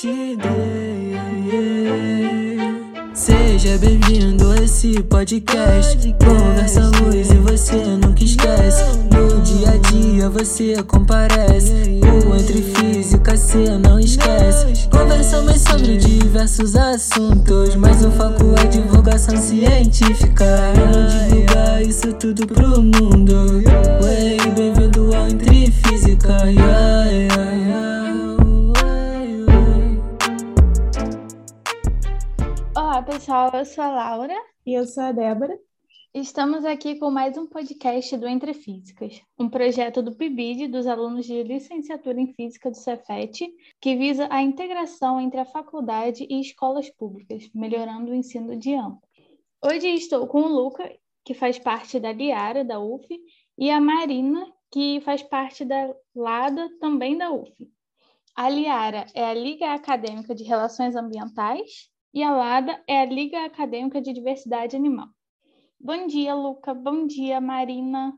XD. 0.00 0.40
Seja 3.12 3.76
bem-vindo 3.76 4.50
a 4.50 4.56
esse 4.64 5.02
podcast. 5.02 6.16
Conversamos 6.24 7.30
e 7.30 7.36
você 7.36 7.76
nunca 7.76 8.24
esquece. 8.24 8.82
No 9.12 9.42
dia 9.42 9.72
a 9.72 9.76
dia 9.76 10.30
você 10.30 10.82
comparece. 10.84 12.00
O 12.26 12.34
entre 12.34 12.62
física 12.62 13.36
cê 13.36 13.76
não 13.76 14.00
esquece. 14.00 14.88
Conversamos 14.88 15.60
sobre 15.60 15.98
diversos 15.98 16.76
assuntos, 16.76 17.76
mas 17.76 18.02
o 18.02 18.10
foco 18.10 18.54
é 18.58 18.68
divulgação 18.68 19.36
científica. 19.36 20.46
Vamos 20.76 21.12
divulgar 21.24 21.82
isso 21.82 22.10
tudo 22.14 22.46
pro 22.46 22.80
mundo. 22.80 23.62
Ué, 24.02 24.50
bem-vindo 24.56 25.14
ao 25.14 25.28
Entre 25.28 25.70
Física. 25.70 26.38
Yeah, 26.46 27.04
yeah, 27.04 27.52
yeah. 27.52 28.09
Pessoal. 33.20 33.50
Eu 33.52 33.66
sou 33.66 33.84
a 33.84 33.90
Laura. 33.90 34.34
E 34.64 34.72
eu 34.72 34.86
sou 34.86 35.02
a 35.02 35.12
Débora. 35.12 35.58
Estamos 36.14 36.64
aqui 36.64 36.98
com 36.98 37.10
mais 37.10 37.36
um 37.36 37.46
podcast 37.46 38.16
do 38.16 38.26
Entre 38.26 38.54
Físicas, 38.54 39.20
um 39.38 39.46
projeto 39.46 40.02
do 40.02 40.16
PIBID 40.16 40.68
dos 40.68 40.86
alunos 40.86 41.26
de 41.26 41.42
licenciatura 41.42 42.18
em 42.18 42.32
Física 42.32 42.70
do 42.70 42.76
Cefet, 42.78 43.46
que 43.78 43.94
visa 43.94 44.26
a 44.30 44.40
integração 44.40 45.20
entre 45.20 45.38
a 45.38 45.44
faculdade 45.44 46.26
e 46.30 46.40
escolas 46.40 46.88
públicas, 46.88 47.50
melhorando 47.54 48.10
o 48.10 48.14
ensino 48.14 48.56
de 48.56 48.74
ambos. 48.74 49.06
Hoje 49.62 49.88
estou 49.88 50.26
com 50.26 50.40
o 50.40 50.48
Luca, 50.48 50.90
que 51.22 51.34
faz 51.34 51.58
parte 51.58 52.00
da 52.00 52.12
Liara, 52.12 52.64
da 52.64 52.80
UF, 52.80 53.06
e 53.58 53.70
a 53.70 53.78
Marina, 53.78 54.50
que 54.72 54.98
faz 55.02 55.22
parte 55.22 55.62
da 55.62 55.94
LADA, 56.16 56.70
também 56.80 57.18
da 57.18 57.30
UF. 57.30 57.52
A 58.34 58.48
Liara 58.48 59.04
é 59.14 59.22
a 59.22 59.34
Liga 59.34 59.74
Acadêmica 59.74 60.34
de 60.34 60.42
Relações 60.42 60.96
Ambientais 60.96 61.89
e 62.12 62.22
a 62.22 62.30
LADA 62.34 62.82
é 62.86 63.00
a 63.00 63.04
Liga 63.04 63.44
Acadêmica 63.44 64.00
de 64.00 64.12
Diversidade 64.12 64.76
Animal. 64.76 65.08
Bom 65.78 66.06
dia, 66.06 66.34
Luca. 66.34 66.74
Bom 66.74 67.06
dia, 67.06 67.40
Marina. 67.40 68.12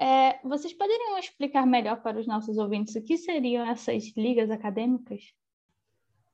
É, 0.00 0.38
vocês 0.42 0.72
poderiam 0.72 1.18
explicar 1.18 1.66
melhor 1.66 2.00
para 2.02 2.18
os 2.18 2.26
nossos 2.26 2.56
ouvintes 2.56 2.94
o 2.94 3.02
que 3.02 3.16
seriam 3.16 3.68
essas 3.68 4.12
ligas 4.16 4.50
acadêmicas? 4.50 5.32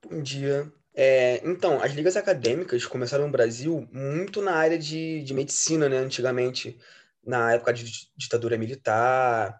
Bom 0.08 0.22
dia. 0.22 0.72
É, 0.94 1.40
então, 1.48 1.82
as 1.82 1.92
ligas 1.92 2.16
acadêmicas 2.16 2.86
começaram 2.86 3.26
no 3.26 3.32
Brasil 3.32 3.88
muito 3.90 4.40
na 4.40 4.52
área 4.52 4.78
de, 4.78 5.22
de 5.22 5.34
medicina, 5.34 5.88
né? 5.88 5.96
Antigamente, 5.96 6.78
na 7.24 7.54
época 7.54 7.72
de 7.72 7.84
ditadura 8.16 8.56
militar. 8.56 9.58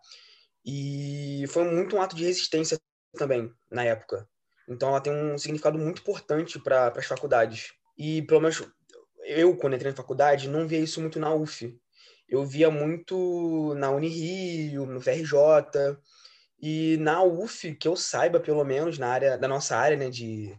E 0.64 1.44
foi 1.48 1.64
muito 1.64 1.96
um 1.96 2.02
ato 2.02 2.14
de 2.14 2.24
resistência 2.24 2.78
também, 3.14 3.52
na 3.70 3.84
época. 3.84 4.28
Então, 4.68 4.88
ela 4.90 5.00
tem 5.00 5.12
um 5.12 5.36
significado 5.36 5.78
muito 5.78 6.00
importante 6.00 6.58
para 6.58 6.88
as 6.88 7.06
faculdades. 7.06 7.72
E, 7.96 8.22
pelo 8.22 8.40
menos, 8.40 8.62
eu, 9.24 9.56
quando 9.56 9.74
entrei 9.74 9.90
na 9.90 9.96
faculdade, 9.96 10.48
não 10.48 10.66
via 10.66 10.78
isso 10.78 11.00
muito 11.00 11.18
na 11.18 11.34
UF. 11.34 11.78
Eu 12.28 12.44
via 12.44 12.70
muito 12.70 13.74
na 13.74 13.90
Unirio, 13.90 14.86
no 14.86 15.00
VRJ. 15.00 15.98
E 16.60 16.96
na 16.98 17.22
UF, 17.22 17.74
que 17.74 17.86
eu 17.86 17.96
saiba, 17.96 18.40
pelo 18.40 18.64
menos, 18.64 18.98
na 18.98 19.08
área 19.08 19.36
da 19.36 19.46
nossa 19.46 19.76
área 19.76 19.96
né, 19.96 20.08
de, 20.08 20.58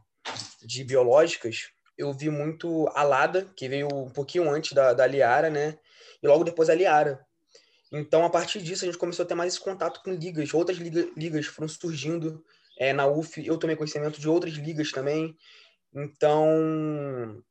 de 0.64 0.84
biológicas, 0.84 1.70
eu 1.98 2.14
vi 2.14 2.30
muito 2.30 2.88
a 2.94 3.04
Lada, 3.04 3.50
que 3.56 3.68
veio 3.68 3.88
um 3.92 4.10
pouquinho 4.10 4.50
antes 4.50 4.74
da, 4.74 4.94
da 4.94 5.08
Liara, 5.08 5.50
né? 5.50 5.78
E 6.22 6.28
logo 6.28 6.44
depois 6.44 6.70
a 6.70 6.76
Liara. 6.76 7.26
Então, 7.92 8.26
a 8.26 8.30
partir 8.30 8.62
disso, 8.62 8.84
a 8.84 8.88
gente 8.88 8.98
começou 8.98 9.24
a 9.24 9.28
ter 9.28 9.36
mais 9.36 9.54
esse 9.54 9.64
contato 9.64 10.02
com 10.04 10.12
ligas. 10.12 10.54
Outras 10.54 10.78
liga, 10.78 11.10
ligas 11.16 11.46
foram 11.46 11.68
surgindo 11.68 12.44
é, 12.78 12.94
na 12.94 13.08
UF. 13.08 13.46
Eu 13.46 13.58
tomei 13.58 13.76
conhecimento 13.76 14.20
de 14.20 14.30
outras 14.30 14.54
ligas 14.54 14.92
também. 14.92 15.36
Então, 15.94 17.42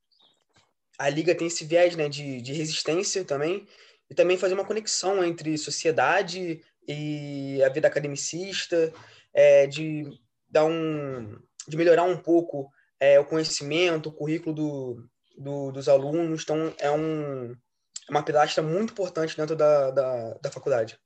a 0.99 1.09
liga 1.09 1.35
tem 1.35 1.47
esse 1.47 1.65
viés 1.65 1.97
né, 1.97 2.09
de, 2.09 2.41
de 2.41 2.53
resistência 2.53 3.25
também, 3.25 3.67
e 4.11 4.15
também 4.15 4.37
fazer 4.37 4.55
uma 4.55 4.67
conexão 4.67 5.25
entre 5.25 5.57
sociedade 5.57 6.63
e 6.87 7.63
a 7.63 7.69
vida 7.71 7.89
academicista, 7.89 8.93
é, 9.33 9.67
de 9.67 10.05
dar 10.49 10.67
um, 10.67 11.39
de 11.67 11.77
melhorar 11.77 12.05
um 12.05 12.17
pouco 12.17 12.71
é, 13.01 13.19
o 13.19 13.25
conhecimento, 13.25 14.11
o 14.11 14.13
currículo 14.13 14.55
do, 14.55 15.09
do, 15.39 15.73
dos 15.73 15.89
alunos. 15.89 16.43
Então, 16.43 16.75
é 16.79 16.91
um, 16.91 17.57
uma 18.09 18.23
pilastra 18.23 18.63
muito 18.63 18.93
importante 18.93 19.37
dentro 19.37 19.57
da, 19.57 19.91
da, 19.91 20.35
da 20.35 20.51
faculdade. 20.51 20.99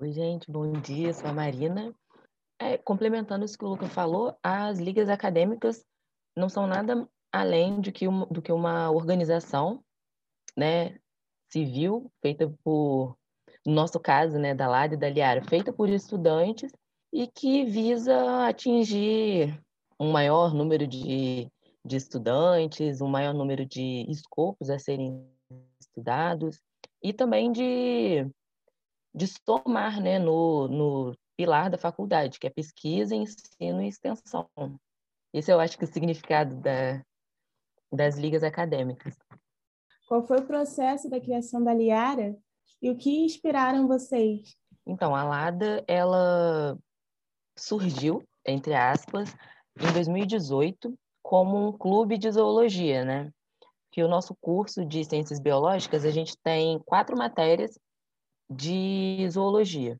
Oi, 0.00 0.12
gente, 0.12 0.50
bom 0.50 0.72
dia, 0.80 1.12
sou 1.12 1.26
a 1.26 1.32
Marina. 1.32 1.94
É, 2.62 2.78
complementando 2.78 3.44
isso 3.44 3.58
que 3.58 3.64
o 3.64 3.68
Luca 3.68 3.88
falou, 3.88 4.36
as 4.40 4.78
ligas 4.78 5.08
acadêmicas 5.08 5.84
não 6.36 6.48
são 6.48 6.64
nada 6.64 7.08
além 7.32 7.80
de 7.80 7.90
que 7.90 8.06
uma, 8.06 8.24
do 8.26 8.40
que 8.40 8.52
uma 8.52 8.88
organização 8.88 9.82
né, 10.56 10.96
civil 11.50 12.08
feita 12.20 12.54
por, 12.62 13.16
no 13.66 13.72
nosso 13.72 13.98
caso, 13.98 14.38
né, 14.38 14.54
da 14.54 14.68
LAD 14.68 14.94
e 14.94 14.96
da 14.96 15.10
Liara, 15.10 15.42
feita 15.42 15.72
por 15.72 15.88
estudantes 15.88 16.70
e 17.12 17.26
que 17.26 17.64
visa 17.64 18.46
atingir 18.46 19.60
um 19.98 20.12
maior 20.12 20.54
número 20.54 20.86
de, 20.86 21.50
de 21.84 21.96
estudantes, 21.96 23.00
um 23.00 23.08
maior 23.08 23.34
número 23.34 23.66
de 23.66 24.06
escopos 24.08 24.70
a 24.70 24.78
serem 24.78 25.28
estudados 25.80 26.60
e 27.02 27.12
também 27.12 27.50
de, 27.50 28.24
de 29.12 29.26
somar 29.26 30.00
né, 30.00 30.20
no, 30.20 30.68
no 30.68 31.16
pilar 31.36 31.70
da 31.70 31.78
faculdade, 31.78 32.38
que 32.38 32.46
é 32.46 32.50
pesquisa, 32.50 33.14
ensino 33.14 33.82
e 33.82 33.88
extensão. 33.88 34.48
Esse 35.32 35.52
eu 35.52 35.60
acho 35.60 35.78
que 35.78 35.84
é 35.84 35.88
o 35.88 35.92
significado 35.92 36.56
da, 36.56 37.02
das 37.90 38.16
ligas 38.16 38.42
acadêmicas. 38.42 39.16
Qual 40.06 40.26
foi 40.26 40.38
o 40.38 40.46
processo 40.46 41.08
da 41.08 41.20
criação 41.20 41.62
da 41.62 41.72
Liara 41.72 42.36
e 42.80 42.90
o 42.90 42.96
que 42.96 43.24
inspiraram 43.24 43.88
vocês? 43.88 44.56
Então, 44.86 45.14
a 45.14 45.24
Lada, 45.24 45.82
ela 45.86 46.76
surgiu, 47.56 48.22
entre 48.44 48.74
aspas, 48.74 49.34
em 49.80 49.92
2018 49.92 50.94
como 51.22 51.68
um 51.68 51.72
clube 51.72 52.18
de 52.18 52.30
zoologia, 52.30 53.04
né? 53.04 53.32
Que 53.90 54.02
o 54.02 54.08
nosso 54.08 54.34
curso 54.40 54.84
de 54.84 55.04
ciências 55.04 55.38
biológicas, 55.38 56.04
a 56.04 56.10
gente 56.10 56.36
tem 56.42 56.78
quatro 56.80 57.16
matérias 57.16 57.78
de 58.50 59.26
zoologia. 59.30 59.98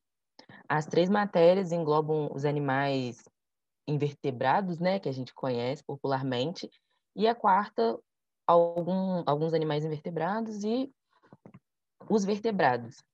As 0.75 0.87
três 0.87 1.11
matérias 1.11 1.71
englobam 1.71 2.31
os 2.35 2.47
animais 2.47 3.23
invertebrados, 3.87 4.79
né, 4.79 4.99
que 4.99 5.07
a 5.07 5.13
gente 5.13 5.35
conhece 5.35 5.85
popularmente, 5.85 6.71
e 7.15 7.29
a 7.29 7.35
quarta, 7.35 8.01
algum, 8.47 9.23
alguns 9.27 9.53
animais 9.53 9.85
invertebrados 9.85 10.65
e 10.65 10.91
os 12.09 12.25
vertebrados. 12.25 13.05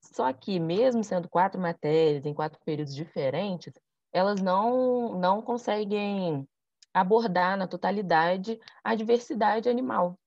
Só 0.00 0.32
que, 0.32 0.58
mesmo 0.58 1.04
sendo 1.04 1.28
quatro 1.28 1.60
matérias 1.60 2.24
em 2.24 2.32
quatro 2.32 2.58
períodos 2.64 2.94
diferentes, 2.94 3.74
elas 4.10 4.40
não, 4.40 5.18
não 5.18 5.42
conseguem 5.42 6.48
abordar 6.94 7.58
na 7.58 7.68
totalidade 7.68 8.58
a 8.82 8.94
diversidade 8.94 9.68
animal. 9.68 10.18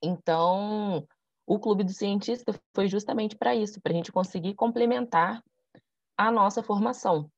Então, 0.00 1.04
o 1.44 1.58
Clube 1.58 1.82
do 1.82 1.92
Cientista 1.92 2.54
foi 2.72 2.86
justamente 2.86 3.34
para 3.34 3.56
isso, 3.56 3.80
para 3.80 3.90
a 3.90 3.96
gente 3.96 4.12
conseguir 4.12 4.54
complementar 4.54 5.42
a 6.16 6.30
nossa 6.30 6.62
formação. 6.62 7.30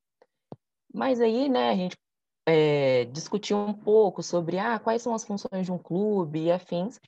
Mas 0.93 1.21
aí, 1.21 1.49
né, 1.49 1.71
a 1.71 1.77
gente 1.77 1.97
é, 2.47 3.05
discutir 3.07 3.55
um 3.55 3.73
pouco 3.73 4.23
sobre 4.23 4.59
ah, 4.59 4.79
quais 4.79 5.03
são 5.03 5.15
as 5.15 5.25
funções 5.25 5.67
de 5.67 5.73
um 5.73 5.79
clube 5.79 6.45
e 6.45 6.53
afins. 6.53 7.01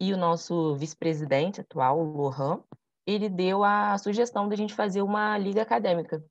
E 0.00 0.12
o 0.12 0.16
nosso 0.16 0.76
vice-presidente 0.76 1.60
atual, 1.60 2.02
Lohan, 2.02 2.62
ele 3.06 3.28
deu 3.28 3.64
a 3.64 3.96
sugestão 3.98 4.48
de 4.48 4.54
a 4.54 4.56
gente 4.56 4.74
fazer 4.74 5.02
uma 5.02 5.36
liga 5.36 5.62
acadêmica 5.62 6.24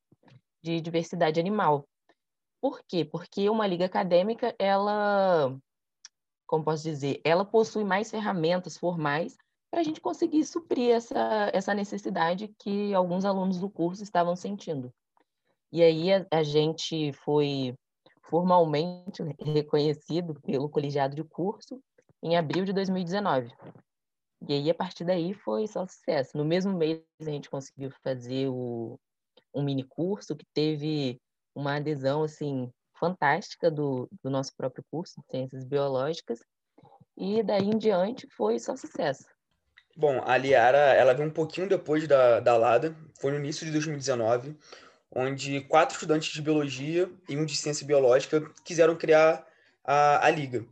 de 0.63 0.81
diversidade 0.81 1.39
animal. 1.39 1.87
Por 2.61 2.81
quê? 2.87 3.05
Porque 3.05 3.49
uma 3.49 3.67
liga 3.67 3.85
acadêmica, 3.85 4.55
ela, 4.59 5.55
como 6.47 6.63
posso 6.63 6.83
dizer, 6.83 7.21
ela 7.23 7.45
possui 7.45 7.83
mais 7.83 8.09
ferramentas 8.09 8.77
formais 8.77 9.37
para 9.69 9.81
a 9.81 9.83
gente 9.83 10.01
conseguir 10.01 10.43
suprir 10.45 10.91
essa, 10.91 11.49
essa 11.53 11.73
necessidade 11.73 12.47
que 12.59 12.93
alguns 12.93 13.25
alunos 13.25 13.59
do 13.59 13.69
curso 13.69 14.03
estavam 14.03 14.35
sentindo. 14.35 14.91
E 15.71 15.83
aí 15.83 16.11
a, 16.11 16.25
a 16.31 16.43
gente 16.43 17.13
foi 17.13 17.75
formalmente 18.23 19.23
reconhecido 19.39 20.33
pelo 20.41 20.69
colegiado 20.69 21.15
de 21.15 21.23
curso 21.23 21.81
em 22.21 22.35
abril 22.35 22.65
de 22.65 22.73
2019. 22.73 23.51
E 24.47 24.53
aí, 24.53 24.69
a 24.69 24.73
partir 24.73 25.03
daí, 25.03 25.33
foi 25.33 25.67
só 25.67 25.85
sucesso. 25.85 26.37
No 26.37 26.45
mesmo 26.45 26.73
mês, 26.73 27.03
a 27.19 27.25
gente 27.25 27.49
conseguiu 27.49 27.91
fazer 28.01 28.47
o, 28.47 28.97
um 29.53 29.61
mini 29.61 29.83
curso 29.83 30.35
que 30.35 30.45
teve 30.53 31.19
uma 31.53 31.75
adesão, 31.75 32.23
assim, 32.23 32.71
fantástica 32.97 33.69
do, 33.69 34.07
do 34.23 34.29
nosso 34.29 34.55
próprio 34.55 34.83
curso 34.89 35.19
de 35.19 35.27
Ciências 35.27 35.65
Biológicas. 35.65 36.39
E 37.17 37.43
daí 37.43 37.65
em 37.65 37.77
diante, 37.77 38.27
foi 38.29 38.59
só 38.59 38.77
sucesso. 38.77 39.25
Bom, 39.95 40.23
a 40.25 40.37
Liara, 40.37 40.93
ela 40.93 41.13
veio 41.13 41.27
um 41.27 41.31
pouquinho 41.31 41.67
depois 41.67 42.07
da, 42.07 42.39
da 42.39 42.55
Lada, 42.55 42.95
foi 43.19 43.31
no 43.31 43.37
início 43.37 43.65
de 43.65 43.71
2019. 43.71 44.55
onde 45.11 45.61
quatro 45.61 45.95
estudantes 45.95 46.31
de 46.31 46.41
biologia 46.41 47.09
e 47.27 47.35
um 47.35 47.45
de 47.45 47.55
ciência 47.55 47.85
biológica 47.85 48.41
quiseram 48.63 48.95
criar 48.95 49.45
a, 49.83 50.25
a 50.25 50.29
liga. 50.29 50.63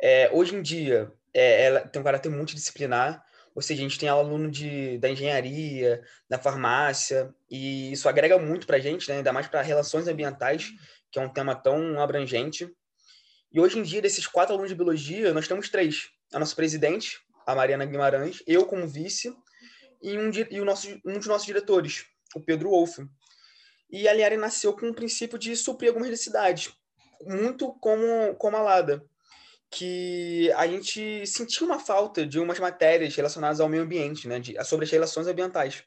É, 0.00 0.30
hoje 0.32 0.54
em 0.54 0.62
dia, 0.62 1.12
é, 1.34 1.64
ela 1.64 1.80
tem 1.80 2.00
um 2.00 2.04
caráter 2.04 2.30
multidisciplinar, 2.30 3.24
ou 3.54 3.60
seja, 3.60 3.80
a 3.80 3.84
gente 3.84 3.98
tem 3.98 4.08
aluno 4.08 4.50
de, 4.50 4.98
da 4.98 5.10
engenharia, 5.10 6.02
da 6.28 6.38
farmácia, 6.38 7.34
e 7.50 7.92
isso 7.92 8.08
agrega 8.08 8.38
muito 8.38 8.66
para 8.66 8.76
a 8.76 8.80
gente, 8.80 9.08
né? 9.08 9.16
ainda 9.16 9.32
mais 9.32 9.46
para 9.46 9.60
relações 9.60 10.08
ambientais, 10.08 10.72
que 11.10 11.18
é 11.18 11.22
um 11.22 11.28
tema 11.28 11.54
tão 11.54 12.00
abrangente. 12.00 12.72
E 13.52 13.60
hoje 13.60 13.78
em 13.78 13.82
dia, 13.82 14.00
desses 14.00 14.26
quatro 14.26 14.54
alunos 14.54 14.70
de 14.70 14.76
biologia, 14.76 15.34
nós 15.34 15.46
temos 15.46 15.68
três. 15.68 16.08
A 16.32 16.38
nossa 16.38 16.56
presidente, 16.56 17.20
a 17.46 17.54
Mariana 17.54 17.86
Guimarães, 17.86 18.42
eu 18.46 18.66
como 18.66 18.86
vice, 18.86 19.34
e 20.02 20.18
um, 20.18 20.30
e 20.50 20.60
o 20.60 20.64
nosso, 20.64 20.88
um 21.04 21.18
dos 21.18 21.26
nossos 21.26 21.46
diretores, 21.46 22.04
o 22.34 22.40
Pedro 22.40 22.70
Wolff. 22.70 23.06
E 23.90 24.08
a 24.08 24.12
Liare 24.12 24.36
nasceu 24.36 24.72
com 24.72 24.88
o 24.88 24.94
princípio 24.94 25.38
de 25.38 25.54
suprir 25.54 25.88
algumas 25.88 26.08
necessidades, 26.08 26.72
muito 27.24 27.72
como, 27.74 28.34
como 28.36 28.56
a 28.56 28.62
Lada, 28.62 29.04
que 29.70 30.52
a 30.52 30.66
gente 30.66 31.26
sentiu 31.26 31.66
uma 31.66 31.78
falta 31.78 32.26
de 32.26 32.38
umas 32.38 32.58
matérias 32.58 33.14
relacionadas 33.14 33.60
ao 33.60 33.68
meio 33.68 33.82
ambiente, 33.82 34.28
né, 34.28 34.38
de, 34.38 34.62
sobre 34.64 34.84
as 34.84 34.90
relações 34.90 35.26
ambientais. 35.26 35.84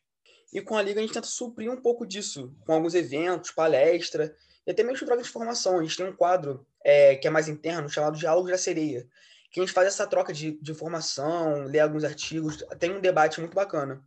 E 0.54 0.62
com 0.62 0.78
a 0.78 0.82
Liga 0.82 1.00
a 1.00 1.04
gente 1.04 1.14
tenta 1.14 1.28
suprir 1.28 1.70
um 1.70 1.82
pouco 1.82 2.06
disso, 2.06 2.56
com 2.66 2.74
alguns 2.74 2.96
eventos, 2.96 3.52
palestra, 3.52 4.36
e 4.66 4.72
até 4.72 4.84
mesmo 4.84 5.06
troca 5.06 5.22
de 5.22 5.28
informação. 5.28 5.80
A 5.80 5.84
gente 5.84 5.98
tem 5.98 6.08
um 6.08 6.16
quadro 6.16 6.66
é, 6.84 7.16
que 7.16 7.28
é 7.28 7.30
mais 7.30 7.48
interno, 7.48 7.90
chamado 7.90 8.18
Diálogos 8.18 8.52
da 8.52 8.58
Sereia, 8.58 9.08
que 9.56 9.62
a 9.62 9.64
gente 9.64 9.74
faz 9.74 9.88
essa 9.88 10.06
troca 10.06 10.34
de, 10.34 10.60
de 10.62 10.72
informação, 10.74 11.64
lê 11.64 11.80
alguns 11.80 12.04
artigos, 12.04 12.58
tem 12.78 12.92
um 12.92 13.00
debate 13.00 13.40
muito 13.40 13.54
bacana. 13.54 14.04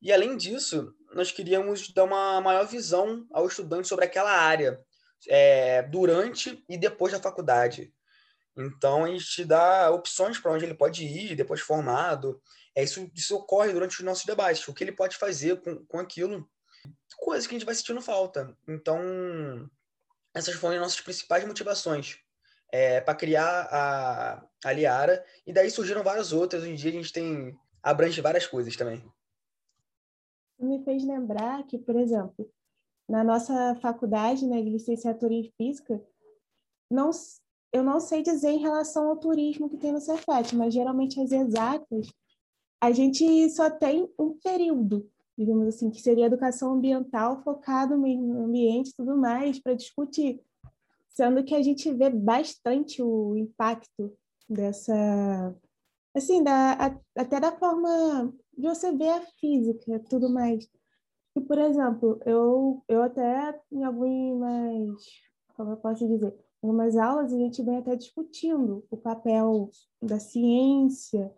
E 0.00 0.12
além 0.12 0.36
disso, 0.36 0.94
nós 1.12 1.32
queríamos 1.32 1.92
dar 1.92 2.04
uma 2.04 2.40
maior 2.40 2.64
visão 2.68 3.26
ao 3.32 3.48
estudante 3.48 3.88
sobre 3.88 4.04
aquela 4.04 4.30
área, 4.30 4.80
é, 5.26 5.82
durante 5.82 6.64
e 6.68 6.78
depois 6.78 7.12
da 7.12 7.18
faculdade. 7.18 7.92
Então, 8.56 9.04
a 9.04 9.08
gente 9.08 9.44
dá 9.44 9.90
opções 9.90 10.38
para 10.38 10.52
onde 10.52 10.64
ele 10.64 10.74
pode 10.74 11.04
ir 11.04 11.34
depois 11.34 11.60
formado. 11.60 12.40
É, 12.72 12.84
isso, 12.84 13.10
isso 13.12 13.34
ocorre 13.34 13.72
durante 13.72 13.98
os 13.98 14.04
nossos 14.04 14.24
debates, 14.24 14.68
o 14.68 14.72
que 14.72 14.84
ele 14.84 14.92
pode 14.92 15.16
fazer 15.16 15.60
com, 15.60 15.84
com 15.86 15.98
aquilo, 15.98 16.48
coisas 17.18 17.48
que 17.48 17.56
a 17.56 17.58
gente 17.58 17.66
vai 17.66 17.74
sentindo 17.74 18.00
falta. 18.00 18.56
Então, 18.68 19.68
essas 20.32 20.54
foram 20.54 20.76
as 20.76 20.80
nossas 20.80 21.00
principais 21.00 21.44
motivações 21.44 22.20
é, 22.72 23.00
para 23.00 23.16
criar 23.16 23.68
a, 23.68 24.46
a 24.64 24.72
Liara, 24.72 25.24
e 25.46 25.52
daí 25.52 25.70
surgiram 25.70 26.02
várias 26.02 26.32
outras. 26.32 26.62
Hoje 26.62 26.72
em 26.72 26.74
dia 26.74 26.90
a 26.90 26.94
gente 26.94 27.12
tem 27.12 27.56
abrange 27.82 28.20
várias 28.20 28.46
coisas 28.46 28.76
também. 28.76 29.02
Me 30.58 30.82
fez 30.84 31.04
lembrar 31.04 31.66
que, 31.66 31.78
por 31.78 31.96
exemplo, 31.96 32.48
na 33.08 33.24
nossa 33.24 33.74
faculdade, 33.76 34.46
né, 34.46 34.60
de 34.60 34.70
licenciatura 34.70 35.32
em 35.32 35.50
física, 35.56 36.02
não, 36.90 37.10
eu 37.72 37.82
não 37.82 37.98
sei 37.98 38.22
dizer 38.22 38.50
em 38.50 38.58
relação 38.58 39.08
ao 39.08 39.16
turismo 39.16 39.70
que 39.70 39.78
tem 39.78 39.92
no 39.92 40.00
Cefet, 40.00 40.54
mas 40.54 40.74
geralmente 40.74 41.20
as 41.20 41.32
exatas, 41.32 42.12
a 42.80 42.92
gente 42.92 43.48
só 43.50 43.70
tem 43.70 44.12
um 44.18 44.38
período, 44.38 45.10
digamos 45.36 45.66
assim, 45.68 45.90
que 45.90 46.00
seria 46.00 46.26
educação 46.26 46.74
ambiental 46.74 47.42
focado 47.42 47.96
no 47.96 48.44
ambiente 48.44 48.90
e 48.90 48.94
tudo 48.94 49.16
mais, 49.16 49.58
para 49.58 49.74
discutir 49.74 50.40
sendo 51.10 51.44
que 51.44 51.54
a 51.54 51.62
gente 51.62 51.92
vê 51.92 52.08
bastante 52.08 53.02
o 53.02 53.36
impacto 53.36 54.16
dessa, 54.50 55.56
assim, 56.14 56.42
da, 56.42 56.72
até 57.16 57.40
da 57.40 57.52
forma 57.52 58.34
de 58.56 58.68
você 58.68 58.92
ver 58.92 59.10
a 59.10 59.20
física, 59.38 60.00
tudo 60.08 60.28
mais. 60.28 60.68
E, 61.36 61.40
por 61.40 61.58
exemplo, 61.58 62.20
eu, 62.26 62.82
eu 62.88 63.02
até 63.02 63.60
em 63.70 63.84
algumas, 63.84 65.02
como 65.54 65.70
eu 65.70 65.76
posso 65.76 66.06
dizer, 66.06 66.34
em 66.62 66.66
algumas 66.66 66.96
aulas 66.96 67.32
a 67.32 67.38
gente 67.38 67.62
vem 67.62 67.78
até 67.78 67.94
discutindo 67.94 68.84
o 68.90 68.96
papel 68.96 69.70
da 70.02 70.18
ciência, 70.18 71.32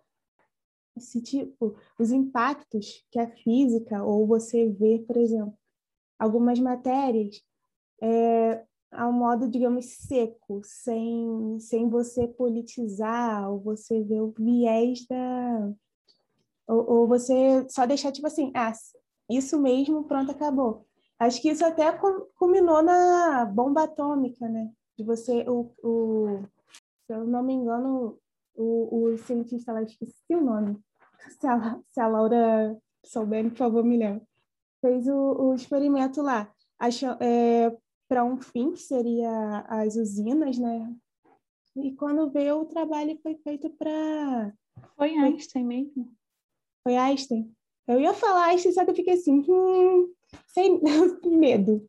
esse 0.96 1.22
tipo, 1.22 1.76
os 1.98 2.10
impactos 2.10 3.04
que 3.10 3.18
a 3.18 3.28
física, 3.28 4.02
ou 4.02 4.26
você 4.26 4.68
vê, 4.68 4.98
por 5.06 5.16
exemplo, 5.16 5.56
algumas 6.18 6.58
matérias, 6.58 7.42
é, 8.00 8.64
a 8.92 9.08
um 9.08 9.12
modo, 9.12 9.48
digamos, 9.48 9.86
seco, 9.86 10.60
sem, 10.62 11.58
sem 11.58 11.88
você 11.88 12.28
politizar, 12.28 13.50
ou 13.50 13.58
você 13.58 14.02
ver 14.02 14.20
o 14.20 14.34
viés 14.38 15.06
da. 15.08 15.72
Ou, 16.68 16.90
ou 16.90 17.08
você 17.08 17.66
só 17.68 17.86
deixar, 17.86 18.12
tipo 18.12 18.26
assim, 18.26 18.52
ah, 18.54 18.72
isso 19.30 19.60
mesmo, 19.60 20.04
pronto, 20.04 20.30
acabou. 20.30 20.86
Acho 21.18 21.40
que 21.40 21.50
isso 21.50 21.64
até 21.64 21.98
culminou 22.36 22.82
na 22.82 23.44
bomba 23.46 23.84
atômica, 23.84 24.48
né? 24.48 24.70
De 24.98 25.04
você, 25.04 25.44
o, 25.48 25.72
o, 25.82 26.42
se 27.06 27.14
eu 27.14 27.24
não 27.24 27.42
me 27.42 27.54
engano, 27.54 28.18
o, 28.54 29.12
o 29.12 29.18
cientista 29.18 29.72
lá, 29.72 29.82
esqueci 29.82 30.34
o 30.34 30.40
nome, 30.40 30.78
se 31.40 31.46
a, 31.46 31.78
se 31.90 32.00
a 32.00 32.06
Laura 32.06 32.76
souber, 33.04 33.48
por 33.50 33.56
favor, 33.56 33.84
me 33.84 33.96
lembra, 33.96 34.22
fez 34.80 35.06
o, 35.08 35.14
o 35.14 35.54
experimento 35.54 36.20
lá, 36.22 36.52
achou, 36.78 37.16
é, 37.20 37.74
para 38.12 38.26
um 38.26 38.36
fim, 38.36 38.72
que 38.72 38.80
seria 38.80 39.64
as 39.66 39.96
usinas, 39.96 40.58
né? 40.58 40.94
E 41.74 41.92
quando 41.92 42.30
veio 42.30 42.60
o 42.60 42.66
trabalho 42.66 43.18
foi 43.22 43.36
feito 43.36 43.70
para. 43.70 44.52
Foi 44.98 45.16
Einstein 45.16 45.64
mesmo. 45.64 46.12
Foi 46.82 46.94
Einstein. 46.94 47.50
Eu 47.88 47.98
ia 47.98 48.12
falar 48.12 48.48
Einstein, 48.48 48.74
só 48.74 48.84
que 48.84 48.90
eu 48.90 48.94
fiquei 48.94 49.14
assim, 49.14 49.42
hum, 49.48 50.12
sem 50.48 50.78
medo. 51.24 51.88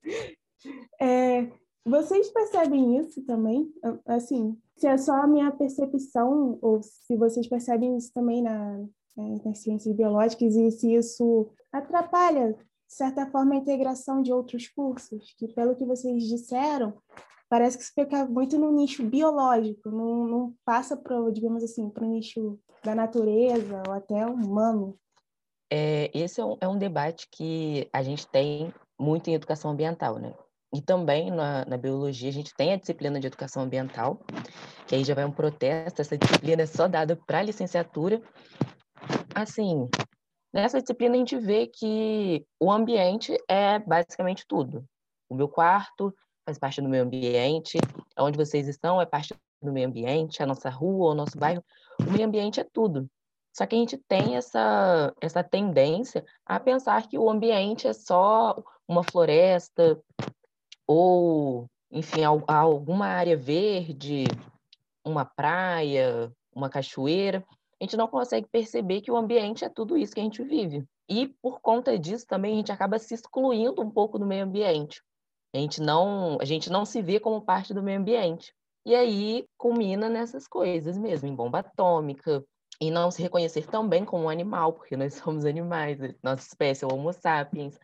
É, 1.01 1.51
vocês 1.85 2.29
percebem 2.29 2.99
isso 2.99 3.21
também? 3.25 3.69
Assim, 4.05 4.57
se 4.77 4.87
é 4.87 4.97
só 4.97 5.23
a 5.23 5.27
minha 5.27 5.51
percepção, 5.51 6.57
ou 6.61 6.81
se 6.81 7.17
vocês 7.17 7.45
percebem 7.47 7.97
isso 7.97 8.13
também 8.13 8.41
na, 8.41 8.77
né, 9.17 9.41
nas 9.43 9.57
ciências 9.57 9.93
biológicas, 9.93 10.55
e 10.55 10.71
se 10.71 10.95
isso 10.95 11.49
atrapalha 11.69 12.57
de 12.93 12.97
certa 12.97 13.25
forma, 13.25 13.55
a 13.55 13.57
integração 13.57 14.21
de 14.21 14.31
outros 14.31 14.67
cursos, 14.67 15.33
que, 15.35 15.47
pelo 15.47 15.75
que 15.75 15.83
vocês 15.83 16.23
disseram, 16.25 16.93
parece 17.49 17.75
que 17.79 17.83
fica 17.85 18.23
muito 18.25 18.57
no 18.59 18.71
nicho 18.71 19.03
biológico, 19.03 19.89
não, 19.89 20.27
não 20.27 20.55
passa 20.63 20.95
para, 20.95 21.17
digamos 21.31 21.63
assim, 21.63 21.89
para 21.89 22.05
o 22.05 22.07
nicho 22.07 22.59
da 22.83 22.93
natureza 22.93 23.81
ou 23.87 23.93
até 23.93 24.23
humano. 24.27 24.95
É, 25.71 26.11
esse 26.13 26.39
é 26.39 26.45
um, 26.45 26.55
é 26.61 26.67
um 26.67 26.77
debate 26.77 27.27
que 27.31 27.89
a 27.91 28.03
gente 28.03 28.27
tem 28.27 28.71
muito 28.99 29.27
em 29.27 29.33
educação 29.33 29.71
ambiental, 29.71 30.19
né? 30.19 30.35
E 30.71 30.79
também 30.79 31.31
na, 31.31 31.65
na, 31.65 31.77
biologia 31.77 32.29
a 32.29 32.33
gente 32.33 32.53
tem 32.55 32.73
a 32.73 32.77
disciplina 32.77 33.19
de 33.19 33.25
educação 33.25 33.63
ambiental, 33.63 34.19
que 34.85 34.93
aí 34.93 35.03
já 35.03 35.15
vai 35.15 35.25
um 35.25 35.31
protesto, 35.31 35.99
essa 35.99 36.17
disciplina 36.17 36.61
é 36.61 36.67
só 36.67 36.87
dada 36.87 37.19
para 37.25 37.41
licenciatura. 37.41 38.21
Assim, 39.33 39.89
Nessa 40.53 40.79
disciplina 40.79 41.15
a 41.15 41.17
gente 41.17 41.35
vê 41.35 41.65
que 41.65 42.45
o 42.59 42.71
ambiente 42.71 43.35
é 43.47 43.79
basicamente 43.79 44.45
tudo. 44.47 44.85
O 45.27 45.33
meu 45.33 45.47
quarto 45.47 46.15
faz 46.45 46.59
parte 46.59 46.79
do 46.79 46.87
meio 46.87 47.03
ambiente, 47.03 47.79
onde 48.19 48.37
vocês 48.37 48.67
estão 48.67 49.01
é 49.01 49.05
parte 49.05 49.33
do 49.59 49.73
meio 49.73 49.87
ambiente, 49.87 50.43
a 50.43 50.45
nossa 50.45 50.69
rua, 50.69 51.11
o 51.11 51.15
nosso 51.15 51.39
bairro, 51.39 51.65
o 51.99 52.11
meio 52.11 52.27
ambiente 52.27 52.59
é 52.59 52.63
tudo. 52.63 53.09
Só 53.51 53.65
que 53.65 53.75
a 53.75 53.79
gente 53.79 53.97
tem 53.97 54.35
essa, 54.35 55.11
essa 55.19 55.43
tendência 55.43 56.23
a 56.45 56.59
pensar 56.59 57.07
que 57.07 57.17
o 57.17 57.29
ambiente 57.31 57.87
é 57.87 57.93
só 57.93 58.63
uma 58.87 59.03
floresta 59.03 59.99
ou, 60.85 61.67
enfim, 61.89 62.23
alguma 62.23 63.07
área 63.07 63.37
verde, 63.37 64.25
uma 65.03 65.25
praia, 65.25 66.31
uma 66.53 66.69
cachoeira 66.69 67.43
a 67.83 67.85
gente 67.85 67.97
não 67.97 68.07
consegue 68.07 68.47
perceber 68.47 69.01
que 69.01 69.11
o 69.11 69.17
ambiente 69.17 69.65
é 69.65 69.69
tudo 69.69 69.97
isso 69.97 70.13
que 70.13 70.21
a 70.21 70.23
gente 70.23 70.41
vive. 70.41 70.85
E 71.09 71.27
por 71.41 71.59
conta 71.59 71.99
disso 71.99 72.25
também 72.25 72.53
a 72.53 72.55
gente 72.55 72.71
acaba 72.71 72.97
se 72.97 73.13
excluindo 73.13 73.81
um 73.81 73.91
pouco 73.91 74.17
do 74.17 74.25
meio 74.25 74.45
ambiente. 74.45 75.03
A 75.53 75.57
gente 75.57 75.81
não, 75.81 76.37
a 76.39 76.45
gente 76.45 76.69
não 76.69 76.85
se 76.85 77.01
vê 77.01 77.19
como 77.19 77.41
parte 77.41 77.73
do 77.73 77.83
meio 77.83 77.99
ambiente. 77.99 78.55
E 78.85 78.95
aí 78.95 79.45
culmina 79.57 80.07
nessas 80.07 80.47
coisas 80.47 80.97
mesmo, 80.97 81.27
em 81.27 81.35
bomba 81.35 81.59
atômica, 81.59 82.41
e 82.79 82.89
não 82.89 83.11
se 83.11 83.21
reconhecer 83.21 83.67
também 83.67 84.05
como 84.05 84.23
um 84.23 84.29
animal, 84.29 84.71
porque 84.71 84.95
nós 84.95 85.15
somos 85.21 85.43
animais, 85.43 85.99
nossa 86.23 86.47
espécie 86.47 86.85
é 86.85 86.87
o 86.87 86.93
Homo 86.93 87.11
sapiens. 87.11 87.77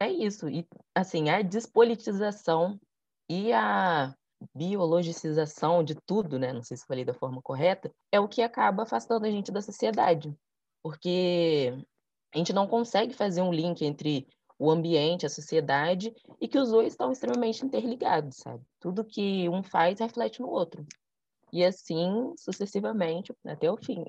É 0.00 0.10
isso. 0.10 0.48
E 0.48 0.66
assim, 0.94 1.28
a 1.28 1.42
despolitização 1.42 2.80
e 3.28 3.52
a 3.52 4.14
biologicização 4.54 5.82
de 5.82 5.94
tudo, 5.94 6.38
né? 6.38 6.52
Não 6.52 6.62
sei 6.62 6.76
se 6.76 6.86
falei 6.86 7.04
da 7.04 7.14
forma 7.14 7.40
correta, 7.42 7.90
é 8.10 8.20
o 8.20 8.28
que 8.28 8.42
acaba 8.42 8.82
afastando 8.82 9.26
a 9.26 9.30
gente 9.30 9.52
da 9.52 9.60
sociedade. 9.60 10.34
Porque 10.82 11.72
a 12.34 12.38
gente 12.38 12.52
não 12.52 12.66
consegue 12.66 13.14
fazer 13.14 13.42
um 13.42 13.52
link 13.52 13.84
entre 13.84 14.26
o 14.58 14.70
ambiente, 14.70 15.26
a 15.26 15.30
sociedade, 15.30 16.14
e 16.40 16.46
que 16.46 16.58
os 16.58 16.70
dois 16.70 16.92
estão 16.92 17.10
extremamente 17.10 17.64
interligados, 17.64 18.36
sabe? 18.36 18.62
Tudo 18.78 19.04
que 19.04 19.48
um 19.48 19.62
faz 19.62 19.98
reflete 19.98 20.40
no 20.40 20.48
outro. 20.48 20.86
E 21.52 21.64
assim, 21.64 22.32
sucessivamente, 22.36 23.34
até 23.44 23.70
o 23.70 23.76
fim. 23.76 24.04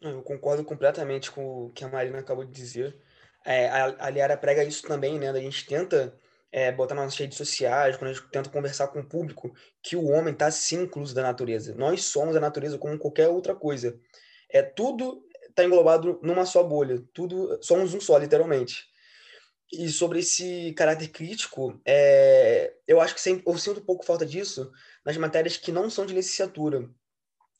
Eu 0.00 0.22
concordo 0.22 0.64
completamente 0.64 1.30
com 1.30 1.66
o 1.66 1.70
que 1.70 1.84
a 1.84 1.88
Marina 1.88 2.18
acabou 2.18 2.44
de 2.44 2.52
dizer. 2.52 3.00
É, 3.44 3.68
a, 3.68 4.06
a 4.06 4.10
Liara 4.10 4.36
prega 4.36 4.64
isso 4.64 4.86
também, 4.86 5.18
né? 5.18 5.30
A 5.30 5.40
gente 5.40 5.64
tenta 5.64 6.18
é, 6.56 6.72
botar 6.72 6.94
nas 6.94 7.14
redes 7.14 7.36
sociais, 7.36 7.98
quando 7.98 8.10
a 8.10 8.14
gente 8.14 8.26
tenta 8.30 8.48
conversar 8.48 8.88
com 8.88 9.00
o 9.00 9.06
público, 9.06 9.54
que 9.82 9.94
o 9.94 10.06
homem 10.06 10.32
está 10.32 10.50
sim 10.50 10.84
incluso 10.84 11.14
da 11.14 11.20
natureza. 11.20 11.74
Nós 11.74 12.04
somos 12.04 12.34
a 12.34 12.40
natureza 12.40 12.78
como 12.78 12.98
qualquer 12.98 13.28
outra 13.28 13.54
coisa. 13.54 14.00
É 14.48 14.62
tudo 14.62 15.22
está 15.50 15.62
englobado 15.62 16.18
numa 16.22 16.46
só 16.46 16.62
bolha. 16.62 17.04
Tudo 17.12 17.58
somos 17.62 17.92
um 17.92 18.00
só, 18.00 18.16
literalmente. 18.16 18.86
E 19.70 19.86
sobre 19.90 20.20
esse 20.20 20.72
caráter 20.72 21.08
crítico, 21.08 21.78
é, 21.84 22.72
eu 22.88 23.02
acho 23.02 23.14
que 23.14 23.20
sempre, 23.20 23.42
eu 23.46 23.58
sinto 23.58 23.80
um 23.80 23.84
pouco 23.84 24.06
falta 24.06 24.24
disso 24.24 24.72
nas 25.04 25.16
matérias 25.18 25.58
que 25.58 25.70
não 25.70 25.90
são 25.90 26.06
de 26.06 26.14
licenciatura, 26.14 26.88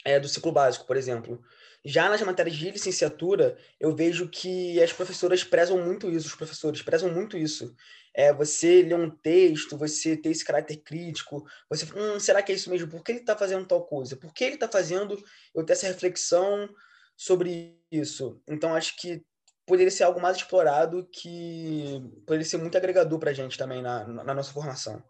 é, 0.06 0.18
do 0.18 0.28
ciclo 0.28 0.52
básico, 0.52 0.86
por 0.86 0.96
exemplo. 0.96 1.42
Já 1.84 2.08
nas 2.08 2.22
matérias 2.22 2.56
de 2.56 2.70
licenciatura, 2.70 3.58
eu 3.78 3.94
vejo 3.94 4.28
que 4.28 4.82
as 4.82 4.92
professoras 4.92 5.44
prezam 5.44 5.84
muito 5.84 6.10
isso, 6.10 6.28
os 6.28 6.34
professores 6.34 6.80
prezam 6.80 7.12
muito 7.12 7.36
isso. 7.36 7.76
É, 8.16 8.32
você 8.32 8.82
ler 8.82 8.94
um 8.94 9.10
texto, 9.10 9.76
você 9.76 10.16
ter 10.16 10.30
esse 10.30 10.44
caráter 10.44 10.78
crítico, 10.78 11.46
você, 11.68 11.84
hum, 11.94 12.18
será 12.18 12.42
que 12.42 12.50
é 12.50 12.54
isso 12.54 12.70
mesmo? 12.70 12.88
Por 12.88 13.04
que 13.04 13.12
ele 13.12 13.20
está 13.20 13.36
fazendo 13.36 13.66
tal 13.66 13.84
coisa? 13.84 14.16
Por 14.16 14.32
que 14.32 14.42
ele 14.42 14.54
está 14.54 14.66
fazendo 14.66 15.22
eu 15.54 15.64
ter 15.64 15.74
essa 15.74 15.86
reflexão 15.86 16.66
sobre 17.14 17.78
isso? 17.92 18.40
Então, 18.48 18.74
acho 18.74 18.96
que 18.96 19.22
poderia 19.66 19.90
ser 19.90 20.04
algo 20.04 20.20
mais 20.20 20.38
explorado 20.38 21.06
que 21.12 22.00
poderia 22.26 22.46
ser 22.46 22.56
muito 22.56 22.78
agregador 22.78 23.18
para 23.18 23.30
a 23.30 23.34
gente 23.34 23.58
também 23.58 23.82
na, 23.82 24.06
na 24.06 24.32
nossa 24.32 24.52
formação. 24.52 25.02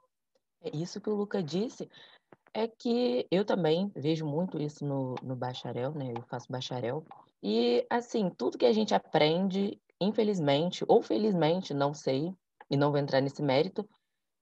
É 0.61 0.77
isso 0.77 1.01
que 1.01 1.09
o 1.09 1.15
Luca 1.15 1.41
disse 1.41 1.89
é 2.53 2.67
que 2.67 3.27
eu 3.31 3.45
também 3.45 3.93
vejo 3.95 4.25
muito 4.25 4.59
isso 4.61 4.85
no, 4.85 5.15
no 5.23 5.37
bacharel, 5.37 5.93
né? 5.93 6.13
Eu 6.17 6.23
faço 6.23 6.51
bacharel. 6.51 7.05
E, 7.43 7.87
assim, 7.91 8.31
tudo 8.31 8.57
que 8.57 8.65
a 8.65 8.73
gente 8.73 8.95
aprende, 8.95 9.79
infelizmente, 10.01 10.83
ou 10.89 11.03
felizmente, 11.03 11.75
não 11.75 11.93
sei, 11.93 12.33
e 12.71 12.77
não 12.77 12.91
vou 12.91 13.01
entrar 13.01 13.21
nesse 13.21 13.43
mérito, 13.43 13.89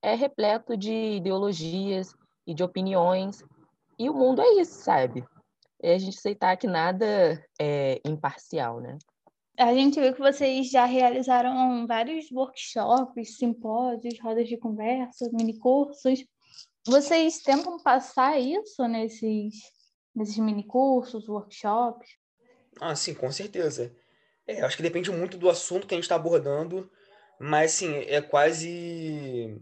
é 0.03 0.15
repleto 0.15 0.77
de 0.77 1.17
ideologias 1.17 2.15
e 2.47 2.55
de 2.55 2.63
opiniões. 2.63 3.43
E 3.99 4.11
o 4.11 4.15
mundo 4.15 4.43
é 4.43 4.61
isso, 4.61 4.83
sabe? 4.83 5.25
É 5.83 5.95
a 5.95 5.99
gente 5.99 6.19
aceitar 6.19 6.57
que 6.57 6.67
nada 6.67 7.43
é 7.61 8.01
imparcial, 8.05 8.81
né? 8.81 8.99
A 9.59 9.73
gente 9.73 10.01
viu 10.01 10.13
que 10.13 10.21
vocês 10.21 10.69
já 10.69 10.85
realizaram 10.85 11.87
vários 11.87 12.31
workshops, 12.33 13.37
simpósios, 13.37 14.19
rodas 14.21 14.49
de 14.49 14.57
conversa, 14.57 15.31
minicursos. 15.33 16.25
Vocês 16.87 17.39
tentam 17.39 17.79
passar 17.79 18.39
isso 18.41 18.87
nesses, 18.89 19.55
nesses 20.15 20.39
minicursos, 20.39 21.29
workshops? 21.29 22.09
Ah, 22.81 22.97
sim, 22.97 23.15
com 23.15 23.31
certeza. 23.31 23.95
É, 24.47 24.61
acho 24.63 24.77
que 24.77 24.83
depende 24.83 25.11
muito 25.11 25.39
do 25.39 25.49
assunto 25.49 25.87
que 25.87 25.95
a 25.95 25.97
gente 25.97 26.05
está 26.05 26.17
abordando, 26.17 26.91
mas 27.39 27.73
sim, 27.73 27.95
é 28.07 28.21
quase. 28.21 29.61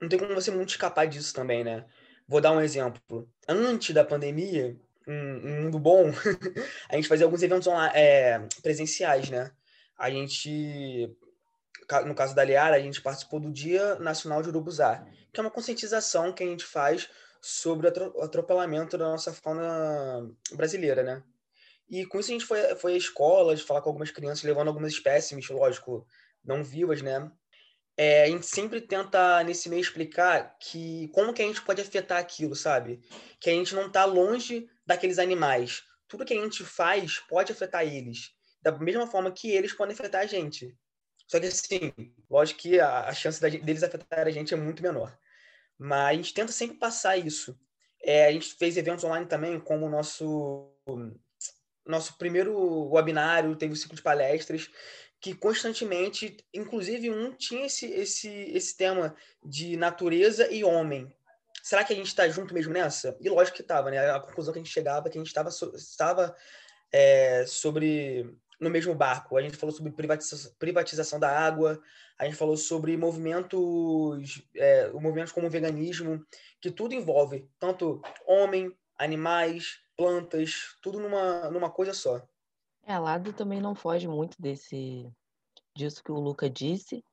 Não 0.00 0.08
tem 0.08 0.18
como 0.18 0.34
você 0.34 0.50
muito 0.50 0.70
escapar 0.70 1.06
disso 1.06 1.34
também, 1.34 1.64
né? 1.64 1.84
Vou 2.26 2.40
dar 2.40 2.52
um 2.52 2.60
exemplo. 2.60 3.28
Antes 3.48 3.94
da 3.94 4.04
pandemia, 4.04 4.76
um, 5.06 5.62
mundo 5.62 5.78
bom, 5.78 6.10
a 6.88 6.96
gente 6.96 7.08
fazia 7.08 7.26
alguns 7.26 7.42
eventos 7.42 7.66
online, 7.66 7.92
é, 7.94 8.46
presenciais, 8.62 9.30
né? 9.30 9.50
A 9.96 10.10
gente, 10.10 11.10
no 12.06 12.14
caso 12.14 12.34
da 12.34 12.44
Liara, 12.44 12.76
a 12.76 12.80
gente 12.80 13.00
participou 13.00 13.40
do 13.40 13.50
Dia 13.50 13.96
Nacional 13.96 14.42
de 14.42 14.48
Urubuzar, 14.48 15.06
que 15.32 15.40
é 15.40 15.42
uma 15.42 15.50
conscientização 15.50 16.32
que 16.32 16.44
a 16.44 16.46
gente 16.46 16.64
faz 16.64 17.08
sobre 17.40 17.88
o 17.88 18.22
atropelamento 18.22 18.98
da 18.98 19.06
nossa 19.06 19.32
fauna 19.32 20.30
brasileira, 20.52 21.02
né? 21.02 21.22
E 21.88 22.04
com 22.04 22.20
isso 22.20 22.30
a 22.30 22.32
gente 22.32 22.44
foi, 22.44 22.60
foi 22.76 22.94
à 22.94 22.96
escola, 22.96 23.56
de 23.56 23.62
falar 23.62 23.80
com 23.80 23.88
algumas 23.88 24.10
crianças, 24.10 24.44
levando 24.44 24.68
algumas 24.68 24.92
espécimes, 24.92 25.48
lógico, 25.48 26.06
não 26.44 26.64
vivas, 26.64 27.02
né? 27.02 27.30
é, 27.98 28.22
a 28.22 28.26
gente 28.28 28.46
sempre 28.46 28.80
tenta 28.80 29.42
nesse 29.42 29.68
meio 29.68 29.80
explicar 29.80 30.56
que 30.60 31.08
como 31.08 31.34
que 31.34 31.42
a 31.42 31.44
gente 31.44 31.60
pode 31.60 31.82
afetar 31.82 32.18
aquilo, 32.18 32.54
sabe? 32.54 33.00
Que 33.40 33.50
a 33.50 33.52
gente 33.52 33.74
não 33.74 33.88
está 33.88 34.04
longe 34.04 34.70
daqueles 34.86 35.18
animais. 35.18 35.82
Tudo 36.06 36.24
que 36.24 36.32
a 36.32 36.40
gente 36.40 36.62
faz 36.62 37.18
pode 37.18 37.50
afetar 37.50 37.84
eles, 37.84 38.30
da 38.62 38.70
mesma 38.70 39.08
forma 39.08 39.32
que 39.32 39.50
eles 39.50 39.72
podem 39.72 39.94
afetar 39.94 40.22
a 40.22 40.26
gente. 40.26 40.72
Só 41.26 41.40
que 41.40 41.46
assim, 41.46 41.92
lógico 42.30 42.60
que 42.60 42.78
a, 42.78 43.00
a 43.00 43.12
chance 43.12 43.40
da, 43.40 43.48
deles 43.48 43.82
afetar 43.82 44.28
a 44.28 44.30
gente 44.30 44.54
é 44.54 44.56
muito 44.56 44.80
menor. 44.80 45.18
Mas 45.76 46.10
a 46.10 46.14
gente 46.14 46.32
tenta 46.32 46.52
sempre 46.52 46.78
passar 46.78 47.16
isso. 47.16 47.58
É, 48.00 48.26
a 48.26 48.32
gente 48.32 48.54
fez 48.54 48.76
eventos 48.76 49.02
online 49.02 49.26
também, 49.26 49.58
como 49.58 49.86
o 49.86 49.90
nosso 49.90 50.72
nosso 51.84 52.18
primeiro 52.18 52.54
webinário, 52.90 53.56
teve 53.56 53.72
o 53.72 53.74
um 53.74 53.76
ciclo 53.76 53.96
de 53.96 54.02
palestras, 54.02 54.70
que 55.20 55.34
constantemente, 55.34 56.36
inclusive 56.54 57.10
um 57.10 57.32
tinha 57.32 57.66
esse, 57.66 57.86
esse, 57.86 58.28
esse 58.28 58.76
tema 58.76 59.14
de 59.44 59.76
natureza 59.76 60.50
e 60.52 60.62
homem. 60.64 61.12
Será 61.62 61.84
que 61.84 61.92
a 61.92 61.96
gente 61.96 62.06
está 62.06 62.28
junto 62.28 62.54
mesmo 62.54 62.72
nessa? 62.72 63.16
E 63.20 63.28
lógico 63.28 63.56
que 63.56 63.62
estava, 63.62 63.90
né? 63.90 64.10
A 64.10 64.20
conclusão 64.20 64.52
que 64.52 64.58
a 64.58 64.62
gente 64.62 64.72
chegava 64.72 65.08
é 65.08 65.10
que 65.10 65.18
a 65.18 65.20
gente 65.20 65.28
estava 65.28 65.48
estava 65.48 66.36
é, 66.92 67.44
sobre 67.46 68.34
no 68.60 68.70
mesmo 68.70 68.94
barco. 68.94 69.36
A 69.36 69.42
gente 69.42 69.56
falou 69.56 69.74
sobre 69.74 69.92
privatização, 69.92 70.52
privatização 70.58 71.20
da 71.20 71.30
água, 71.30 71.80
a 72.18 72.24
gente 72.24 72.36
falou 72.36 72.56
sobre 72.56 72.96
movimentos, 72.96 74.42
é, 74.54 74.88
movimentos 74.90 75.32
como 75.32 75.46
o 75.46 75.50
veganismo, 75.50 76.24
que 76.60 76.70
tudo 76.70 76.94
envolve 76.94 77.48
tanto 77.58 78.00
homem, 78.26 78.72
animais, 78.96 79.80
plantas, 79.96 80.76
tudo 80.80 80.98
numa, 81.00 81.50
numa 81.50 81.70
coisa 81.70 81.92
só. 81.92 82.26
É, 82.88 82.94
a 82.94 82.98
Lado 82.98 83.34
também 83.34 83.60
não 83.60 83.74
foge 83.74 84.08
muito 84.08 84.40
desse 84.40 85.06
disso 85.76 86.02
que 86.02 86.10
o 86.10 86.18
Luca 86.18 86.48
disse. 86.48 87.04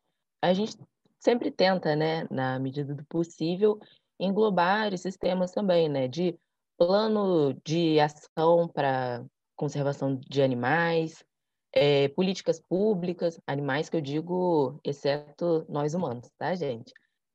A 0.41 0.53
gente 0.53 0.77
sempre 1.19 1.51
tenta, 1.51 1.97
né, 1.97 2.25
na 2.31 2.57
medida 2.57 2.95
do 2.95 3.03
possível, 3.05 3.77
englobar 4.17 4.93
esses 4.93 5.17
temas 5.17 5.51
também, 5.51 5.89
né, 5.89 6.07
de 6.07 6.39
plano 6.77 7.53
de 7.65 7.99
ação 7.99 8.69
para 8.69 9.25
conservação 9.53 10.15
de 10.15 10.41
animais, 10.41 11.25
é, 11.73 12.07
políticas 12.07 12.61
públicas, 12.61 13.37
animais 13.45 13.89
que 13.89 13.97
eu 13.97 14.01
digo, 14.01 14.79
exceto 14.81 15.65
nós 15.67 15.93
humanos, 15.93 16.29
tá, 16.37 16.55
gente? 16.55 16.93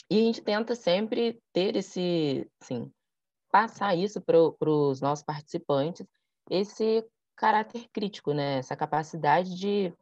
E 0.08 0.18
a 0.18 0.22
gente 0.22 0.40
tenta 0.40 0.74
sempre 0.74 1.38
ter 1.52 1.76
esse, 1.76 2.50
assim, 2.58 2.90
passar 3.52 3.94
isso 3.94 4.18
para 4.22 4.38
os 4.38 5.00
nossos 5.02 5.24
participantes, 5.24 6.06
esse 6.48 7.04
caráter 7.40 7.88
crítico, 7.90 8.34
né? 8.34 8.58
Essa 8.58 8.76
capacidade 8.76 9.56
de, 9.56 9.92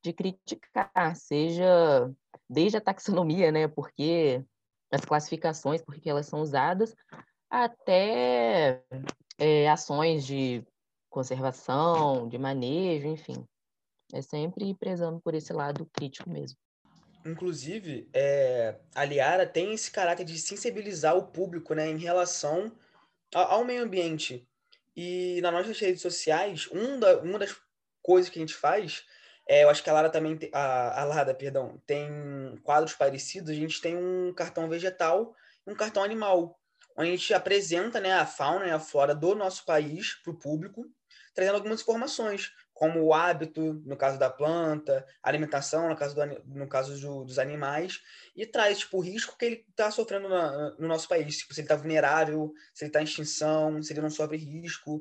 de 0.00 0.12
criticar, 0.12 1.16
seja 1.16 2.08
desde 2.48 2.76
a 2.76 2.80
taxonomia, 2.80 3.50
né? 3.50 3.66
Porque 3.66 4.44
as 4.92 5.04
classificações, 5.04 5.82
porque 5.82 6.08
elas 6.08 6.26
são 6.26 6.40
usadas, 6.40 6.94
até 7.50 8.80
é, 9.36 9.68
ações 9.68 10.24
de 10.24 10.64
conservação, 11.10 12.28
de 12.28 12.38
manejo, 12.38 13.08
enfim. 13.08 13.44
É 14.12 14.22
sempre 14.22 14.72
prezando 14.74 15.20
por 15.20 15.34
esse 15.34 15.52
lado 15.52 15.88
crítico 15.92 16.30
mesmo. 16.30 16.56
Inclusive, 17.26 18.08
é, 18.12 18.78
a 18.94 19.04
Liara 19.04 19.46
tem 19.46 19.72
esse 19.72 19.90
caráter 19.90 20.24
de 20.24 20.38
sensibilizar 20.38 21.16
o 21.16 21.26
público 21.26 21.74
né, 21.74 21.88
em 21.88 21.98
relação 21.98 22.70
ao 23.34 23.64
meio 23.64 23.82
ambiente. 23.82 24.46
E 24.96 25.40
nas 25.42 25.52
nossas 25.52 25.78
redes 25.78 26.02
sociais, 26.02 26.68
um 26.72 26.98
da, 26.98 27.18
uma 27.18 27.38
das 27.38 27.56
coisas 28.02 28.30
que 28.30 28.38
a 28.38 28.42
gente 28.42 28.54
faz, 28.54 29.04
é, 29.48 29.64
eu 29.64 29.68
acho 29.68 29.82
que 29.82 29.90
a 29.90 29.92
Lara 29.92 30.08
também, 30.08 30.36
tem, 30.36 30.50
a, 30.52 31.02
a 31.02 31.04
Lara, 31.04 31.34
perdão, 31.34 31.80
tem 31.86 32.08
quadros 32.62 32.94
parecidos. 32.94 33.50
A 33.50 33.54
gente 33.54 33.80
tem 33.80 33.96
um 33.96 34.32
cartão 34.32 34.68
vegetal 34.68 35.34
e 35.66 35.70
um 35.70 35.74
cartão 35.74 36.02
animal, 36.02 36.58
onde 36.96 37.10
a 37.10 37.12
gente 37.12 37.34
apresenta 37.34 38.00
né, 38.00 38.12
a 38.12 38.26
fauna 38.26 38.66
e 38.66 38.70
a 38.70 38.78
flora 38.78 39.14
do 39.14 39.34
nosso 39.34 39.64
país 39.64 40.14
para 40.22 40.32
o 40.32 40.38
público, 40.38 40.86
trazendo 41.34 41.56
algumas 41.56 41.82
informações 41.82 42.52
como 42.74 43.00
o 43.00 43.14
hábito, 43.14 43.80
no 43.86 43.96
caso 43.96 44.18
da 44.18 44.28
planta, 44.28 45.06
alimentação, 45.22 45.88
no 45.88 45.96
caso, 45.96 46.16
do, 46.16 46.26
no 46.46 46.68
caso 46.68 47.00
do, 47.00 47.24
dos 47.24 47.38
animais, 47.38 48.00
e 48.34 48.44
traz 48.44 48.80
tipo, 48.80 48.98
o 48.98 49.00
risco 49.00 49.38
que 49.38 49.44
ele 49.44 49.64
está 49.70 49.92
sofrendo 49.92 50.28
na, 50.28 50.74
no 50.76 50.88
nosso 50.88 51.08
país, 51.08 51.38
tipo, 51.38 51.54
se 51.54 51.60
ele 51.60 51.66
está 51.66 51.76
vulnerável, 51.76 52.52
se 52.74 52.84
ele 52.84 52.88
está 52.88 53.00
em 53.00 53.04
extinção, 53.04 53.80
se 53.80 53.92
ele 53.92 54.00
não 54.00 54.10
sofre 54.10 54.36
risco. 54.36 55.00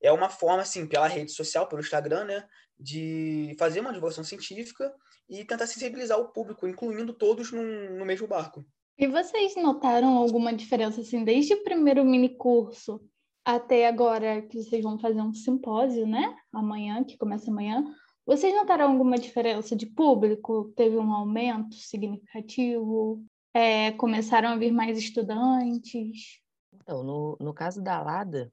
É 0.00 0.12
uma 0.12 0.30
forma, 0.30 0.62
assim, 0.62 0.86
pela 0.86 1.08
rede 1.08 1.32
social, 1.32 1.68
pelo 1.68 1.82
Instagram, 1.82 2.24
né, 2.24 2.48
de 2.78 3.56
fazer 3.58 3.80
uma 3.80 3.92
divulgação 3.92 4.22
científica 4.22 4.94
e 5.28 5.44
tentar 5.44 5.66
sensibilizar 5.66 6.20
o 6.20 6.28
público, 6.28 6.68
incluindo 6.68 7.12
todos 7.12 7.50
num, 7.50 7.98
no 7.98 8.06
mesmo 8.06 8.28
barco. 8.28 8.64
E 8.96 9.08
vocês 9.08 9.56
notaram 9.56 10.16
alguma 10.16 10.52
diferença, 10.52 11.00
assim, 11.00 11.24
desde 11.24 11.54
o 11.54 11.64
primeiro 11.64 12.04
mini 12.04 12.36
curso 12.36 13.00
até 13.44 13.88
agora 13.88 14.42
que 14.42 14.62
vocês 14.62 14.82
vão 14.82 14.98
fazer 14.98 15.20
um 15.20 15.32
simpósio, 15.32 16.06
né? 16.06 16.36
Amanhã, 16.52 17.02
que 17.04 17.16
começa 17.16 17.50
amanhã. 17.50 17.84
Vocês 18.26 18.54
notaram 18.54 18.90
alguma 18.90 19.16
diferença 19.16 19.74
de 19.74 19.86
público? 19.86 20.72
Teve 20.76 20.98
um 20.98 21.12
aumento 21.12 21.74
significativo? 21.74 23.24
É, 23.54 23.92
começaram 23.92 24.50
a 24.50 24.56
vir 24.56 24.70
mais 24.70 24.98
estudantes? 24.98 26.40
Então, 26.74 27.02
no, 27.02 27.36
no 27.40 27.54
caso 27.54 27.82
da 27.82 28.02
Lada, 28.02 28.52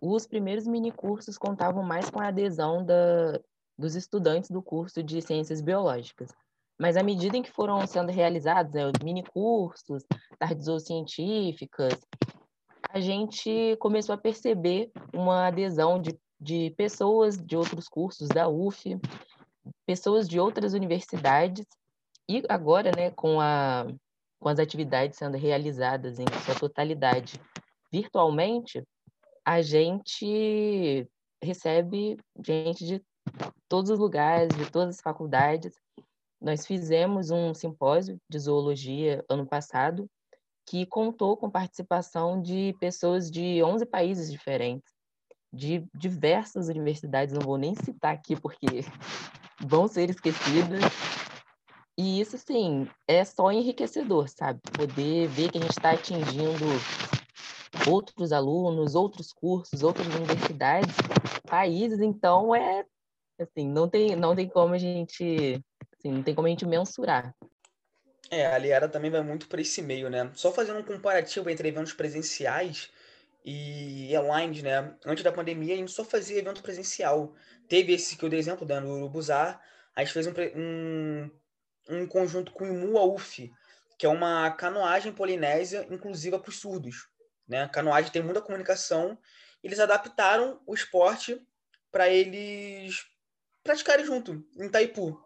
os 0.00 0.26
primeiros 0.26 0.66
minicursos 0.66 1.38
contavam 1.38 1.82
mais 1.82 2.10
com 2.10 2.20
a 2.20 2.28
adesão 2.28 2.84
da, 2.84 3.40
dos 3.78 3.94
estudantes 3.94 4.50
do 4.50 4.62
curso 4.62 5.02
de 5.02 5.22
Ciências 5.22 5.60
Biológicas. 5.60 6.30
Mas 6.78 6.96
à 6.96 7.02
medida 7.02 7.36
em 7.36 7.42
que 7.42 7.50
foram 7.50 7.86
sendo 7.86 8.12
realizados 8.12 8.72
né, 8.72 8.82
mini 9.02 9.22
cursos, 9.22 10.04
tardes 10.38 10.68
ou 10.68 10.78
científicas, 10.78 11.94
a 12.96 13.00
gente 13.00 13.76
começou 13.76 14.14
a 14.14 14.18
perceber 14.18 14.90
uma 15.12 15.48
adesão 15.48 16.00
de, 16.00 16.18
de 16.40 16.70
pessoas 16.78 17.36
de 17.36 17.54
outros 17.54 17.90
cursos 17.90 18.26
da 18.26 18.48
UF, 18.48 18.98
pessoas 19.84 20.26
de 20.26 20.40
outras 20.40 20.72
universidades, 20.72 21.66
e 22.26 22.42
agora, 22.48 22.90
né, 22.96 23.10
com, 23.10 23.38
a, 23.38 23.86
com 24.40 24.48
as 24.48 24.58
atividades 24.58 25.18
sendo 25.18 25.36
realizadas 25.36 26.18
em 26.18 26.24
sua 26.46 26.54
totalidade 26.54 27.38
virtualmente, 27.92 28.82
a 29.44 29.60
gente 29.60 31.06
recebe 31.44 32.16
gente 32.42 32.82
de 32.82 33.02
todos 33.68 33.90
os 33.90 33.98
lugares, 33.98 34.56
de 34.56 34.70
todas 34.70 34.94
as 34.94 35.02
faculdades. 35.02 35.74
Nós 36.40 36.66
fizemos 36.66 37.30
um 37.30 37.52
simpósio 37.52 38.18
de 38.26 38.38
zoologia 38.38 39.22
ano 39.28 39.46
passado, 39.46 40.08
que 40.66 40.84
contou 40.84 41.36
com 41.36 41.48
participação 41.48 42.42
de 42.42 42.74
pessoas 42.80 43.30
de 43.30 43.62
11 43.62 43.86
países 43.86 44.30
diferentes, 44.30 44.92
de 45.52 45.86
diversas 45.94 46.68
universidades, 46.68 47.32
não 47.32 47.40
vou 47.40 47.56
nem 47.56 47.74
citar 47.74 48.12
aqui 48.12 48.34
porque 48.34 48.66
vão 49.64 49.86
ser 49.86 50.10
esquecidas. 50.10 50.82
E 51.96 52.20
isso, 52.20 52.36
sim, 52.36 52.86
é 53.08 53.24
só 53.24 53.50
enriquecedor, 53.50 54.28
sabe? 54.28 54.60
Poder 54.72 55.28
ver 55.28 55.50
que 55.50 55.58
a 55.58 55.60
gente 55.62 55.70
está 55.70 55.92
atingindo 55.92 56.66
outros 57.88 58.32
alunos, 58.32 58.94
outros 58.94 59.32
cursos, 59.32 59.82
outras 59.82 60.06
universidades, 60.08 60.94
países, 61.48 62.00
então 62.00 62.54
é 62.54 62.84
assim, 63.40 63.68
não 63.68 63.88
tem, 63.88 64.16
não 64.16 64.34
tem 64.34 64.48
como 64.48 64.74
a 64.74 64.78
gente, 64.78 65.62
assim, 65.98 66.10
não 66.10 66.22
tem 66.22 66.34
como 66.34 66.46
a 66.46 66.50
gente 66.50 66.66
mensurar. 66.66 67.34
É, 68.30 68.46
a 68.46 68.58
Liara 68.58 68.88
também 68.88 69.10
vai 69.10 69.22
muito 69.22 69.46
para 69.46 69.60
esse 69.60 69.80
meio, 69.80 70.10
né? 70.10 70.30
Só 70.34 70.52
fazendo 70.52 70.80
um 70.80 70.82
comparativo 70.82 71.48
entre 71.48 71.68
eventos 71.68 71.92
presenciais 71.92 72.90
e 73.44 74.10
online, 74.18 74.62
né? 74.62 74.94
Antes 75.04 75.22
da 75.22 75.30
pandemia, 75.30 75.74
a 75.74 75.76
gente 75.76 75.92
só 75.92 76.04
fazia 76.04 76.38
evento 76.38 76.62
presencial. 76.62 77.34
Teve 77.68 77.92
esse 77.92 78.16
que 78.16 78.24
eu 78.24 78.28
dei 78.28 78.38
exemplo, 78.38 78.66
né? 78.66 78.80
No 78.80 78.96
Urubuzar, 78.96 79.60
a 79.94 80.02
gente 80.02 80.12
fez 80.12 80.26
um, 80.26 80.32
um, 80.56 81.30
um 81.88 82.06
conjunto 82.06 82.52
com 82.52 82.64
o 82.64 82.66
Imu 82.66 83.14
UF, 83.14 83.52
que 83.98 84.04
é 84.04 84.08
uma 84.08 84.50
canoagem 84.50 85.12
polinésia 85.12 85.86
inclusiva 85.90 86.38
para 86.38 86.50
os 86.50 86.58
surdos. 86.58 87.08
Né? 87.48 87.68
Canoagem 87.68 88.10
tem 88.10 88.22
muita 88.22 88.42
comunicação. 88.42 89.16
Eles 89.62 89.78
adaptaram 89.78 90.60
o 90.66 90.74
esporte 90.74 91.40
para 91.90 92.08
eles 92.08 93.06
praticarem 93.62 94.04
junto, 94.04 94.44
em 94.56 94.66
Itaipu. 94.66 95.18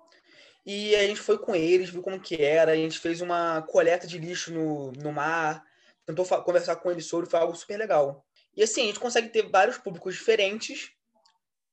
E 0.65 0.95
a 0.95 1.07
gente 1.07 1.21
foi 1.21 1.39
com 1.39 1.55
eles, 1.55 1.91
viu 1.91 2.03
como 2.03 2.21
que 2.21 2.43
era, 2.43 2.73
a 2.73 2.77
gente 2.77 2.99
fez 2.99 3.21
uma 3.21 3.63
coleta 3.63 4.07
de 4.07 4.19
lixo 4.19 4.53
no, 4.53 4.93
no 4.93 5.13
mar, 5.13 5.65
tentou 6.05 6.25
conversar 6.43 6.77
com 6.77 6.91
eles 6.91 7.07
sobre, 7.07 7.29
foi 7.29 7.41
algo 7.41 7.55
super 7.55 7.79
legal. 7.79 8.25
E 8.57 8.63
assim, 8.63 8.83
a 8.83 8.87
gente 8.87 9.01
consegue 9.01 9.29
ter 9.29 9.49
vários 9.49 9.79
públicos 9.79 10.15
diferentes, 10.15 10.93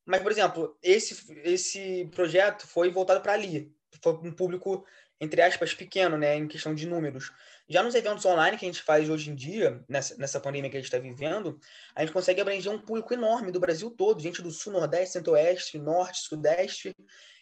mas, 0.05 0.21
por 0.21 0.31
exemplo, 0.31 0.77
esse, 0.81 1.33
esse 1.43 2.09
projeto 2.15 2.65
foi 2.65 2.89
voltado 2.89 3.19
para 3.19 3.33
ali. 3.33 3.75
Foi 4.01 4.13
um 4.13 4.31
público, 4.31 4.85
entre 5.19 5.41
aspas, 5.41 5.73
pequeno, 5.73 6.17
né, 6.17 6.35
em 6.35 6.47
questão 6.47 6.73
de 6.73 6.87
números. 6.87 7.31
Já 7.67 7.83
nos 7.83 7.93
eventos 7.93 8.25
online 8.25 8.57
que 8.57 8.65
a 8.65 8.69
gente 8.69 8.81
faz 8.81 9.09
hoje 9.09 9.29
em 9.29 9.35
dia, 9.35 9.83
nessa, 9.89 10.15
nessa 10.15 10.39
pandemia 10.39 10.69
que 10.69 10.77
a 10.77 10.79
gente 10.79 10.87
está 10.87 10.97
vivendo, 10.97 11.59
a 11.93 12.01
gente 12.01 12.13
consegue 12.13 12.39
abranger 12.39 12.71
um 12.71 12.79
público 12.79 13.13
enorme 13.13 13.51
do 13.51 13.59
Brasil 13.59 13.91
todo, 13.91 14.21
gente 14.21 14.41
do 14.41 14.49
Sul, 14.49 14.71
Nordeste, 14.71 15.13
Centro-Oeste, 15.13 15.77
Norte, 15.77 16.19
Sudeste. 16.19 16.95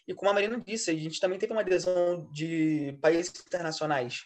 E 0.08 0.14
como 0.14 0.30
a 0.30 0.34
Marina 0.34 0.62
disse, 0.66 0.92
a 0.92 0.94
gente 0.94 1.20
também 1.20 1.40
teve 1.40 1.52
uma 1.52 1.62
adesão 1.62 2.30
de 2.32 2.98
países 3.02 3.34
internacionais. 3.46 4.26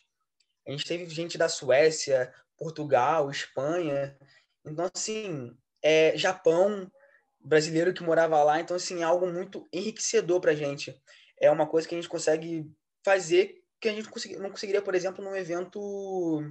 A 0.67 0.71
gente 0.71 0.85
teve 0.85 1.07
gente 1.09 1.37
da 1.37 1.47
Suécia, 1.47 2.33
Portugal, 2.57 3.31
Espanha. 3.31 4.17
Então, 4.65 4.89
assim, 4.93 5.57
é, 5.81 6.17
Japão, 6.17 6.91
brasileiro 7.39 7.93
que 7.93 8.03
morava 8.03 8.43
lá. 8.43 8.59
Então, 8.59 8.75
assim, 8.75 9.01
é 9.01 9.03
algo 9.03 9.25
muito 9.25 9.67
enriquecedor 9.71 10.41
para 10.41 10.51
a 10.51 10.55
gente. 10.55 10.93
É 11.39 11.49
uma 11.49 11.65
coisa 11.65 11.87
que 11.87 11.95
a 11.95 11.97
gente 11.97 12.09
consegue 12.09 12.69
fazer 13.03 13.55
que 13.79 13.87
a 13.87 13.93
gente 13.93 14.09
não 14.37 14.49
conseguiria, 14.49 14.81
por 14.81 14.93
exemplo, 14.93 15.23
num 15.23 15.33
evento 15.33 16.43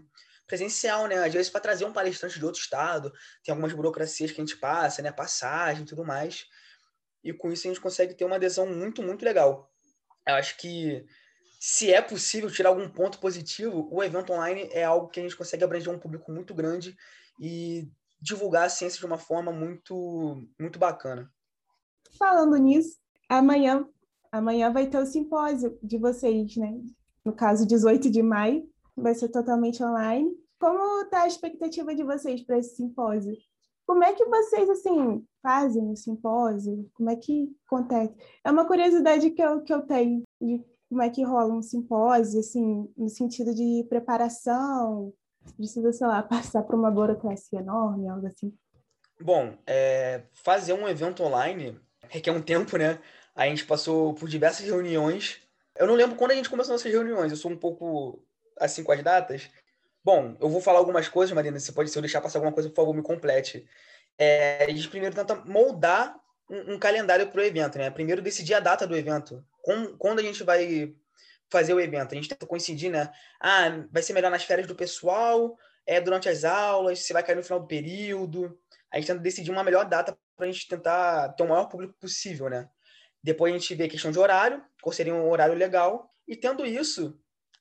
presencial, 0.46 1.06
né? 1.06 1.16
Às 1.16 1.32
vezes, 1.34 1.50
para 1.50 1.60
trazer 1.60 1.84
um 1.84 1.92
palestrante 1.92 2.38
de 2.38 2.44
outro 2.46 2.58
estado, 2.58 3.12
tem 3.44 3.52
algumas 3.52 3.74
burocracias 3.74 4.32
que 4.32 4.40
a 4.40 4.44
gente 4.44 4.56
passa, 4.56 5.02
né? 5.02 5.12
Passagem 5.12 5.82
e 5.82 5.86
tudo 5.86 6.06
mais 6.06 6.46
e 7.22 7.32
com 7.32 7.50
isso 7.52 7.66
a 7.66 7.70
gente 7.70 7.80
consegue 7.80 8.14
ter 8.14 8.24
uma 8.24 8.36
adesão 8.36 8.66
muito, 8.66 9.02
muito 9.02 9.24
legal. 9.24 9.70
Eu 10.26 10.34
acho 10.34 10.56
que 10.58 11.04
se 11.58 11.92
é 11.92 12.00
possível 12.00 12.50
tirar 12.50 12.70
algum 12.70 12.88
ponto 12.88 13.18
positivo, 13.18 13.88
o 13.90 14.02
evento 14.02 14.32
online 14.32 14.68
é 14.72 14.84
algo 14.84 15.08
que 15.08 15.18
a 15.18 15.22
gente 15.22 15.36
consegue 15.36 15.64
abranger 15.64 15.92
um 15.92 15.98
público 15.98 16.30
muito 16.30 16.54
grande 16.54 16.96
e 17.40 17.90
divulgar 18.20 18.66
a 18.66 18.68
ciência 18.68 18.98
de 18.98 19.06
uma 19.06 19.18
forma 19.18 19.50
muito, 19.50 20.46
muito 20.58 20.78
bacana. 20.78 21.30
Falando 22.16 22.56
nisso, 22.56 22.98
amanhã, 23.28 23.86
amanhã 24.30 24.72
vai 24.72 24.86
ter 24.86 24.98
o 24.98 25.06
simpósio 25.06 25.78
de 25.82 25.98
vocês, 25.98 26.56
né? 26.56 26.80
No 27.24 27.32
caso, 27.32 27.66
18 27.66 28.10
de 28.10 28.22
maio, 28.22 28.68
vai 28.96 29.14
ser 29.14 29.28
totalmente 29.28 29.82
online. 29.82 30.30
Como 30.58 31.02
está 31.02 31.22
a 31.22 31.28
expectativa 31.28 31.94
de 31.94 32.02
vocês 32.02 32.42
para 32.42 32.58
esse 32.58 32.76
simpósio? 32.76 33.36
Como 33.88 34.04
é 34.04 34.12
que 34.12 34.26
vocês, 34.26 34.68
assim, 34.68 35.26
fazem 35.42 35.90
o 35.90 35.96
simpósio? 35.96 36.90
Como 36.92 37.08
é 37.08 37.16
que 37.16 37.50
acontece? 37.66 38.14
É 38.44 38.50
uma 38.50 38.66
curiosidade 38.66 39.30
que 39.30 39.40
eu, 39.40 39.62
que 39.62 39.72
eu 39.72 39.80
tenho 39.80 40.24
de 40.38 40.62
como 40.90 41.00
é 41.00 41.08
que 41.08 41.24
rola 41.24 41.54
um 41.54 41.62
simpósio, 41.62 42.38
assim, 42.38 42.86
no 42.94 43.08
sentido 43.08 43.54
de 43.54 43.86
preparação, 43.88 45.10
precisa, 45.56 45.90
sei 45.90 46.06
lá, 46.06 46.20
passar 46.28 46.64
por 46.64 46.74
uma 46.74 46.90
burocracia 46.90 47.60
enorme, 47.60 48.06
algo 48.06 48.26
assim. 48.26 48.52
Bom, 49.18 49.56
é, 49.66 50.24
fazer 50.34 50.74
um 50.74 50.86
evento 50.86 51.22
online 51.22 51.80
requer 52.10 52.32
um 52.32 52.42
tempo, 52.42 52.76
né? 52.76 53.00
A 53.34 53.46
gente 53.46 53.64
passou 53.64 54.12
por 54.12 54.28
diversas 54.28 54.66
reuniões. 54.66 55.40
Eu 55.74 55.86
não 55.86 55.94
lembro 55.94 56.14
quando 56.14 56.32
a 56.32 56.34
gente 56.34 56.50
começou 56.50 56.74
nossas 56.74 56.92
reuniões, 56.92 57.32
eu 57.32 57.38
sou 57.38 57.50
um 57.50 57.56
pouco 57.56 58.22
assim 58.60 58.84
com 58.84 58.92
as 58.92 59.02
datas, 59.02 59.48
Bom, 60.04 60.36
eu 60.40 60.48
vou 60.48 60.60
falar 60.60 60.78
algumas 60.78 61.08
coisas, 61.08 61.34
Marina. 61.34 61.58
Você 61.58 61.72
pode, 61.72 61.90
se 61.90 61.98
eu 61.98 62.02
deixar 62.02 62.20
passar 62.20 62.38
alguma 62.38 62.52
coisa, 62.52 62.68
por 62.68 62.76
favor, 62.76 62.94
me 62.94 63.02
complete. 63.02 63.68
É, 64.16 64.64
a 64.64 64.70
gente 64.70 64.88
primeiro 64.88 65.14
tenta 65.14 65.34
moldar 65.44 66.18
um, 66.50 66.74
um 66.74 66.78
calendário 66.78 67.28
para 67.28 67.40
o 67.40 67.44
evento, 67.44 67.78
né? 67.78 67.90
Primeiro 67.90 68.22
decidir 68.22 68.54
a 68.54 68.60
data 68.60 68.86
do 68.86 68.96
evento. 68.96 69.44
Com, 69.62 69.96
quando 69.96 70.20
a 70.20 70.22
gente 70.22 70.42
vai 70.42 70.94
fazer 71.50 71.74
o 71.74 71.80
evento. 71.80 72.12
A 72.12 72.14
gente 72.14 72.28
tenta 72.28 72.46
coincidir, 72.46 72.90
né? 72.90 73.10
Ah, 73.40 73.84
vai 73.90 74.02
ser 74.02 74.12
melhor 74.12 74.30
nas 74.30 74.44
férias 74.44 74.66
do 74.66 74.74
pessoal, 74.74 75.56
é 75.86 76.00
durante 76.00 76.28
as 76.28 76.44
aulas, 76.44 77.00
se 77.00 77.12
vai 77.12 77.22
cair 77.22 77.36
no 77.36 77.42
final 77.42 77.60
do 77.60 77.66
período. 77.66 78.58
A 78.90 78.96
gente 78.96 79.06
tenta 79.06 79.20
decidir 79.20 79.50
uma 79.50 79.64
melhor 79.64 79.84
data 79.84 80.16
para 80.36 80.46
a 80.46 80.50
gente 80.50 80.68
tentar 80.68 81.30
ter 81.30 81.42
o 81.42 81.48
maior 81.48 81.66
público 81.66 81.94
possível, 81.98 82.48
né? 82.48 82.68
Depois 83.22 83.52
a 83.52 83.58
gente 83.58 83.74
vê 83.74 83.84
a 83.84 83.88
questão 83.88 84.10
de 84.10 84.18
horário, 84.18 84.62
qual 84.80 84.92
seria 84.92 85.14
um 85.14 85.28
horário 85.28 85.54
legal. 85.54 86.14
E 86.26 86.36
tendo 86.36 86.64
isso, 86.64 87.18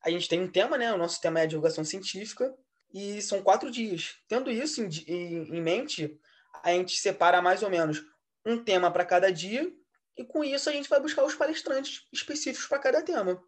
a 0.08 0.12
gente 0.12 0.30
tem 0.30 0.42
um 0.42 0.48
tema, 0.48 0.78
né? 0.78 0.94
O 0.94 0.98
nosso 0.98 1.20
tema 1.20 1.42
é 1.42 1.48
divulgação 1.48 1.84
científica, 1.84 2.54
e 2.94 3.22
são 3.22 3.42
quatro 3.42 3.70
dias. 3.70 4.16
Tendo 4.28 4.50
isso 4.50 4.82
em, 4.82 4.88
em, 5.08 5.58
em 5.58 5.62
mente, 5.62 6.18
a 6.64 6.72
gente 6.72 6.98
separa 6.98 7.42
mais 7.42 7.62
ou 7.62 7.70
menos 7.70 8.04
um 8.46 8.64
tema 8.64 8.90
para 8.90 9.06
cada 9.06 9.32
dia, 9.32 9.70
e 10.18 10.24
com 10.24 10.44
isso 10.44 10.70
a 10.70 10.74
gente 10.74 10.90
vai 10.90 11.00
buscar 11.00 11.26
os 11.26 11.36
palestrantes 11.36 12.08
específicos 12.12 12.68
para 12.68 12.80
cada 12.80 13.02
tema. 13.02 13.42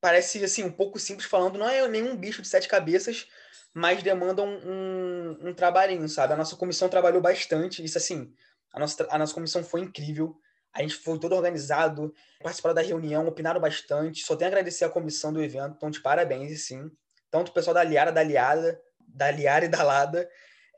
Parece 0.00 0.42
assim 0.42 0.64
um 0.64 0.72
pouco 0.72 0.98
simples 0.98 1.28
falando, 1.28 1.58
não 1.58 1.68
é 1.68 1.86
nenhum 1.86 2.16
bicho 2.16 2.40
de 2.40 2.48
sete 2.48 2.66
cabeças, 2.66 3.28
mas 3.74 4.02
demanda 4.02 4.42
um, 4.42 4.58
um, 4.66 5.48
um 5.48 5.54
trabalhinho, 5.54 6.08
sabe? 6.08 6.32
A 6.32 6.36
nossa 6.36 6.56
comissão 6.56 6.88
trabalhou 6.88 7.20
bastante, 7.20 7.84
isso 7.84 7.98
assim, 7.98 8.32
a 8.72 8.80
nossa, 8.80 9.06
a 9.10 9.18
nossa 9.18 9.34
comissão 9.34 9.62
foi 9.62 9.82
incrível. 9.82 10.34
A 10.72 10.82
gente 10.82 10.94
foi 10.94 11.18
todo 11.18 11.34
organizado, 11.34 12.14
participaram 12.40 12.74
da 12.74 12.82
reunião, 12.82 13.26
opinaram 13.26 13.60
bastante. 13.60 14.24
Só 14.24 14.36
tenho 14.36 14.48
a 14.48 14.52
agradecer 14.52 14.84
a 14.84 14.90
comissão 14.90 15.32
do 15.32 15.42
evento, 15.42 15.74
então 15.76 15.90
de 15.90 16.00
parabéns, 16.00 16.66
sim. 16.66 16.90
Tanto 17.30 17.48
o 17.48 17.52
pessoal 17.52 17.74
da 17.74 17.82
Liara, 17.82 18.12
da 18.12 18.22
Liada, 18.22 18.80
da 19.00 19.30
Liara 19.30 19.64
e 19.64 19.68
da 19.68 19.82
Lada. 19.82 20.28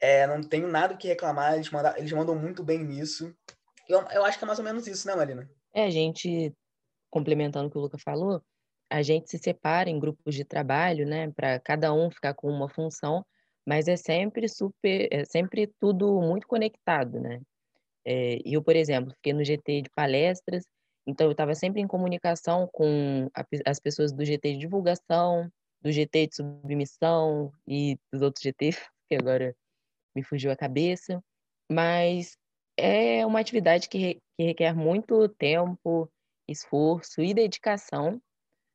É, 0.00 0.26
não 0.26 0.42
tenho 0.42 0.66
nada 0.66 0.96
que 0.96 1.09
reclamar, 1.09 1.55
eles, 1.55 1.70
mandam, 1.70 1.96
eles 1.96 2.12
mandam 2.12 2.35
muito 2.35 2.64
bem 2.64 2.83
nisso. 2.83 3.35
Eu, 3.88 4.00
eu 4.11 4.24
acho 4.24 4.38
que 4.38 4.44
é 4.44 4.46
mais 4.46 4.59
ou 4.59 4.64
menos 4.64 4.87
isso, 4.87 5.07
né, 5.07 5.14
Marina? 5.14 5.48
É, 5.74 5.85
a 5.85 5.90
gente, 5.90 6.52
complementando 7.11 7.68
o 7.68 7.70
que 7.70 7.78
o 7.78 7.81
Luca 7.81 7.98
falou, 7.98 8.42
a 8.90 9.02
gente 9.02 9.31
se 9.31 9.38
separa 9.38 9.88
em 9.88 9.98
grupos 9.98 10.35
de 10.35 10.44
trabalho, 10.44 11.07
né, 11.07 11.31
para 11.31 11.59
cada 11.61 11.92
um 11.92 12.11
ficar 12.11 12.35
com 12.35 12.48
uma 12.48 12.68
função, 12.68 13.24
mas 13.66 13.88
é 13.88 13.96
sempre 13.96 14.48
super, 14.48 15.09
é 15.11 15.24
sempre 15.24 15.72
tudo 15.78 16.20
muito 16.20 16.46
conectado, 16.46 17.20
né? 17.20 17.40
É, 18.04 18.38
eu, 18.44 18.62
por 18.62 18.76
exemplo, 18.76 19.12
fiquei 19.14 19.32
no 19.32 19.44
GT 19.44 19.82
de 19.82 19.90
palestras, 19.90 20.64
então 21.06 21.26
eu 21.26 21.32
estava 21.32 21.54
sempre 21.54 21.80
em 21.80 21.86
comunicação 21.86 22.68
com 22.72 23.28
a, 23.34 23.44
as 23.66 23.80
pessoas 23.80 24.12
do 24.12 24.24
GT 24.24 24.52
de 24.52 24.58
divulgação, 24.58 25.50
do 25.80 25.90
GT 25.90 26.28
de 26.28 26.36
submissão 26.36 27.52
e 27.66 27.98
dos 28.12 28.22
outros 28.22 28.42
GT, 28.42 28.70
que 29.08 29.16
agora 29.16 29.54
me 30.14 30.22
fugiu 30.22 30.50
a 30.50 30.56
cabeça. 30.56 31.22
Mas 31.70 32.36
é 32.76 33.24
uma 33.26 33.40
atividade 33.40 33.88
que, 33.88 33.98
re, 33.98 34.22
que 34.36 34.44
requer 34.44 34.74
muito 34.74 35.28
tempo, 35.28 36.10
esforço 36.48 37.22
e 37.22 37.34
dedicação, 37.34 38.20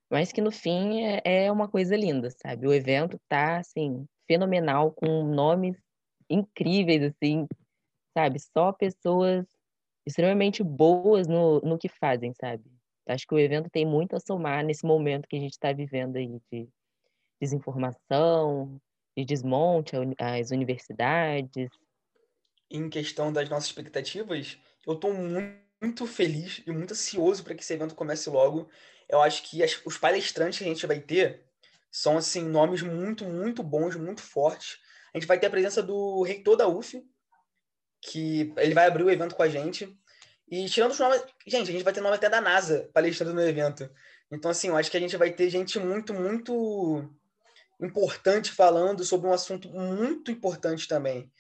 mas 0.10 0.32
que 0.32 0.42
no 0.42 0.52
fim 0.52 1.04
é, 1.04 1.46
é 1.46 1.52
uma 1.52 1.68
coisa 1.68 1.96
linda, 1.96 2.30
sabe? 2.32 2.68
O 2.68 2.74
evento 2.74 3.20
tá, 3.28 3.58
assim, 3.58 4.06
fenomenal, 4.28 4.92
com 4.92 5.24
nomes 5.24 5.78
incríveis, 6.30 7.04
assim, 7.04 7.48
sabe? 8.18 8.40
Só 8.40 8.74
pessoas 8.74 9.46
extremamente 10.04 10.64
boas 10.64 11.28
no, 11.28 11.60
no 11.62 11.78
que 11.78 11.88
fazem, 11.88 12.34
sabe? 12.34 12.64
Acho 13.08 13.28
que 13.28 13.36
o 13.36 13.40
evento 13.40 13.70
tem 13.70 13.86
muito 13.86 14.16
a 14.16 14.20
somar 14.20 14.66
nesse 14.66 14.84
momento 14.86 15.28
que 15.28 15.36
a 15.36 15.40
gente 15.40 15.52
está 15.52 15.72
vivendo 15.72 16.16
aí 16.16 16.42
de 16.52 16.68
desinformação, 17.40 18.82
de 19.16 19.24
desmonte 19.24 19.96
às 20.18 20.50
universidades. 20.50 21.70
Em 22.72 22.90
questão 22.90 23.32
das 23.32 23.48
nossas 23.50 23.70
expectativas, 23.70 24.58
eu 24.86 24.94
estou 24.94 25.14
muito 25.14 26.08
feliz 26.08 26.64
e 26.66 26.72
muito 26.72 26.94
ansioso 26.94 27.44
para 27.44 27.54
que 27.54 27.62
esse 27.62 27.74
evento 27.74 27.94
comece 27.94 28.32
logo. 28.32 28.68
Eu 29.08 29.22
acho 29.22 29.44
que 29.44 29.62
as, 29.62 29.80
os 29.86 29.98
palestrantes 29.98 30.58
que 30.58 30.66
a 30.66 30.68
gente 30.68 30.88
vai 30.88 31.00
ter 31.00 31.46
são 31.92 32.18
assim 32.18 32.42
nomes 32.42 32.82
muito, 32.82 33.26
muito 33.26 33.62
bons, 33.62 33.96
muito 33.96 34.24
fortes. 34.24 34.80
A 35.14 35.20
gente 35.20 35.28
vai 35.28 35.40
ter 35.40 35.46
a 35.46 35.52
presença 35.52 35.84
do 35.84 36.24
reitor 36.24 36.58
da 36.58 36.68
UF, 36.68 37.06
que 38.02 38.54
ele 38.58 38.74
vai 38.74 38.88
abrir 38.88 39.04
o 39.04 39.10
evento 39.10 39.36
com 39.36 39.44
a 39.44 39.50
gente. 39.50 39.98
E 40.50 40.66
tirando 40.70 40.92
os 40.92 41.00
nomes. 41.00 41.22
Gente, 41.46 41.70
a 41.70 41.74
gente 41.74 41.84
vai 41.84 41.94
ter 41.94 42.02
nome 42.02 42.16
até 42.16 42.30
da 42.30 42.42
NASA 42.42 42.90
palestrando 42.94 43.34
no 43.34 43.42
evento. 43.42 43.90
Então, 44.32 44.52
assim, 44.52 44.70
eu 44.70 44.78
acho 44.78 44.92
que 44.92 44.98
a 44.98 45.00
gente 45.00 45.18
vai 45.18 45.32
ter 45.32 45.50
gente 45.50 45.80
muito, 45.80 46.14
muito 46.14 47.10
importante 47.82 48.52
falando 48.52 49.04
sobre 49.04 49.28
um 49.28 49.34
assunto 49.34 49.70
muito 49.70 50.32
importante 50.32 50.88
também. 50.88 51.32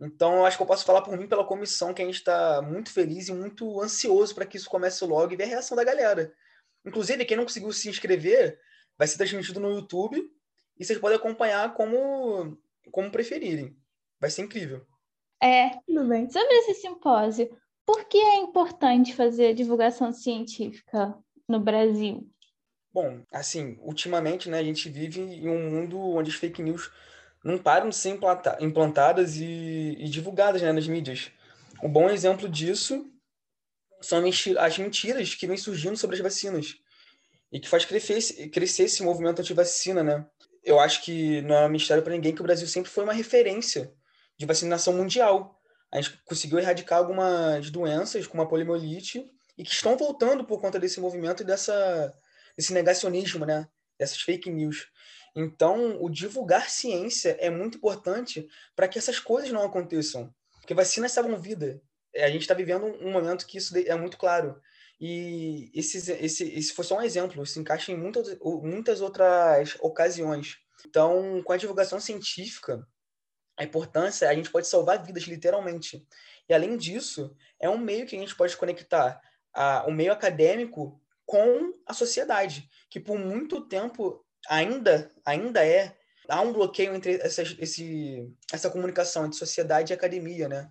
Então, 0.00 0.36
eu 0.36 0.46
acho 0.46 0.56
que 0.56 0.62
eu 0.62 0.66
posso 0.66 0.84
falar 0.84 1.02
por 1.02 1.16
mim, 1.16 1.28
pela 1.28 1.46
comissão, 1.46 1.94
que 1.94 2.02
a 2.02 2.04
gente 2.04 2.16
está 2.16 2.60
muito 2.60 2.90
feliz 2.90 3.28
e 3.28 3.32
muito 3.32 3.80
ansioso 3.80 4.34
para 4.34 4.44
que 4.44 4.56
isso 4.56 4.68
comece 4.68 5.04
logo 5.04 5.32
e 5.32 5.36
ver 5.36 5.44
a 5.44 5.48
reação 5.48 5.76
da 5.76 5.84
galera. 5.84 6.32
Inclusive, 6.84 7.24
quem 7.24 7.36
não 7.36 7.44
conseguiu 7.44 7.72
se 7.72 7.88
inscrever, 7.88 8.58
vai 8.98 9.06
ser 9.06 9.16
transmitido 9.16 9.60
no 9.60 9.72
YouTube 9.72 10.20
e 10.78 10.84
vocês 10.84 10.98
podem 10.98 11.16
acompanhar 11.16 11.72
como, 11.74 12.58
como 12.90 13.10
preferirem. 13.10 13.76
Vai 14.20 14.30
ser 14.30 14.42
incrível. 14.42 14.84
É, 15.44 15.78
tudo 15.86 16.08
bem. 16.08 16.26
Sobre 16.30 16.54
esse 16.54 16.80
simpósio, 16.80 17.54
por 17.84 18.06
que 18.06 18.16
é 18.16 18.36
importante 18.36 19.14
fazer 19.14 19.52
divulgação 19.52 20.10
científica 20.10 21.14
no 21.46 21.60
Brasil? 21.60 22.26
Bom, 22.90 23.20
assim, 23.30 23.76
ultimamente, 23.82 24.48
né, 24.48 24.58
a 24.58 24.64
gente 24.64 24.88
vive 24.88 25.20
em 25.20 25.46
um 25.46 25.70
mundo 25.70 26.00
onde 26.00 26.30
as 26.30 26.36
fake 26.36 26.62
news 26.62 26.90
não 27.44 27.58
param 27.58 27.90
de 27.90 27.94
ser 27.94 28.18
implantadas 28.58 29.36
e, 29.36 29.96
e 29.98 30.08
divulgadas 30.08 30.62
né, 30.62 30.72
nas 30.72 30.88
mídias. 30.88 31.30
Um 31.82 31.92
bom 31.92 32.08
exemplo 32.08 32.48
disso 32.48 33.06
são 34.00 34.24
as 34.58 34.78
mentiras 34.78 35.34
que 35.34 35.46
vêm 35.46 35.58
surgindo 35.58 35.98
sobre 35.98 36.16
as 36.16 36.22
vacinas 36.22 36.74
e 37.52 37.60
que 37.60 37.68
faz 37.68 37.84
crescer, 37.84 38.48
crescer 38.48 38.84
esse 38.84 39.02
movimento 39.02 39.40
anti-vacina, 39.40 40.02
né? 40.02 40.26
Eu 40.62 40.80
acho 40.80 41.02
que 41.02 41.42
não 41.42 41.54
é 41.54 41.66
um 41.66 41.70
mistério 41.70 42.02
para 42.02 42.14
ninguém 42.14 42.34
que 42.34 42.40
o 42.40 42.44
Brasil 42.44 42.66
sempre 42.66 42.90
foi 42.90 43.04
uma 43.04 43.12
referência 43.12 43.92
de 44.38 44.46
vacinação 44.46 44.92
mundial 44.94 45.60
a 45.94 46.00
gente 46.00 46.20
conseguiu 46.24 46.58
erradicar 46.58 46.98
algumas 46.98 47.70
doenças, 47.70 48.26
como 48.26 48.42
a 48.42 48.48
poliomielite, 48.48 49.24
e 49.56 49.62
que 49.62 49.70
estão 49.70 49.96
voltando 49.96 50.44
por 50.44 50.60
conta 50.60 50.76
desse 50.76 50.98
movimento 50.98 51.44
e 51.44 51.46
dessa, 51.46 52.12
desse 52.56 52.72
negacionismo, 52.72 53.46
né? 53.46 53.68
dessas 53.96 54.20
fake 54.20 54.50
news. 54.50 54.88
Então, 55.36 56.02
o 56.02 56.10
divulgar 56.10 56.68
ciência 56.68 57.36
é 57.38 57.48
muito 57.48 57.78
importante 57.78 58.48
para 58.74 58.88
que 58.88 58.98
essas 58.98 59.20
coisas 59.20 59.52
não 59.52 59.62
aconteçam. 59.62 60.34
Porque 60.60 60.74
vacinas 60.74 61.12
salvam 61.12 61.40
vida. 61.40 61.80
É, 62.12 62.24
a 62.24 62.30
gente 62.30 62.42
está 62.42 62.54
vivendo 62.54 62.86
um 63.00 63.12
momento 63.12 63.46
que 63.46 63.58
isso 63.58 63.72
é 63.76 63.94
muito 63.94 64.16
claro. 64.16 64.60
E 65.00 65.70
esse, 65.72 66.10
esse, 66.12 66.44
esse 66.44 66.72
foi 66.72 66.84
só 66.84 66.98
um 66.98 67.02
exemplo, 67.02 67.46
se 67.46 67.60
encaixa 67.60 67.92
em 67.92 67.96
muitas, 67.96 68.36
muitas 68.62 69.00
outras 69.00 69.76
ocasiões. 69.80 70.56
Então, 70.84 71.40
com 71.44 71.52
a 71.52 71.56
divulgação 71.56 72.00
científica, 72.00 72.84
a 73.56 73.64
importância, 73.64 74.28
a 74.28 74.34
gente 74.34 74.50
pode 74.50 74.66
salvar 74.66 75.04
vidas, 75.04 75.24
literalmente. 75.24 76.06
E, 76.48 76.54
além 76.54 76.76
disso, 76.76 77.34
é 77.60 77.68
um 77.68 77.78
meio 77.78 78.06
que 78.06 78.16
a 78.16 78.18
gente 78.18 78.34
pode 78.34 78.56
conectar 78.56 79.20
o 79.86 79.90
meio 79.90 80.12
acadêmico 80.12 81.00
com 81.24 81.72
a 81.86 81.94
sociedade, 81.94 82.68
que 82.90 82.98
por 82.98 83.18
muito 83.18 83.62
tempo 83.62 84.24
ainda, 84.48 85.10
ainda 85.24 85.64
é, 85.64 85.96
há 86.28 86.40
um 86.40 86.52
bloqueio 86.52 86.94
entre 86.94 87.12
esse, 87.12 88.28
essa 88.52 88.70
comunicação 88.70 89.24
entre 89.24 89.38
sociedade 89.38 89.92
e 89.92 89.94
academia, 89.94 90.48
né? 90.48 90.70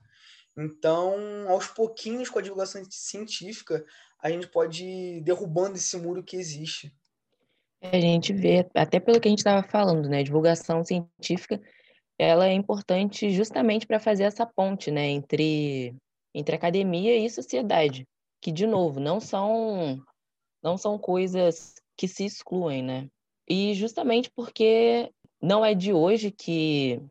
Então, 0.56 1.16
aos 1.50 1.68
pouquinhos, 1.68 2.30
com 2.30 2.38
a 2.38 2.42
divulgação 2.42 2.84
científica, 2.90 3.84
a 4.22 4.30
gente 4.30 4.48
pode 4.48 4.86
ir 4.86 5.22
derrubando 5.22 5.78
esse 5.78 5.98
muro 5.98 6.24
que 6.24 6.38
existe. 6.38 6.94
A 7.82 8.00
gente 8.00 8.32
vê, 8.32 8.70
até 8.76 9.00
pelo 9.00 9.20
que 9.20 9.28
a 9.28 9.32
gente 9.32 9.40
estava 9.40 9.64
falando, 9.68 10.08
né? 10.08 10.22
Divulgação 10.24 10.84
científica 10.84 11.60
ela 12.18 12.48
é 12.48 12.54
importante 12.54 13.32
justamente 13.32 13.86
para 13.88 14.00
fazer 14.00 14.24
essa 14.24 14.46
ponte, 14.46 14.92
né, 14.92 15.08
entre 15.08 15.96
entre 16.36 16.56
academia 16.56 17.16
e 17.16 17.30
sociedade, 17.30 18.08
que 18.42 18.52
de 18.52 18.66
novo 18.66 19.00
não 19.00 19.20
são 19.20 20.02
não 20.64 20.78
são 20.78 20.98
coisas 20.98 21.76
que 21.98 22.08
se 22.08 22.26
excluem, 22.26 22.82
né? 22.82 23.08
E 23.48 23.74
justamente 23.76 24.32
porque 24.36 25.12
não 25.42 25.64
é 25.64 25.76
de 25.76 25.94
hoje 25.94 26.32
que 26.32 27.02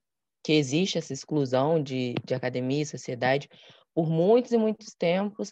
que 0.42 0.52
existe 0.52 0.98
essa 0.98 1.12
exclusão 1.12 1.80
de, 1.80 2.14
de 2.24 2.34
academia 2.34 2.82
e 2.82 2.86
sociedade. 2.86 3.48
Por 3.94 4.08
muitos 4.10 4.50
e 4.52 4.58
muitos 4.58 4.94
tempos, 4.94 5.50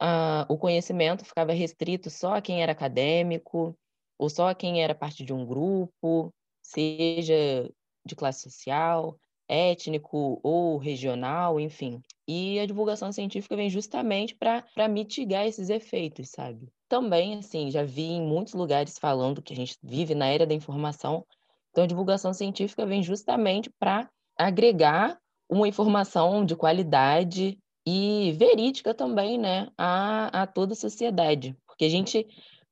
uh, 0.00 0.44
o 0.48 0.58
conhecimento 0.58 1.24
ficava 1.24 1.52
restrito 1.52 2.10
só 2.10 2.34
a 2.34 2.42
quem 2.42 2.62
era 2.62 2.72
acadêmico, 2.72 3.76
ou 4.18 4.28
só 4.28 4.48
a 4.48 4.54
quem 4.54 4.82
era 4.82 4.94
parte 4.94 5.24
de 5.24 5.32
um 5.32 5.46
grupo, 5.46 6.34
seja 6.60 7.70
de 8.04 8.14
classe 8.14 8.42
social, 8.42 9.16
étnico 9.48 10.40
ou 10.42 10.78
regional, 10.78 11.60
enfim. 11.60 12.02
E 12.26 12.58
a 12.58 12.66
divulgação 12.66 13.12
científica 13.12 13.56
vem 13.56 13.68
justamente 13.68 14.34
para 14.34 14.88
mitigar 14.88 15.46
esses 15.46 15.68
efeitos, 15.68 16.30
sabe? 16.30 16.68
Também, 16.88 17.38
assim, 17.38 17.70
já 17.70 17.82
vi 17.82 18.04
em 18.04 18.22
muitos 18.22 18.54
lugares 18.54 18.98
falando 18.98 19.42
que 19.42 19.52
a 19.52 19.56
gente 19.56 19.76
vive 19.82 20.14
na 20.14 20.26
era 20.26 20.46
da 20.46 20.54
informação, 20.54 21.24
então 21.70 21.84
a 21.84 21.86
divulgação 21.86 22.32
científica 22.32 22.86
vem 22.86 23.02
justamente 23.02 23.70
para 23.78 24.08
agregar 24.36 25.18
uma 25.48 25.68
informação 25.68 26.44
de 26.44 26.56
qualidade 26.56 27.58
e 27.86 28.32
verídica 28.32 28.94
também, 28.94 29.38
né, 29.38 29.68
a, 29.76 30.42
a 30.42 30.46
toda 30.46 30.72
a 30.72 30.76
sociedade. 30.76 31.56
Porque 31.66 31.84
a 31.84 31.90
gente 31.90 32.26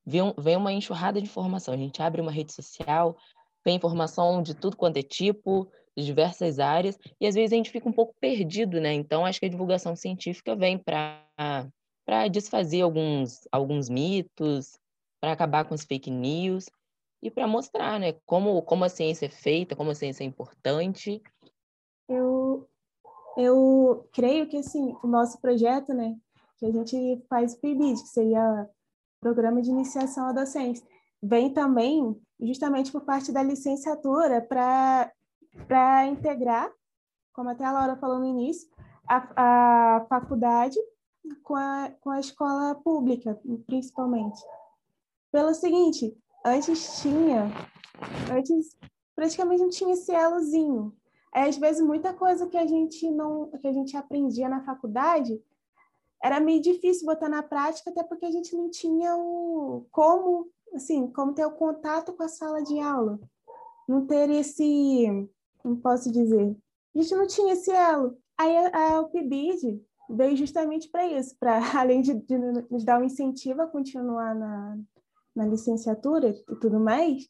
vê, 0.04 0.22
um, 0.22 0.32
vê 0.38 0.56
uma 0.56 0.72
enxurrada 0.72 1.20
de 1.20 1.26
informação, 1.26 1.74
a 1.74 1.76
gente 1.76 2.00
abre 2.00 2.20
uma 2.20 2.30
rede 2.30 2.52
social, 2.52 3.16
tem 3.62 3.76
informação 3.76 4.42
de 4.42 4.54
tudo 4.54 4.76
quanto 4.76 4.96
é 4.96 5.02
tipo, 5.02 5.70
de 5.96 6.04
diversas 6.04 6.58
áreas, 6.58 6.98
e 7.20 7.26
às 7.26 7.34
vezes 7.34 7.52
a 7.52 7.56
gente 7.56 7.70
fica 7.70 7.88
um 7.88 7.92
pouco 7.92 8.14
perdido, 8.20 8.80
né? 8.80 8.92
Então, 8.92 9.26
acho 9.26 9.40
que 9.40 9.46
a 9.46 9.50
divulgação 9.50 9.94
científica 9.96 10.56
vem 10.56 10.78
para 10.78 12.28
desfazer 12.30 12.82
alguns, 12.82 13.46
alguns 13.52 13.88
mitos, 13.88 14.78
para 15.20 15.32
acabar 15.32 15.64
com 15.64 15.74
as 15.74 15.84
fake 15.84 16.10
news 16.10 16.66
e 17.22 17.30
para 17.30 17.46
mostrar, 17.46 18.00
né, 18.00 18.14
como, 18.24 18.62
como 18.62 18.84
a 18.84 18.88
ciência 18.88 19.26
é 19.26 19.28
feita, 19.28 19.76
como 19.76 19.90
a 19.90 19.94
ciência 19.94 20.24
é 20.24 20.26
importante. 20.26 21.22
Eu, 22.08 22.66
eu 23.36 24.08
creio 24.12 24.48
que, 24.48 24.56
assim, 24.56 24.96
o 25.02 25.06
nosso 25.06 25.38
projeto, 25.38 25.92
né, 25.92 26.16
que 26.58 26.64
a 26.64 26.70
gente 26.72 27.22
faz 27.28 27.52
o 27.52 27.60
PIBID, 27.60 28.00
que 28.00 28.08
seria 28.08 28.68
Programa 29.20 29.60
de 29.60 29.68
Iniciação 29.68 30.28
à 30.28 30.32
Docência, 30.32 30.86
vem 31.22 31.52
também 31.52 32.18
justamente 32.42 32.90
por 32.90 33.02
parte 33.02 33.32
da 33.32 33.42
licenciatura 33.42 34.40
para 34.40 36.06
integrar, 36.06 36.70
como 37.32 37.50
até 37.50 37.64
a 37.64 37.72
Laura 37.72 37.96
falou 37.96 38.18
no 38.18 38.26
início, 38.26 38.68
a, 39.08 39.96
a 39.96 40.06
faculdade 40.06 40.78
com 41.42 41.56
a, 41.56 41.90
com 42.00 42.10
a 42.10 42.20
escola 42.20 42.74
pública, 42.76 43.38
principalmente. 43.66 44.40
Pelo 45.32 45.54
seguinte, 45.54 46.16
antes 46.44 47.00
tinha, 47.00 47.50
antes 48.32 48.76
praticamente 49.14 49.62
não 49.62 49.70
tinha 49.70 49.92
esse 49.92 50.12
elozinho. 50.12 50.94
Aí, 51.32 51.48
às 51.48 51.56
vezes, 51.56 51.82
muita 51.82 52.12
coisa 52.12 52.48
que 52.48 52.56
a 52.56 52.66
gente 52.66 53.08
não, 53.10 53.50
que 53.50 53.66
a 53.66 53.72
gente 53.72 53.96
aprendia 53.96 54.48
na 54.48 54.64
faculdade 54.64 55.40
era 56.22 56.40
meio 56.40 56.60
difícil 56.60 57.06
botar 57.06 57.28
na 57.28 57.42
prática, 57.42 57.90
até 57.90 58.02
porque 58.02 58.26
a 58.26 58.30
gente 58.30 58.54
não 58.54 58.70
tinha 58.70 59.16
o 59.16 59.86
como 59.90 60.48
assim, 60.74 61.06
como 61.08 61.34
ter 61.34 61.44
o 61.44 61.52
contato 61.52 62.12
com 62.12 62.22
a 62.22 62.28
sala 62.28 62.62
de 62.62 62.78
aula. 62.78 63.18
Não 63.88 64.06
ter 64.06 64.30
esse, 64.30 65.28
como 65.58 65.76
posso 65.78 66.10
dizer, 66.10 66.56
a 66.94 66.98
gente 67.00 67.14
não 67.14 67.26
tinha 67.26 67.52
esse 67.54 67.70
elo. 67.70 68.16
Aí 68.38 68.56
a, 68.56 68.96
a, 68.96 69.00
o 69.00 69.08
PIBID 69.08 69.82
veio 70.08 70.36
justamente 70.36 70.88
para 70.88 71.06
isso, 71.06 71.36
para 71.38 71.60
além 71.78 72.00
de, 72.00 72.14
de, 72.14 72.38
nos 72.70 72.84
dar 72.84 73.00
um 73.00 73.04
incentivo 73.04 73.62
a 73.62 73.66
continuar 73.66 74.34
na, 74.34 74.78
na 75.34 75.46
licenciatura 75.46 76.28
e 76.28 76.56
tudo 76.56 76.80
mais, 76.80 77.28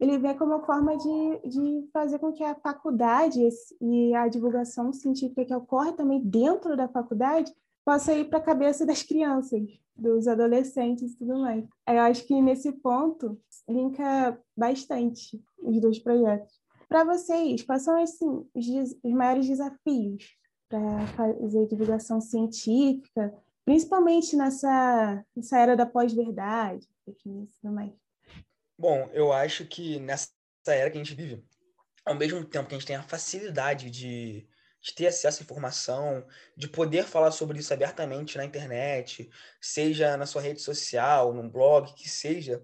ele 0.00 0.18
vem 0.18 0.36
como 0.36 0.54
uma 0.54 0.66
forma 0.66 0.96
de, 0.96 1.48
de 1.48 1.88
fazer 1.92 2.18
com 2.18 2.32
que 2.32 2.42
a 2.42 2.56
faculdade 2.56 3.40
e 3.80 4.14
a 4.14 4.26
divulgação 4.26 4.92
científica 4.92 5.44
que 5.44 5.54
ocorre 5.54 5.92
também 5.92 6.20
dentro 6.20 6.76
da 6.76 6.88
faculdade 6.88 7.52
possa 7.84 8.12
ir 8.12 8.28
para 8.28 8.38
a 8.38 8.42
cabeça 8.42 8.86
das 8.86 9.02
crianças, 9.02 9.60
dos 9.94 10.26
adolescentes 10.26 11.12
e 11.12 11.18
tudo 11.18 11.38
mais. 11.38 11.64
Eu 11.86 12.00
acho 12.00 12.26
que 12.26 12.40
nesse 12.40 12.72
ponto 12.72 13.40
linka 13.68 14.38
bastante 14.56 15.42
os 15.58 15.80
dois 15.80 15.98
projetos. 15.98 16.60
Para 16.88 17.04
vocês, 17.04 17.62
quais 17.62 17.82
são 17.82 18.02
assim, 18.02 18.46
os, 18.54 18.66
os 19.02 19.12
maiores 19.12 19.46
desafios 19.46 20.36
para 20.68 21.06
fazer 21.08 21.66
divulgação 21.66 22.20
científica, 22.20 23.34
principalmente 23.64 24.36
nessa, 24.36 25.24
nessa 25.34 25.58
era 25.58 25.76
da 25.76 25.86
pós-verdade, 25.86 26.86
tudo 27.22 27.72
mais? 27.72 27.92
Bom, 28.78 29.08
eu 29.12 29.32
acho 29.32 29.66
que 29.66 30.00
nessa 30.00 30.30
era 30.66 30.90
que 30.90 30.98
a 30.98 31.02
gente 31.02 31.14
vive, 31.14 31.44
ao 32.04 32.14
mesmo 32.14 32.44
tempo 32.44 32.68
que 32.68 32.74
a 32.74 32.78
gente 32.78 32.86
tem 32.86 32.96
a 32.96 33.02
facilidade 33.02 33.90
de, 33.90 34.46
de 34.82 34.92
ter 34.94 35.06
acesso 35.06 35.40
à 35.40 35.44
informação, 35.44 36.26
de 36.56 36.68
poder 36.68 37.04
falar 37.04 37.30
sobre 37.30 37.58
isso 37.60 37.72
abertamente 37.72 38.36
na 38.36 38.44
internet, 38.44 39.30
seja 39.60 40.16
na 40.16 40.26
sua 40.26 40.42
rede 40.42 40.60
social, 40.60 41.32
num 41.32 41.48
blog, 41.48 41.94
que 41.94 42.10
seja, 42.10 42.60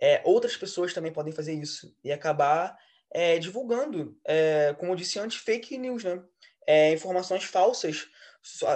é, 0.00 0.22
outras 0.24 0.56
pessoas 0.56 0.94
também 0.94 1.12
podem 1.12 1.32
fazer 1.32 1.52
isso 1.52 1.94
e 2.02 2.10
acabar 2.10 2.78
é, 3.12 3.38
divulgando, 3.38 4.18
é, 4.24 4.74
como 4.78 4.92
eu 4.92 4.96
disse 4.96 5.18
antes, 5.18 5.36
fake 5.38 5.76
news, 5.76 6.02
né? 6.02 6.22
É, 6.66 6.92
informações 6.92 7.44
falsas 7.44 8.08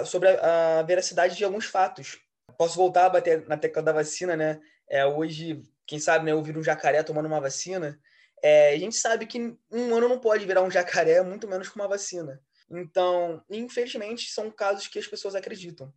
sobre 0.05 0.29
a, 0.29 0.79
a, 0.79 0.83
veracidade 0.83 1.35
de 1.35 1.43
alguns 1.43 1.65
fatos. 1.65 2.19
Posso 2.57 2.75
voltar 2.75 3.05
a 3.05 3.09
bater 3.09 3.47
na 3.47 3.57
tecla 3.57 3.81
da 3.81 3.93
vacina, 3.93 4.35
né? 4.35 4.59
É, 4.87 5.05
hoje, 5.05 5.63
quem 5.87 5.97
sabe, 5.97 6.25
né, 6.25 6.31
eu 6.31 6.43
viro 6.43 6.59
um 6.59 6.63
jacaré 6.63 7.01
tomando 7.01 7.25
uma 7.25 7.41
vacina. 7.41 7.99
É, 8.43 8.73
a 8.73 8.77
gente 8.77 8.95
sabe 8.95 9.25
que 9.25 9.39
um 9.39 9.57
humano 9.71 10.09
não 10.09 10.19
pode 10.19 10.45
virar 10.45 10.61
um 10.61 10.69
jacaré, 10.71 11.21
muito 11.23 11.47
menos 11.47 11.69
com 11.69 11.79
uma 11.79 11.87
vacina. 11.87 12.39
Então, 12.69 13.43
infelizmente, 13.49 14.31
são 14.31 14.49
casos 14.51 14.87
que 14.87 14.99
as 14.99 15.07
pessoas 15.07 15.35
acreditam. 15.35 15.93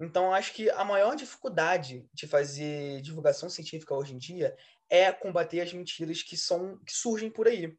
Então, 0.00 0.32
acho 0.32 0.52
que 0.52 0.70
a 0.70 0.84
maior 0.84 1.16
dificuldade 1.16 2.08
de 2.14 2.26
fazer 2.26 3.00
divulgação 3.00 3.50
científica 3.50 3.94
hoje 3.94 4.14
em 4.14 4.18
dia 4.18 4.56
é 4.88 5.10
combater 5.10 5.60
as 5.60 5.72
mentiras 5.72 6.22
que 6.22 6.36
são 6.36 6.78
que 6.84 6.92
surgem 6.92 7.30
por 7.30 7.48
aí. 7.48 7.76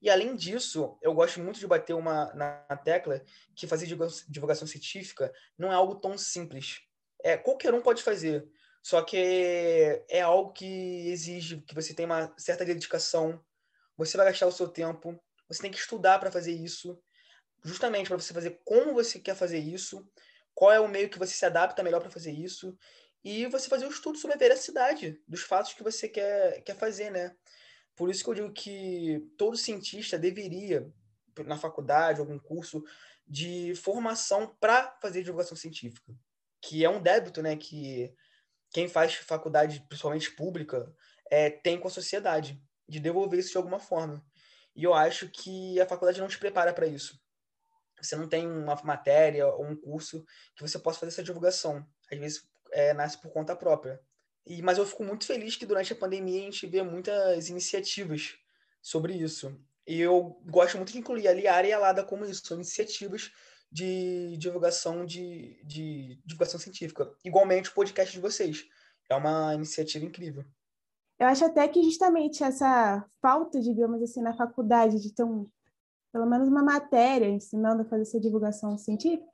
E 0.00 0.08
além 0.08 0.34
disso, 0.34 0.96
eu 1.02 1.12
gosto 1.12 1.40
muito 1.40 1.58
de 1.58 1.66
bater 1.66 1.92
uma 1.92 2.32
na 2.34 2.76
tecla 2.76 3.22
que 3.54 3.66
fazer 3.66 3.86
divulgação 4.28 4.66
científica 4.66 5.32
não 5.58 5.70
é 5.70 5.74
algo 5.74 5.96
tão 5.96 6.16
simples. 6.16 6.80
É 7.22 7.36
qualquer 7.36 7.74
um 7.74 7.82
pode 7.82 8.02
fazer, 8.02 8.48
só 8.82 9.02
que 9.02 9.16
é 10.08 10.20
algo 10.20 10.52
que 10.52 11.08
exige 11.10 11.60
que 11.62 11.74
você 11.74 11.92
tenha 11.92 12.06
uma 12.06 12.32
certa 12.38 12.64
dedicação. 12.64 13.44
Você 13.96 14.16
vai 14.16 14.26
gastar 14.26 14.46
o 14.46 14.52
seu 14.52 14.68
tempo, 14.68 15.20
você 15.48 15.60
tem 15.60 15.70
que 15.70 15.78
estudar 15.78 16.18
para 16.20 16.30
fazer 16.30 16.52
isso, 16.52 16.98
justamente 17.64 18.08
para 18.08 18.18
você 18.18 18.32
fazer 18.32 18.60
como 18.64 18.94
você 18.94 19.18
quer 19.18 19.34
fazer 19.34 19.58
isso, 19.58 20.06
qual 20.54 20.72
é 20.72 20.80
o 20.80 20.88
meio 20.88 21.08
que 21.08 21.18
você 21.18 21.34
se 21.34 21.44
adapta 21.44 21.82
melhor 21.82 22.00
para 22.00 22.10
fazer 22.10 22.32
isso 22.32 22.76
e 23.24 23.46
você 23.46 23.68
fazer 23.68 23.86
um 23.86 23.90
estudo 23.90 24.18
sobre 24.18 24.34
a 24.34 24.38
veracidade 24.38 25.20
dos 25.26 25.42
fatos 25.42 25.74
que 25.74 25.82
você 25.82 26.08
quer, 26.08 26.62
quer 26.62 26.76
fazer, 26.76 27.10
né? 27.10 27.34
Por 27.94 28.10
isso 28.10 28.22
que 28.22 28.30
eu 28.30 28.34
digo 28.34 28.52
que 28.52 29.20
todo 29.36 29.56
cientista 29.56 30.18
deveria, 30.18 30.88
na 31.44 31.56
faculdade, 31.56 32.20
algum 32.20 32.38
curso 32.38 32.82
de 33.26 33.74
formação 33.74 34.56
para 34.60 34.96
fazer 35.02 35.22
divulgação 35.22 35.56
científica, 35.56 36.14
que 36.60 36.84
é 36.84 36.88
um 36.90 37.02
débito, 37.02 37.42
né, 37.42 37.56
que 37.56 38.12
quem 38.72 38.88
faz 38.88 39.14
faculdade, 39.14 39.84
principalmente 39.88 40.34
pública, 40.34 40.92
é, 41.30 41.50
tem 41.50 41.78
com 41.78 41.88
a 41.88 41.90
sociedade, 41.90 42.60
de 42.88 42.98
devolver 42.98 43.38
isso 43.38 43.50
de 43.50 43.56
alguma 43.56 43.78
forma. 43.78 44.24
E 44.74 44.84
eu 44.84 44.94
acho 44.94 45.28
que 45.28 45.80
a 45.80 45.86
faculdade 45.86 46.20
não 46.20 46.28
te 46.28 46.38
prepara 46.38 46.72
para 46.72 46.86
isso 46.86 47.20
você 48.00 48.16
não 48.16 48.28
tem 48.28 48.46
uma 48.46 48.74
matéria 48.84 49.46
ou 49.46 49.66
um 49.66 49.76
curso 49.76 50.24
que 50.56 50.62
você 50.62 50.78
possa 50.78 51.00
fazer 51.00 51.12
essa 51.12 51.22
divulgação. 51.22 51.84
Às 52.10 52.18
vezes 52.18 52.48
é, 52.72 52.92
nasce 52.94 53.20
por 53.20 53.30
conta 53.32 53.56
própria. 53.56 54.00
E, 54.46 54.62
mas 54.62 54.78
eu 54.78 54.86
fico 54.86 55.04
muito 55.04 55.26
feliz 55.26 55.56
que 55.56 55.66
durante 55.66 55.92
a 55.92 55.96
pandemia 55.96 56.40
a 56.40 56.44
gente 56.44 56.66
vê 56.66 56.82
muitas 56.82 57.48
iniciativas 57.48 58.36
sobre 58.80 59.14
isso. 59.14 59.54
E 59.86 60.00
eu 60.00 60.40
gosto 60.46 60.76
muito 60.76 60.92
de 60.92 60.98
incluir 60.98 61.28
a 61.28 61.32
Liara 61.32 61.66
e 61.66 61.72
a 61.72 61.78
Lada 61.78 62.04
como 62.04 62.24
isso, 62.24 62.46
são 62.46 62.56
iniciativas 62.56 63.30
de 63.70 64.36
divulgação 64.38 65.04
de, 65.04 65.60
de 65.64 66.20
divulgação 66.24 66.58
científica. 66.58 67.10
Igualmente 67.24 67.70
o 67.70 67.74
podcast 67.74 68.12
de 68.12 68.20
vocês. 68.20 68.64
É 69.08 69.14
uma 69.14 69.54
iniciativa 69.54 70.04
incrível. 70.04 70.44
Eu 71.18 71.26
acho 71.26 71.44
até 71.44 71.66
que 71.66 71.82
justamente 71.82 72.44
essa 72.44 73.04
falta, 73.20 73.60
digamos 73.60 74.02
assim, 74.02 74.22
na 74.22 74.34
faculdade 74.34 75.00
de 75.00 75.12
ter 75.12 75.24
um 75.24 75.48
pelo 76.12 76.26
menos 76.26 76.48
uma 76.48 76.62
matéria 76.62 77.28
ensinando 77.28 77.82
a 77.82 77.84
fazer 77.84 78.02
essa 78.02 78.20
divulgação 78.20 78.76
científica, 78.78 79.26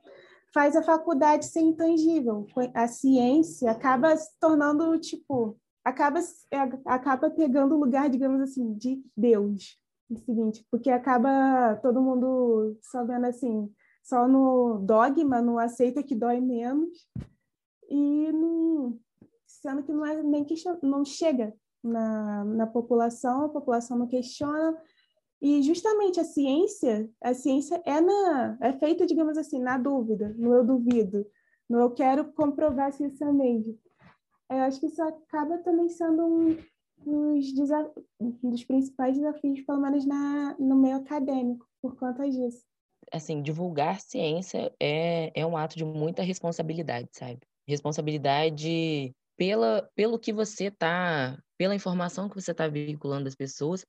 faz 0.53 0.75
a 0.75 0.83
faculdade 0.83 1.45
ser 1.45 1.61
intangível. 1.61 2.47
A 2.73 2.87
ciência 2.87 3.71
acaba 3.71 4.15
se 4.15 4.39
tornando, 4.39 4.97
tipo, 4.99 5.57
acaba, 5.83 6.19
é, 6.51 6.57
acaba 6.85 7.29
pegando 7.29 7.75
o 7.75 7.79
lugar, 7.79 8.09
digamos 8.09 8.41
assim, 8.41 8.73
de 8.73 9.03
Deus. 9.15 9.77
O 10.09 10.17
seguinte, 10.17 10.65
porque 10.69 10.89
acaba 10.89 11.75
todo 11.81 12.01
mundo 12.01 12.77
só 12.81 13.03
vendo 13.03 13.25
assim, 13.25 13.71
só 14.03 14.27
no 14.27 14.77
dogma, 14.79 15.41
não 15.41 15.57
aceita 15.57 16.03
que 16.03 16.15
dói 16.15 16.39
menos, 16.39 17.07
e 17.89 18.31
não, 18.31 18.99
sendo 19.47 19.83
que 19.83 19.91
não 19.91 20.05
é 20.05 20.21
nem 20.21 20.43
que 20.45 20.55
não 20.83 21.03
chega 21.03 21.53
na, 21.83 22.43
na 22.45 22.67
população, 22.67 23.45
a 23.45 23.49
população 23.49 23.97
não 23.97 24.07
questiona, 24.07 24.77
e 25.41 25.61
justamente 25.61 26.19
a 26.19 26.23
ciência, 26.23 27.09
a 27.21 27.33
ciência 27.33 27.81
é 27.85 27.99
na 28.01 28.57
é 28.61 28.73
feita, 28.73 29.05
digamos 29.05 29.37
assim, 29.37 29.59
na 29.59 29.77
dúvida, 29.77 30.33
no 30.37 30.53
eu 30.53 30.65
duvido, 30.65 31.25
no 31.69 31.79
eu 31.79 31.91
quero 31.91 32.31
comprovar 32.33 32.91
se 32.91 33.05
isso 33.05 33.23
é. 33.23 34.55
Eu 34.57 34.63
acho 34.63 34.79
que 34.79 34.87
isso 34.87 35.01
acaba 35.01 35.57
também 35.59 35.89
sendo 35.89 36.25
um, 36.25 36.57
um 37.05 37.39
dos 38.43 38.63
principais 38.63 39.17
desafios, 39.17 39.61
pelo 39.61 39.81
menos 39.81 40.05
na, 40.05 40.55
no 40.59 40.75
meio 40.75 40.97
acadêmico, 40.97 41.67
por 41.81 41.95
conta 41.95 42.29
disso. 42.29 42.63
Assim, 43.11 43.41
divulgar 43.41 43.99
ciência 43.99 44.73
é, 44.79 45.31
é 45.39 45.45
um 45.45 45.57
ato 45.57 45.75
de 45.77 45.85
muita 45.85 46.23
responsabilidade, 46.23 47.09
sabe? 47.11 47.39
Responsabilidade 47.67 49.13
pela, 49.37 49.87
pelo 49.95 50.19
que 50.19 50.31
você 50.31 50.65
está, 50.65 51.37
pela 51.57 51.75
informação 51.75 52.29
que 52.29 52.35
você 52.35 52.51
está 52.51 52.67
veiculando 52.67 53.27
às 53.27 53.35
pessoas 53.35 53.85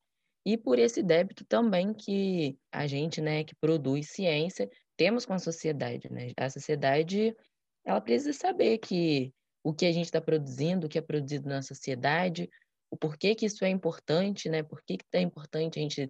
e 0.46 0.56
por 0.56 0.78
esse 0.78 1.02
débito 1.02 1.44
também 1.44 1.92
que 1.92 2.56
a 2.70 2.86
gente, 2.86 3.20
né, 3.20 3.42
que 3.42 3.56
produz 3.56 4.10
ciência, 4.10 4.70
temos 4.96 5.26
com 5.26 5.32
a 5.32 5.40
sociedade, 5.40 6.08
né? 6.08 6.32
A 6.36 6.48
sociedade, 6.48 7.36
ela 7.84 8.00
precisa 8.00 8.32
saber 8.32 8.78
que 8.78 9.34
o 9.64 9.74
que 9.74 9.84
a 9.84 9.90
gente 9.90 10.04
está 10.04 10.20
produzindo, 10.20 10.86
o 10.86 10.88
que 10.88 10.98
é 10.98 11.02
produzido 11.02 11.48
na 11.48 11.62
sociedade, 11.62 12.48
o 12.88 12.96
porquê 12.96 13.34
que 13.34 13.44
isso 13.44 13.64
é 13.64 13.68
importante, 13.68 14.48
né? 14.48 14.62
Por 14.62 14.80
que, 14.84 14.96
que 14.98 15.04
é 15.14 15.20
importante 15.20 15.80
a 15.80 15.82
gente 15.82 16.08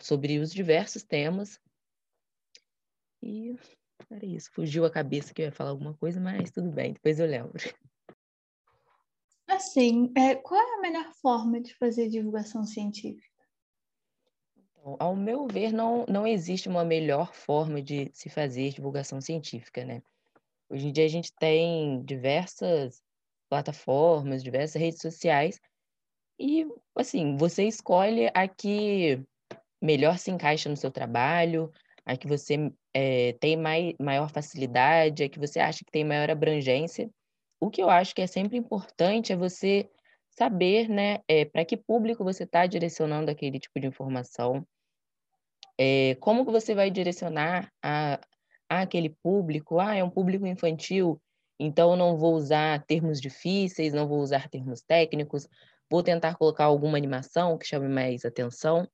sobre 0.00 0.40
os 0.40 0.52
diversos 0.52 1.04
temas. 1.04 1.60
E 3.22 3.54
era 4.10 4.26
isso. 4.26 4.50
Fugiu 4.52 4.84
a 4.84 4.90
cabeça 4.90 5.32
que 5.32 5.42
eu 5.42 5.46
ia 5.46 5.52
falar 5.52 5.70
alguma 5.70 5.94
coisa, 5.94 6.20
mas 6.20 6.50
tudo 6.50 6.70
bem, 6.70 6.94
depois 6.94 7.20
eu 7.20 7.26
lembro. 7.26 7.52
Assim, 9.46 10.12
é, 10.16 10.34
qual 10.34 10.60
é 10.60 10.74
a 10.74 10.80
melhor 10.80 11.12
forma 11.14 11.60
de 11.60 11.74
fazer 11.76 12.08
divulgação 12.08 12.64
científica? 12.64 13.29
Então, 14.80 14.96
ao 14.98 15.14
meu 15.14 15.46
ver, 15.46 15.72
não, 15.72 16.06
não 16.08 16.26
existe 16.26 16.68
uma 16.68 16.84
melhor 16.84 17.34
forma 17.34 17.82
de 17.82 18.10
se 18.14 18.30
fazer 18.30 18.70
divulgação 18.70 19.20
científica, 19.20 19.84
né? 19.84 20.02
Hoje 20.70 20.88
em 20.88 20.92
dia 20.92 21.04
a 21.04 21.08
gente 21.08 21.32
tem 21.38 22.02
diversas 22.02 23.02
plataformas, 23.48 24.42
diversas 24.42 24.80
redes 24.80 25.00
sociais, 25.00 25.60
e, 26.38 26.66
assim, 26.96 27.36
você 27.36 27.64
escolhe 27.64 28.30
a 28.32 28.48
que 28.48 29.22
melhor 29.82 30.16
se 30.18 30.30
encaixa 30.30 30.70
no 30.70 30.76
seu 30.76 30.90
trabalho, 30.90 31.70
a 32.06 32.16
que 32.16 32.26
você 32.26 32.72
é, 32.94 33.34
tem 33.34 33.56
mai, 33.56 33.94
maior 34.00 34.30
facilidade, 34.30 35.24
a 35.24 35.28
que 35.28 35.38
você 35.38 35.60
acha 35.60 35.84
que 35.84 35.90
tem 35.92 36.04
maior 36.04 36.30
abrangência. 36.30 37.10
O 37.60 37.68
que 37.68 37.82
eu 37.82 37.90
acho 37.90 38.14
que 38.14 38.22
é 38.22 38.26
sempre 38.26 38.56
importante 38.56 39.32
é 39.32 39.36
você 39.36 39.90
saber, 40.30 40.88
né, 40.88 41.18
é, 41.28 41.44
para 41.44 41.64
que 41.64 41.76
público 41.76 42.24
você 42.24 42.44
está 42.44 42.66
direcionando 42.66 43.30
aquele 43.30 43.60
tipo 43.60 43.78
de 43.78 43.86
informação, 43.86 44.66
é, 45.82 46.14
como 46.16 46.44
que 46.44 46.52
você 46.52 46.74
vai 46.74 46.90
direcionar 46.90 47.72
a, 47.82 48.20
a 48.68 48.82
aquele 48.82 49.08
público? 49.22 49.80
Ah, 49.80 49.96
é 49.96 50.04
um 50.04 50.10
público 50.10 50.46
infantil, 50.46 51.18
então 51.58 51.96
não 51.96 52.18
vou 52.18 52.34
usar 52.34 52.84
termos 52.84 53.18
difíceis, 53.18 53.94
não 53.94 54.06
vou 54.06 54.20
usar 54.20 54.50
termos 54.50 54.82
técnicos, 54.82 55.48
vou 55.90 56.02
tentar 56.02 56.34
colocar 56.34 56.64
alguma 56.66 56.98
animação 56.98 57.56
que 57.56 57.66
chame 57.66 57.88
mais 57.88 58.26
atenção. 58.26 58.86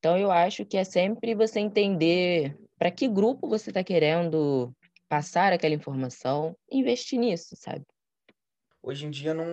Então, 0.00 0.18
eu 0.18 0.32
acho 0.32 0.66
que 0.66 0.76
é 0.76 0.82
sempre 0.82 1.36
você 1.36 1.60
entender 1.60 2.58
para 2.76 2.90
que 2.90 3.06
grupo 3.06 3.48
você 3.48 3.70
está 3.70 3.84
querendo 3.84 4.74
passar 5.08 5.52
aquela 5.52 5.74
informação, 5.74 6.56
investir 6.68 7.20
nisso, 7.20 7.54
sabe? 7.56 7.86
Hoje 8.82 9.06
em 9.06 9.10
dia 9.10 9.32
não, 9.32 9.46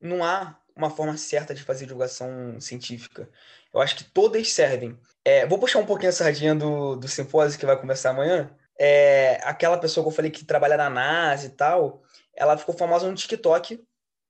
não 0.00 0.24
há 0.24 0.60
uma 0.78 0.90
forma 0.90 1.16
certa 1.16 1.54
de 1.54 1.62
fazer 1.62 1.86
divulgação 1.86 2.60
científica. 2.60 3.28
Eu 3.72 3.80
acho 3.80 3.96
que 3.96 4.04
todas 4.04 4.52
servem. 4.52 4.98
É, 5.24 5.46
vou 5.46 5.58
puxar 5.58 5.78
um 5.80 5.86
pouquinho 5.86 6.10
a 6.10 6.12
sardinha 6.12 6.54
do, 6.54 6.96
do 6.96 7.08
simpósio 7.08 7.58
que 7.58 7.66
vai 7.66 7.78
começar 7.78 8.10
amanhã. 8.10 8.50
é, 8.78 9.40
aquela 9.42 9.76
pessoa 9.76 10.04
que 10.04 10.08
eu 10.08 10.14
falei 10.14 10.30
que 10.30 10.44
trabalha 10.44 10.76
na 10.76 10.88
NASA 10.88 11.46
e 11.46 11.50
tal, 11.50 12.02
ela 12.34 12.56
ficou 12.56 12.74
famosa 12.76 13.08
no 13.08 13.16
TikTok. 13.16 13.74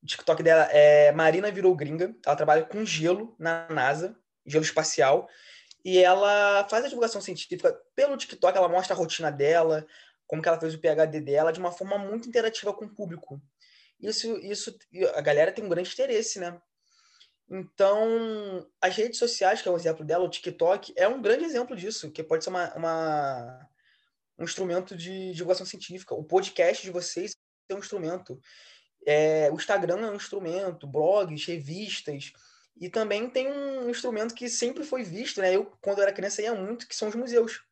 O 0.02 0.06
TikTok 0.06 0.42
dela 0.42 0.64
é 0.72 1.12
Marina 1.12 1.50
Virou 1.50 1.74
Gringa. 1.76 2.14
Ela 2.24 2.36
trabalha 2.36 2.64
com 2.64 2.84
gelo 2.84 3.36
na 3.38 3.68
NASA, 3.68 4.16
gelo 4.46 4.64
espacial. 4.64 5.28
E 5.84 5.98
ela 5.98 6.66
faz 6.68 6.84
a 6.84 6.88
divulgação 6.88 7.20
científica 7.20 7.78
pelo 7.94 8.16
TikTok, 8.16 8.56
ela 8.56 8.68
mostra 8.68 8.94
a 8.94 8.98
rotina 8.98 9.30
dela, 9.30 9.86
como 10.26 10.42
que 10.42 10.48
ela 10.48 10.58
fez 10.58 10.74
o 10.74 10.78
PhD 10.78 11.20
dela, 11.20 11.52
de 11.52 11.60
uma 11.60 11.70
forma 11.70 11.98
muito 11.98 12.28
interativa 12.28 12.72
com 12.72 12.86
o 12.86 12.94
público. 12.94 13.40
Isso, 14.00 14.36
isso, 14.38 14.76
a 15.14 15.20
galera 15.20 15.52
tem 15.52 15.64
um 15.64 15.68
grande 15.68 15.92
interesse, 15.92 16.38
né? 16.38 16.60
Então, 17.50 18.66
as 18.80 18.94
redes 18.94 19.18
sociais, 19.18 19.62
que 19.62 19.68
é 19.68 19.72
um 19.72 19.76
exemplo 19.76 20.04
dela, 20.04 20.24
o 20.24 20.28
TikTok, 20.28 20.92
é 20.96 21.08
um 21.08 21.22
grande 21.22 21.44
exemplo 21.44 21.74
disso, 21.74 22.10
que 22.10 22.22
pode 22.22 22.44
ser 22.44 22.50
uma, 22.50 22.74
uma 22.74 23.68
um 24.38 24.44
instrumento 24.44 24.96
de 24.96 25.32
divulgação 25.32 25.66
científica. 25.66 26.14
O 26.14 26.22
podcast 26.22 26.84
de 26.84 26.92
vocês 26.92 27.32
é 27.68 27.74
um 27.74 27.78
instrumento. 27.78 28.40
É, 29.04 29.50
o 29.50 29.54
Instagram 29.54 30.06
é 30.06 30.10
um 30.10 30.14
instrumento, 30.14 30.86
blogs, 30.86 31.44
revistas. 31.46 32.32
E 32.80 32.88
também 32.88 33.28
tem 33.28 33.50
um 33.50 33.90
instrumento 33.90 34.34
que 34.34 34.48
sempre 34.48 34.84
foi 34.84 35.02
visto, 35.02 35.40
né? 35.40 35.56
Eu, 35.56 35.72
quando 35.80 36.00
era 36.00 36.12
criança, 36.12 36.42
ia 36.42 36.54
muito, 36.54 36.86
que 36.86 36.94
são 36.94 37.08
os 37.08 37.14
museus. 37.14 37.64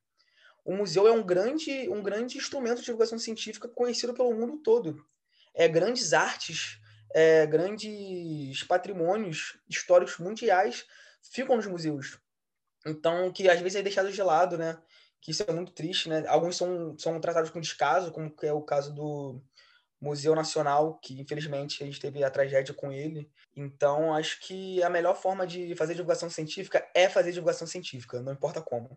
O 0.64 0.74
museu 0.74 1.06
é 1.06 1.12
um 1.12 1.22
grande, 1.22 1.88
um 1.88 2.02
grande 2.02 2.36
instrumento 2.36 2.78
de 2.78 2.86
divulgação 2.86 3.18
científica 3.18 3.68
conhecido 3.68 4.12
pelo 4.12 4.34
mundo 4.34 4.58
todo. 4.58 5.06
É, 5.54 5.68
grandes 5.68 6.12
artes, 6.12 6.80
é, 7.14 7.46
grandes 7.46 8.62
patrimônios 8.64 9.58
históricos 9.68 10.18
mundiais 10.18 10.86
ficam 11.22 11.56
nos 11.56 11.66
museus. 11.66 12.18
Então, 12.86 13.32
que 13.32 13.48
às 13.48 13.60
vezes 13.60 13.76
é 13.76 13.82
deixado 13.82 14.12
de 14.12 14.22
lado, 14.22 14.56
né? 14.56 14.78
Que 15.20 15.30
isso 15.30 15.44
é 15.46 15.52
muito 15.52 15.72
triste, 15.72 16.08
né? 16.08 16.24
Alguns 16.28 16.56
são, 16.56 16.96
são 16.98 17.20
tratados 17.20 17.50
com 17.50 17.60
descaso, 17.60 18.12
como 18.12 18.32
é 18.42 18.52
o 18.52 18.62
caso 18.62 18.94
do, 18.94 19.42
Museu 20.00 20.34
Nacional, 20.34 20.98
que 21.02 21.20
infelizmente 21.20 21.82
a 21.82 21.86
gente 21.86 22.00
teve 22.00 22.22
a 22.22 22.30
tragédia 22.30 22.74
com 22.74 22.92
ele. 22.92 23.30
Então, 23.56 24.14
acho 24.14 24.40
que 24.40 24.82
a 24.82 24.90
melhor 24.90 25.16
forma 25.16 25.46
de 25.46 25.74
fazer 25.74 25.94
divulgação 25.94 26.28
científica 26.28 26.86
é 26.94 27.08
fazer 27.08 27.32
divulgação 27.32 27.66
científica, 27.66 28.20
não 28.20 28.32
importa 28.32 28.60
como. 28.60 28.96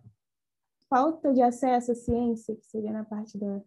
Falta 0.89 1.33
de 1.33 1.41
acesso 1.41 1.91
à 1.91 1.95
ciência, 1.95 2.55
que 2.55 2.65
seria 2.65 2.91
na 2.91 3.05
parte 3.05 3.37
da 3.37 3.61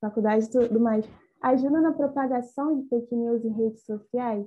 faculdade 0.00 0.46
e 0.46 0.50
tudo 0.50 0.80
mais, 0.80 1.06
ajuda 1.42 1.80
na 1.80 1.92
propagação 1.92 2.80
de 2.80 2.88
fake 2.88 3.14
news 3.14 3.44
em 3.44 3.52
redes 3.52 3.84
sociais? 3.84 4.46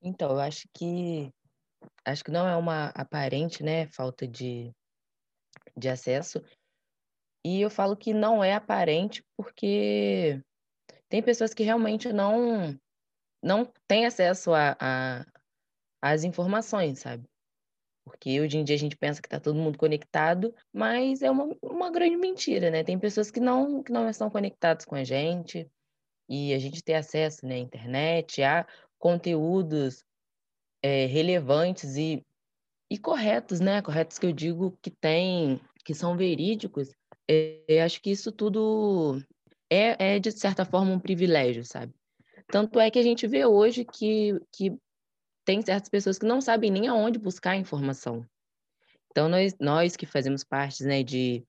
Então, 0.00 0.30
eu 0.30 0.40
acho 0.40 0.68
que 0.74 1.32
acho 2.04 2.24
que 2.24 2.30
não 2.30 2.46
é 2.46 2.56
uma 2.56 2.88
aparente, 2.88 3.62
né, 3.62 3.86
falta 3.88 4.26
de, 4.26 4.72
de 5.76 5.88
acesso. 5.88 6.42
E 7.44 7.60
eu 7.60 7.70
falo 7.70 7.96
que 7.96 8.12
não 8.12 8.42
é 8.42 8.54
aparente 8.54 9.24
porque 9.36 10.40
tem 11.08 11.22
pessoas 11.22 11.52
que 11.52 11.62
realmente 11.62 12.12
não 12.12 12.78
não 13.42 13.68
têm 13.88 14.06
acesso 14.06 14.54
a, 14.54 14.76
a, 14.80 15.26
às 16.00 16.22
informações, 16.22 17.00
sabe? 17.00 17.28
Porque 18.04 18.40
hoje 18.40 18.58
em 18.58 18.64
dia 18.64 18.76
a 18.76 18.78
gente 18.78 18.96
pensa 18.96 19.20
que 19.20 19.26
está 19.26 19.40
todo 19.40 19.58
mundo 19.58 19.76
conectado, 19.76 20.54
mas 20.72 21.22
é 21.22 21.30
uma, 21.30 21.56
uma 21.60 21.90
grande 21.90 22.16
mentira, 22.16 22.70
né? 22.70 22.84
Tem 22.84 22.96
pessoas 22.98 23.32
que 23.32 23.40
não, 23.40 23.82
que 23.82 23.90
não 23.90 24.08
estão 24.08 24.30
conectadas 24.30 24.84
com 24.84 24.94
a 24.94 25.02
gente 25.02 25.68
e 26.28 26.54
a 26.54 26.58
gente 26.58 26.82
tem 26.82 26.94
acesso 26.94 27.46
né, 27.46 27.56
à 27.56 27.58
internet, 27.58 28.42
a 28.42 28.66
conteúdos 28.98 30.04
é, 30.82 31.06
relevantes 31.06 31.96
e, 31.96 32.24
e 32.90 32.98
corretos, 32.98 33.60
né? 33.60 33.82
Corretos 33.82 34.18
que 34.18 34.26
eu 34.26 34.32
digo 34.32 34.78
que 34.80 34.90
tem, 34.90 35.60
que 35.84 35.94
são 35.94 36.16
verídicos. 36.16 36.90
É, 37.28 37.82
acho 37.82 38.00
que 38.00 38.10
isso 38.10 38.30
tudo 38.32 39.20
é, 39.72 40.16
é, 40.16 40.18
de 40.18 40.30
certa 40.30 40.66
forma, 40.66 40.92
um 40.92 41.00
privilégio, 41.00 41.64
sabe? 41.64 41.94
Tanto 42.48 42.78
é 42.78 42.90
que 42.90 42.98
a 42.98 43.02
gente 43.02 43.26
vê 43.26 43.46
hoje 43.46 43.86
que, 43.86 44.38
que 44.52 44.76
tem 45.46 45.62
certas 45.62 45.88
pessoas 45.88 46.18
que 46.18 46.26
não 46.26 46.42
sabem 46.42 46.70
nem 46.70 46.88
aonde 46.88 47.18
buscar 47.18 47.56
informação. 47.56 48.26
Então, 49.10 49.30
nós, 49.30 49.56
nós 49.58 49.96
que 49.96 50.04
fazemos 50.04 50.44
parte 50.44 50.84
né, 50.84 51.02
de, 51.02 51.42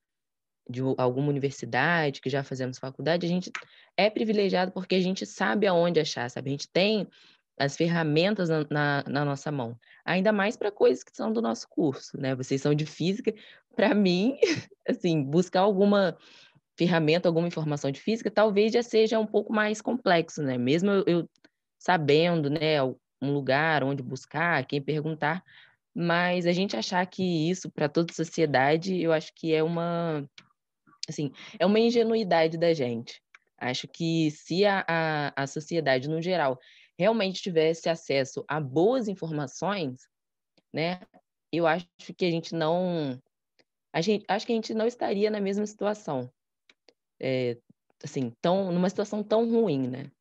de 0.70 0.82
alguma 0.98 1.28
universidade, 1.28 2.22
que 2.22 2.30
já 2.30 2.44
fazemos 2.46 2.80
faculdade, 2.80 3.26
a 3.26 3.30
gente 3.30 3.52
é 3.98 4.10
privilegiado 4.10 4.72
porque 4.72 4.96
a 4.96 5.02
gente 5.02 5.26
sabe 5.26 5.68
aonde 5.68 6.00
achar, 6.00 6.30
sabe? 6.30 6.50
A 6.50 6.52
gente 6.52 6.70
tem 6.70 7.08
as 7.58 7.76
ferramentas 7.76 8.50
na, 8.50 8.66
na, 8.70 9.04
na 9.08 9.26
nossa 9.26 9.52
mão. 9.52 9.78
Ainda 10.04 10.32
mais 10.32 10.58
para 10.58 10.72
coisas 10.72 11.04
que 11.04 11.16
são 11.16 11.32
do 11.32 11.42
nosso 11.42 11.68
curso, 11.70 12.20
né? 12.20 12.36
Vocês 12.36 12.62
são 12.62 12.74
de 12.74 12.86
física. 12.86 13.34
Para 13.76 13.94
mim, 13.94 14.38
assim, 14.88 15.24
buscar 15.24 15.62
alguma 15.62 16.18
ferramenta, 16.76 17.30
alguma 17.30 17.48
informação 17.48 17.92
de 17.92 18.00
física, 18.02 18.32
talvez 18.32 18.74
já 18.74 18.82
seja 18.82 19.20
um 19.20 19.28
pouco 19.28 19.54
mais 19.54 19.82
complexo, 19.82 20.42
né? 20.42 20.58
Mesmo 20.58 20.90
eu, 20.90 21.04
eu 21.06 21.30
sabendo, 21.78 22.50
né, 22.50 22.82
um 23.22 23.32
lugar 23.34 23.84
onde 23.84 24.02
buscar, 24.02 24.66
quem 24.66 24.82
perguntar, 24.82 25.44
mas 25.94 26.48
a 26.48 26.52
gente 26.52 26.76
achar 26.76 27.06
que 27.06 27.50
isso 27.50 27.70
para 27.70 27.88
toda 27.88 28.12
a 28.12 28.16
sociedade, 28.16 29.00
eu 29.00 29.14
acho 29.14 29.32
que 29.36 29.54
é 29.54 29.62
uma 29.62 30.28
assim, 31.08 31.32
é 31.60 31.66
uma 31.66 31.80
ingenuidade 31.80 32.58
da 32.58 32.74
gente. 32.74 33.23
Acho 33.64 33.88
que 33.88 34.30
se 34.32 34.66
a, 34.66 34.84
a, 34.88 35.44
a 35.44 35.48
sociedade, 35.48 36.10
no 36.10 36.22
geral, 36.22 36.60
realmente 37.00 37.42
tivesse 37.42 37.90
acesso 37.90 38.44
a 38.48 38.60
boas 38.60 39.08
informações, 39.08 40.08
né, 40.74 41.00
eu 41.52 41.66
acho 41.66 41.88
que 42.18 42.26
a 42.26 42.32
gente 42.32 42.54
não. 42.54 43.18
A 43.94 44.02
gente, 44.02 44.26
acho 44.28 44.46
que 44.46 44.52
a 44.52 44.56
gente 44.56 44.74
não 44.74 44.88
estaria 44.88 45.30
na 45.30 45.40
mesma 45.40 45.66
situação 45.66 46.30
é, 47.22 47.58
assim, 48.04 48.34
tão, 48.42 48.72
numa 48.72 48.90
situação 48.90 49.24
tão 49.24 49.50
ruim, 49.50 49.88
né? 49.88 50.12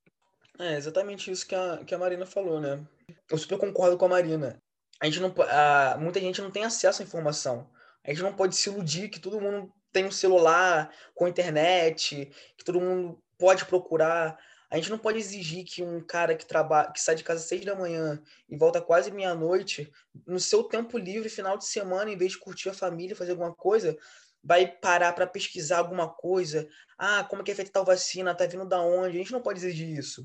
É 0.58 0.76
exatamente 0.76 1.30
isso 1.30 1.46
que 1.46 1.54
a, 1.54 1.82
que 1.84 1.94
a 1.94 1.98
Marina 1.98 2.24
falou, 2.24 2.60
né? 2.60 2.80
Eu 3.28 3.38
super 3.38 3.58
concordo 3.58 3.98
com 3.98 4.04
a 4.04 4.10
Marina. 4.10 4.62
A 5.00 5.06
gente 5.06 5.20
não, 5.20 5.34
a, 5.48 5.96
muita 5.98 6.20
gente 6.20 6.40
não 6.40 6.50
tem 6.50 6.64
acesso 6.64 7.02
à 7.02 7.04
informação. 7.04 7.68
A 8.04 8.10
gente 8.10 8.22
não 8.22 8.34
pode 8.34 8.54
se 8.54 8.68
iludir 8.68 9.08
que 9.08 9.18
todo 9.18 9.40
mundo 9.40 9.72
tem 9.92 10.04
um 10.04 10.10
celular 10.10 10.94
com 11.14 11.28
internet, 11.28 12.30
que 12.56 12.64
todo 12.64 12.80
mundo 12.80 13.21
pode 13.42 13.64
procurar. 13.64 14.38
A 14.70 14.76
gente 14.76 14.88
não 14.88 14.98
pode 14.98 15.18
exigir 15.18 15.64
que 15.64 15.82
um 15.82 16.00
cara 16.00 16.36
que 16.36 16.46
trabalha, 16.46 16.92
que 16.92 17.00
sai 17.00 17.16
de 17.16 17.24
casa 17.24 17.40
às 17.40 17.46
seis 17.46 17.64
da 17.64 17.74
manhã 17.74 18.22
e 18.48 18.56
volta 18.56 18.80
quase 18.80 19.10
meia-noite, 19.10 19.92
no 20.24 20.38
seu 20.38 20.62
tempo 20.62 20.96
livre, 20.96 21.28
final 21.28 21.58
de 21.58 21.66
semana, 21.66 22.08
em 22.08 22.16
vez 22.16 22.32
de 22.32 22.38
curtir 22.38 22.68
a 22.68 22.72
família, 22.74 23.16
fazer 23.16 23.32
alguma 23.32 23.52
coisa, 23.52 23.98
vai 24.44 24.64
parar 24.68 25.12
para 25.12 25.26
pesquisar 25.26 25.78
alguma 25.78 26.08
coisa. 26.08 26.68
Ah, 26.96 27.24
como 27.24 27.42
é 27.42 27.44
que 27.44 27.50
é 27.50 27.54
feita 27.54 27.72
tal 27.72 27.84
vacina? 27.84 28.32
Tá 28.32 28.46
vindo 28.46 28.64
da 28.64 28.80
onde? 28.80 29.16
A 29.16 29.18
gente 29.18 29.32
não 29.32 29.42
pode 29.42 29.58
exigir 29.58 29.88
isso. 29.98 30.24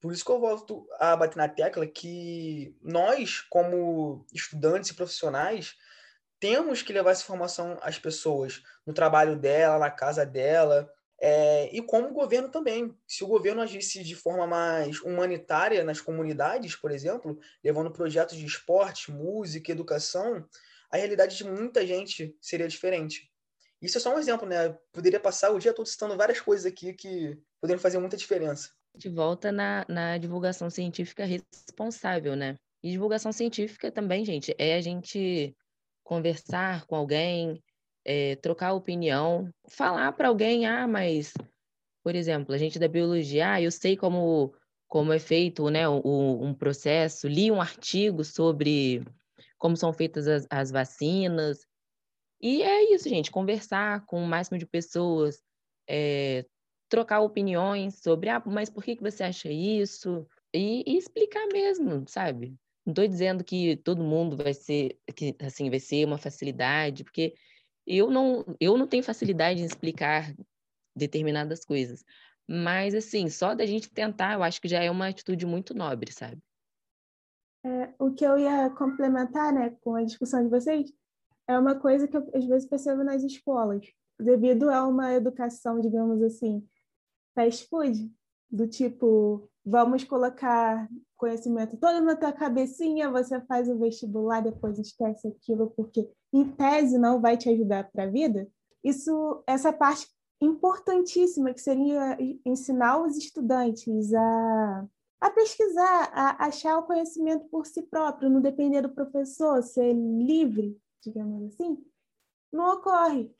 Por 0.00 0.12
isso 0.12 0.24
que 0.24 0.30
eu 0.30 0.38
volto 0.38 0.86
a 1.00 1.16
bater 1.16 1.36
na 1.36 1.48
tecla 1.48 1.84
que 1.84 2.76
nós, 2.80 3.40
como 3.40 4.24
estudantes 4.32 4.90
e 4.90 4.94
profissionais, 4.94 5.74
temos 6.38 6.80
que 6.80 6.92
levar 6.92 7.10
essa 7.10 7.22
informação 7.22 7.76
às 7.82 7.98
pessoas, 7.98 8.62
no 8.86 8.94
trabalho 8.94 9.36
dela, 9.36 9.80
na 9.80 9.90
casa 9.90 10.24
dela, 10.24 10.88
é, 11.24 11.70
e 11.72 11.80
como 11.80 12.08
o 12.08 12.12
governo 12.12 12.48
também. 12.48 12.92
Se 13.06 13.22
o 13.22 13.28
governo 13.28 13.62
agisse 13.62 14.02
de 14.02 14.16
forma 14.16 14.44
mais 14.44 15.00
humanitária 15.00 15.84
nas 15.84 16.00
comunidades, 16.00 16.74
por 16.74 16.90
exemplo, 16.90 17.38
levando 17.62 17.92
projetos 17.92 18.36
de 18.36 18.44
esporte, 18.44 19.12
música, 19.12 19.70
educação, 19.70 20.44
a 20.90 20.96
realidade 20.96 21.36
de 21.36 21.44
muita 21.44 21.86
gente 21.86 22.36
seria 22.40 22.66
diferente. 22.66 23.30
Isso 23.80 23.98
é 23.98 24.00
só 24.00 24.12
um 24.12 24.18
exemplo, 24.18 24.48
né? 24.48 24.76
Poderia 24.92 25.20
passar 25.20 25.50
o 25.50 25.60
dia 25.60 25.72
todo 25.72 25.86
citando 25.86 26.16
várias 26.16 26.40
coisas 26.40 26.66
aqui 26.66 26.92
que 26.92 27.38
poderiam 27.60 27.80
fazer 27.80 27.98
muita 27.98 28.16
diferença. 28.16 28.70
De 28.96 29.08
volta 29.08 29.52
na, 29.52 29.86
na 29.88 30.18
divulgação 30.18 30.68
científica 30.70 31.24
responsável, 31.24 32.34
né? 32.34 32.56
E 32.82 32.90
divulgação 32.90 33.30
científica 33.30 33.92
também, 33.92 34.24
gente, 34.24 34.52
é 34.58 34.74
a 34.74 34.80
gente 34.80 35.56
conversar 36.02 36.84
com 36.86 36.96
alguém, 36.96 37.62
é, 38.04 38.36
trocar 38.36 38.72
opinião, 38.72 39.48
falar 39.68 40.12
para 40.12 40.28
alguém, 40.28 40.66
ah, 40.66 40.86
mas, 40.86 41.32
por 42.02 42.14
exemplo, 42.14 42.54
a 42.54 42.58
gente 42.58 42.78
da 42.78 42.88
biologia, 42.88 43.52
ah, 43.52 43.62
eu 43.62 43.70
sei 43.70 43.96
como, 43.96 44.54
como 44.88 45.12
é 45.12 45.18
feito 45.18 45.68
né, 45.70 45.88
o, 45.88 46.42
um 46.42 46.54
processo, 46.54 47.28
li 47.28 47.50
um 47.50 47.60
artigo 47.60 48.24
sobre 48.24 49.04
como 49.58 49.76
são 49.76 49.92
feitas 49.92 50.26
as, 50.26 50.46
as 50.50 50.70
vacinas, 50.70 51.66
e 52.40 52.62
é 52.62 52.92
isso, 52.92 53.08
gente, 53.08 53.30
conversar 53.30 54.04
com 54.04 54.22
o 54.22 54.26
máximo 54.26 54.58
de 54.58 54.66
pessoas, 54.66 55.40
é, 55.88 56.44
trocar 56.88 57.20
opiniões 57.20 58.00
sobre, 58.02 58.28
ah, 58.28 58.42
mas 58.44 58.68
por 58.68 58.82
que, 58.82 58.96
que 58.96 59.02
você 59.02 59.22
acha 59.22 59.48
isso? 59.48 60.26
E, 60.52 60.82
e 60.84 60.98
explicar 60.98 61.46
mesmo, 61.52 62.04
sabe? 62.08 62.56
Não 62.84 62.90
estou 62.90 63.06
dizendo 63.06 63.44
que 63.44 63.76
todo 63.76 64.02
mundo 64.02 64.36
vai 64.36 64.52
ser, 64.52 64.98
que 65.14 65.36
assim, 65.40 65.70
vai 65.70 65.78
ser 65.78 66.04
uma 66.04 66.18
facilidade, 66.18 67.04
porque 67.04 67.32
eu 67.86 68.10
não, 68.10 68.44
eu 68.60 68.76
não 68.76 68.86
tenho 68.86 69.02
facilidade 69.02 69.60
em 69.60 69.64
explicar 69.64 70.34
determinadas 70.94 71.64
coisas. 71.64 72.04
Mas, 72.48 72.94
assim, 72.94 73.28
só 73.28 73.54
da 73.54 73.64
gente 73.64 73.90
tentar, 73.90 74.34
eu 74.34 74.42
acho 74.42 74.60
que 74.60 74.68
já 74.68 74.82
é 74.82 74.90
uma 74.90 75.08
atitude 75.08 75.46
muito 75.46 75.74
nobre, 75.74 76.12
sabe? 76.12 76.42
É, 77.64 77.94
o 77.98 78.12
que 78.12 78.24
eu 78.24 78.38
ia 78.38 78.70
complementar, 78.70 79.52
né, 79.52 79.76
com 79.80 79.94
a 79.94 80.02
discussão 80.02 80.42
de 80.42 80.50
vocês, 80.50 80.92
é 81.46 81.58
uma 81.58 81.78
coisa 81.78 82.08
que 82.08 82.16
eu 82.16 82.28
às 82.34 82.44
vezes 82.44 82.68
percebo 82.68 83.04
nas 83.04 83.22
escolas. 83.22 83.86
devido 84.18 84.70
a 84.70 84.86
uma 84.86 85.12
educação, 85.14 85.80
digamos 85.80 86.22
assim, 86.22 86.64
fast 87.34 87.66
food, 87.68 88.12
do 88.50 88.68
tipo, 88.68 89.50
vamos 89.64 90.04
colocar 90.04 90.88
conhecimento 91.16 91.76
todo 91.76 92.04
na 92.04 92.14
tua 92.14 92.32
cabecinha, 92.32 93.10
você 93.10 93.40
faz 93.42 93.68
o 93.68 93.78
vestibular, 93.78 94.42
depois 94.42 94.78
esquece 94.78 95.28
aquilo, 95.28 95.70
porque 95.70 96.08
em 96.32 96.44
tese 96.44 96.98
não 96.98 97.20
vai 97.20 97.36
te 97.36 97.48
ajudar 97.48 97.90
para 97.90 98.04
a 98.04 98.10
vida. 98.10 98.48
Isso, 98.82 99.42
essa 99.46 99.72
parte 99.72 100.08
importantíssima 100.40 101.54
que 101.54 101.60
seria 101.60 102.18
ensinar 102.44 103.00
os 103.00 103.16
estudantes 103.16 104.12
a, 104.12 104.86
a 105.20 105.30
pesquisar, 105.30 106.10
a 106.12 106.46
achar 106.46 106.78
o 106.78 106.82
conhecimento 106.82 107.46
por 107.48 107.64
si 107.66 107.82
próprio, 107.82 108.28
não 108.28 108.40
depender 108.40 108.82
do 108.82 108.92
professor, 108.92 109.62
ser 109.62 109.92
livre, 109.92 110.76
digamos 111.02 111.52
assim, 111.52 111.78
não 112.52 112.74
ocorre. 112.74 113.30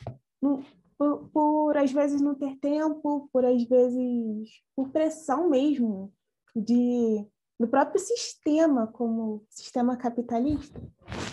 Não, 0.41 0.63
por, 0.97 1.29
por 1.31 1.77
às 1.77 1.91
vezes 1.91 2.21
não 2.21 2.35
ter 2.35 2.57
tempo, 2.59 3.29
por 3.33 3.45
às 3.45 3.65
vezes 3.65 4.63
por 4.77 4.91
pressão 4.91 5.51
mesmo 5.51 6.13
de 6.55 7.27
do 7.63 7.69
próprio 7.69 8.01
sistema 8.01 8.89
como 8.89 9.47
sistema 9.49 9.97
capitalista, 9.97 10.81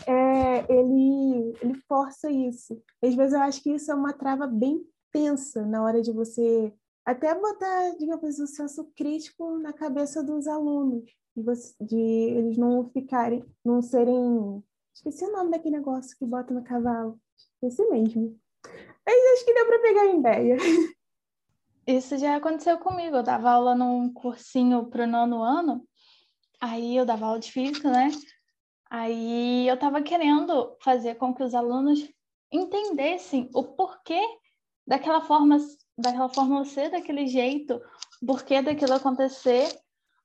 é, 0.05 0.71
ele 0.71 1.55
ele 1.59 1.73
força 1.87 2.29
isso. 2.29 2.79
Às 3.03 3.15
vezes 3.15 3.33
eu 3.33 3.41
acho 3.41 3.63
que 3.63 3.71
isso 3.71 3.91
é 3.91 3.95
uma 3.95 4.13
trava 4.13 4.45
bem 4.45 4.85
tensa 5.11 5.65
na 5.65 5.83
hora 5.83 6.03
de 6.03 6.11
você 6.11 6.71
até 7.03 7.33
botar, 7.33 7.95
digamos, 7.97 8.37
o 8.37 8.45
senso 8.45 8.91
crítico 8.95 9.57
na 9.57 9.73
cabeça 9.73 10.23
dos 10.23 10.47
alunos, 10.47 11.03
de, 11.35 11.41
você, 11.41 11.73
de 11.83 11.97
eles 11.97 12.55
não 12.55 12.87
ficarem, 12.91 13.43
não 13.65 13.81
serem, 13.81 14.63
esqueci 14.93 15.25
o 15.25 15.31
nome 15.31 15.49
daquele 15.49 15.77
negócio 15.77 16.15
que 16.15 16.25
bota 16.25 16.53
no 16.53 16.63
cavalo, 16.63 17.19
esse 17.63 17.83
mesmo. 17.89 18.39
Mas 19.03 19.33
acho 19.33 19.45
que 19.45 19.53
deu 19.55 19.65
para 19.65 19.79
pegar 19.79 20.01
a 20.01 20.13
ideia. 20.13 20.57
Isso 21.87 22.15
já 22.19 22.35
aconteceu 22.35 22.77
comigo. 22.77 23.15
Eu 23.15 23.23
dava 23.23 23.49
aula 23.49 23.73
num 23.73 24.13
cursinho 24.13 24.85
para 24.85 25.05
o 25.05 25.07
nono 25.07 25.41
ano, 25.41 25.88
aí 26.59 26.97
eu 26.97 27.05
dava 27.05 27.25
aula 27.25 27.39
de 27.39 27.51
física, 27.51 27.89
né? 27.89 28.09
Aí 28.89 29.67
eu 29.67 29.75
estava 29.75 30.01
querendo 30.01 30.75
fazer 30.81 31.15
com 31.15 31.33
que 31.33 31.43
os 31.43 31.53
alunos 31.53 32.09
entendessem 32.51 33.49
o 33.53 33.63
porquê 33.63 34.21
daquela 34.85 35.21
forma, 35.21 35.57
daquela 35.97 36.29
forma 36.29 36.65
ser 36.65 36.89
daquele 36.89 37.27
jeito, 37.27 37.79
o 38.21 38.25
porquê 38.25 38.61
daquilo 38.61 38.93
acontecer. 38.93 39.69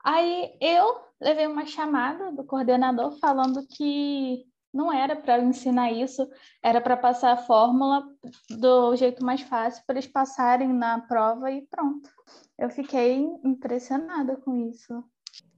Aí 0.03 0.57
eu 0.61 1.03
levei 1.21 1.47
uma 1.47 1.67
chamada 1.67 2.33
do 2.33 2.45
coordenador 2.45 3.19
falando 3.19 3.67
que 3.67 4.45
não 4.73 4.93
era 4.93 5.15
para 5.15 5.41
ensinar 5.41 5.93
isso, 5.93 6.29
era 6.63 6.81
para 6.81 6.97
passar 6.97 7.33
a 7.33 7.37
fórmula 7.37 8.05
do 8.51 8.97
jeito 8.97 9.25
mais 9.25 9.43
fácil 9.43 9.85
para 9.87 9.95
eles 9.95 10.11
passarem 10.11 10.73
na 10.73 11.01
prova 11.01 11.51
e 11.51 11.63
pronto. 11.67 12.11
Eu 12.59 12.69
fiquei 12.71 13.23
impressionada 13.45 14.37
com 14.37 14.57
isso. 14.69 15.05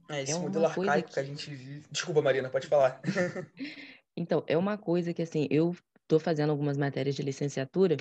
É, 0.09 0.23
esse 0.23 0.33
é 0.33 0.37
modelo 0.37 0.65
arcaico 0.65 1.07
que... 1.07 1.13
que... 1.13 1.19
a 1.19 1.23
gente 1.23 1.49
vive. 1.49 1.83
Desculpa, 1.91 2.21
Marina, 2.21 2.49
pode 2.49 2.67
falar. 2.67 3.01
então, 4.15 4.43
é 4.47 4.57
uma 4.57 4.77
coisa 4.77 5.13
que, 5.13 5.21
assim, 5.21 5.47
eu 5.49 5.75
estou 6.01 6.19
fazendo 6.19 6.51
algumas 6.51 6.77
matérias 6.77 7.15
de 7.15 7.21
licenciatura 7.21 7.97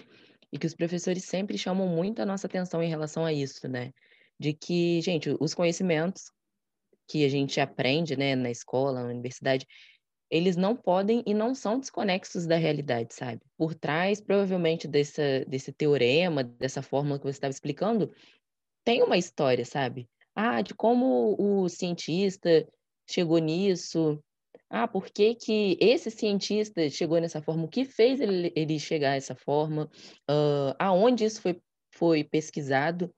e 0.52 0.58
que 0.58 0.66
os 0.66 0.74
professores 0.74 1.24
sempre 1.24 1.58
chamam 1.58 1.88
muito 1.88 2.22
a 2.22 2.26
nossa 2.26 2.46
atenção 2.46 2.82
em 2.82 2.88
relação 2.88 3.24
a 3.24 3.32
isso, 3.32 3.68
né? 3.68 3.92
De 4.38 4.52
que, 4.52 5.00
gente, 5.00 5.34
os 5.40 5.54
conhecimentos 5.54 6.30
que 7.08 7.24
a 7.24 7.28
gente 7.28 7.60
aprende, 7.60 8.16
né, 8.16 8.34
na 8.34 8.50
escola, 8.50 9.02
na 9.02 9.08
universidade, 9.08 9.66
eles 10.30 10.56
não 10.56 10.74
podem 10.74 11.22
e 11.24 11.32
não 11.32 11.54
são 11.54 11.78
desconexos 11.78 12.46
da 12.46 12.56
realidade, 12.56 13.14
sabe? 13.14 13.40
Por 13.56 13.74
trás, 13.74 14.20
provavelmente, 14.20 14.88
desse, 14.88 15.44
desse 15.46 15.72
teorema, 15.72 16.42
dessa 16.42 16.82
fórmula 16.82 17.18
que 17.18 17.24
você 17.24 17.36
estava 17.36 17.52
explicando, 17.52 18.12
tem 18.84 19.02
uma 19.02 19.16
história, 19.16 19.64
sabe? 19.64 20.08
Ah, 20.36 20.60
de 20.60 20.74
como 20.74 21.34
o 21.38 21.66
cientista 21.66 22.68
chegou 23.08 23.38
nisso. 23.38 24.22
Ah, 24.68 24.86
por 24.86 25.06
que, 25.06 25.34
que 25.34 25.78
esse 25.80 26.10
cientista 26.10 26.90
chegou 26.90 27.18
nessa 27.18 27.40
forma? 27.40 27.64
O 27.64 27.68
que 27.68 27.86
fez 27.86 28.20
ele, 28.20 28.52
ele 28.54 28.78
chegar 28.78 29.12
a 29.12 29.16
essa 29.16 29.34
forma? 29.34 29.90
Uh, 30.28 30.76
aonde 30.78 31.24
isso 31.24 31.40
foi, 31.40 31.58
foi 31.94 32.22
pesquisado? 32.22 33.10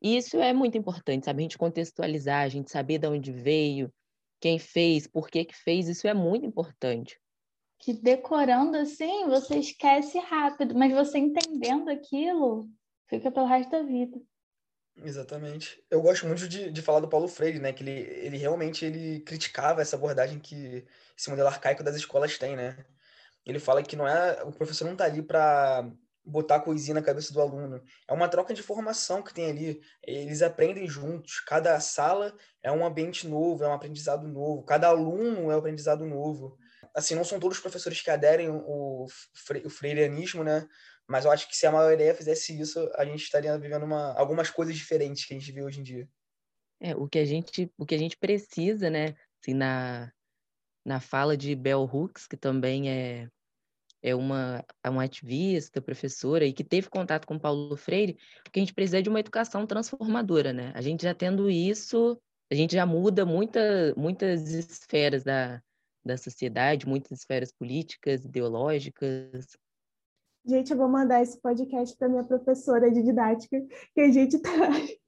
E 0.00 0.16
isso 0.16 0.38
é 0.38 0.54
muito 0.54 0.78
importante, 0.78 1.26
sabe? 1.26 1.40
A 1.40 1.42
gente 1.42 1.58
contextualizar, 1.58 2.42
a 2.42 2.48
gente 2.48 2.70
saber 2.70 2.98
de 2.98 3.06
onde 3.06 3.30
veio, 3.30 3.92
quem 4.40 4.58
fez, 4.58 5.06
por 5.06 5.28
que 5.28 5.44
que 5.44 5.54
fez, 5.54 5.88
isso 5.88 6.08
é 6.08 6.14
muito 6.14 6.46
importante. 6.46 7.20
Que 7.78 7.92
decorando 7.92 8.78
assim, 8.78 9.26
você 9.26 9.58
esquece 9.58 10.18
rápido, 10.18 10.74
mas 10.74 10.92
você 10.92 11.18
entendendo 11.18 11.90
aquilo, 11.90 12.68
fica 13.08 13.30
pelo 13.30 13.46
resto 13.46 13.70
da 13.70 13.82
vida. 13.82 14.20
Exatamente. 14.96 15.82
Eu 15.90 16.02
gosto 16.02 16.26
muito 16.26 16.46
de, 16.46 16.70
de 16.70 16.82
falar 16.82 17.00
do 17.00 17.08
Paulo 17.08 17.26
Freire, 17.26 17.58
né? 17.58 17.72
Que 17.72 17.82
ele, 17.82 17.90
ele 17.90 18.36
realmente 18.36 18.84
ele 18.84 19.20
criticava 19.20 19.80
essa 19.80 19.96
abordagem 19.96 20.38
que 20.38 20.86
esse 21.16 21.30
modelo 21.30 21.48
arcaico 21.48 21.82
das 21.82 21.96
escolas 21.96 22.36
tem, 22.38 22.56
né? 22.56 22.84
Ele 23.44 23.58
fala 23.58 23.82
que 23.82 23.96
não 23.96 24.06
é 24.06 24.42
o 24.44 24.52
professor 24.52 24.84
não 24.84 24.92
está 24.92 25.04
ali 25.04 25.22
para 25.22 25.90
botar 26.24 26.60
coisinha 26.60 26.94
na 26.94 27.02
cabeça 27.02 27.32
do 27.32 27.40
aluno. 27.40 27.82
É 28.06 28.12
uma 28.12 28.28
troca 28.28 28.54
de 28.54 28.62
formação 28.62 29.22
que 29.22 29.34
tem 29.34 29.50
ali. 29.50 29.80
Eles 30.02 30.42
aprendem 30.42 30.86
juntos. 30.88 31.40
Cada 31.40 31.78
sala 31.80 32.32
é 32.62 32.70
um 32.70 32.84
ambiente 32.86 33.26
novo, 33.26 33.64
é 33.64 33.68
um 33.68 33.72
aprendizado 33.72 34.28
novo. 34.28 34.62
Cada 34.64 34.88
aluno 34.88 35.50
é 35.50 35.56
um 35.56 35.58
aprendizado 35.58 36.04
novo. 36.06 36.56
Assim, 36.94 37.14
não 37.14 37.24
são 37.24 37.40
todos 37.40 37.56
os 37.56 37.62
professores 37.62 38.00
que 38.00 38.10
aderem 38.10 38.50
o, 38.50 39.06
o 39.64 39.70
freirianismo, 39.70 40.44
né? 40.44 40.68
Mas 41.08 41.24
eu 41.24 41.30
acho 41.30 41.48
que 41.48 41.56
se 41.56 41.66
a 41.66 41.72
maioria 41.72 42.14
fizesse 42.14 42.58
isso, 42.58 42.90
a 42.94 43.04
gente 43.04 43.22
estaria 43.22 43.56
vivendo 43.58 43.84
uma, 43.84 44.12
algumas 44.14 44.50
coisas 44.50 44.76
diferentes 44.76 45.24
que 45.24 45.34
a 45.34 45.38
gente 45.38 45.52
vê 45.52 45.62
hoje 45.62 45.80
em 45.80 45.82
dia. 45.82 46.08
É, 46.80 46.96
o 46.96 47.08
que 47.08 47.18
a 47.18 47.24
gente, 47.24 47.70
o 47.76 47.86
que 47.86 47.94
a 47.94 47.98
gente 47.98 48.16
precisa, 48.16 48.90
né? 48.90 49.14
Assim, 49.40 49.54
na, 49.54 50.12
na 50.84 51.00
fala 51.00 51.36
de 51.36 51.54
Bell 51.54 51.82
Hooks, 51.82 52.26
que 52.26 52.36
também 52.36 52.90
é 52.90 53.28
é 54.02 54.14
uma, 54.14 54.64
é 54.82 54.90
uma 54.90 55.04
ativista, 55.04 55.80
professora, 55.80 56.44
e 56.44 56.52
que 56.52 56.64
teve 56.64 56.90
contato 56.90 57.24
com 57.24 57.38
Paulo 57.38 57.76
Freire, 57.76 58.18
porque 58.42 58.58
a 58.58 58.62
gente 58.62 58.74
precisa 58.74 59.00
de 59.00 59.08
uma 59.08 59.20
educação 59.20 59.64
transformadora, 59.64 60.52
né? 60.52 60.72
A 60.74 60.80
gente 60.80 61.04
já 61.04 61.14
tendo 61.14 61.48
isso, 61.48 62.20
a 62.50 62.54
gente 62.54 62.74
já 62.74 62.84
muda 62.84 63.24
muita, 63.24 63.94
muitas 63.96 64.50
esferas 64.50 65.22
da, 65.22 65.62
da 66.04 66.16
sociedade, 66.16 66.86
muitas 66.86 67.20
esferas 67.20 67.52
políticas, 67.52 68.24
ideológicas. 68.24 69.56
Gente, 70.44 70.72
eu 70.72 70.76
vou 70.76 70.88
mandar 70.88 71.22
esse 71.22 71.40
podcast 71.40 71.96
para 71.96 72.08
minha 72.08 72.24
professora 72.24 72.90
de 72.90 73.02
didática, 73.02 73.56
que 73.94 74.00
a 74.00 74.10
gente 74.10 74.36
está 74.36 74.50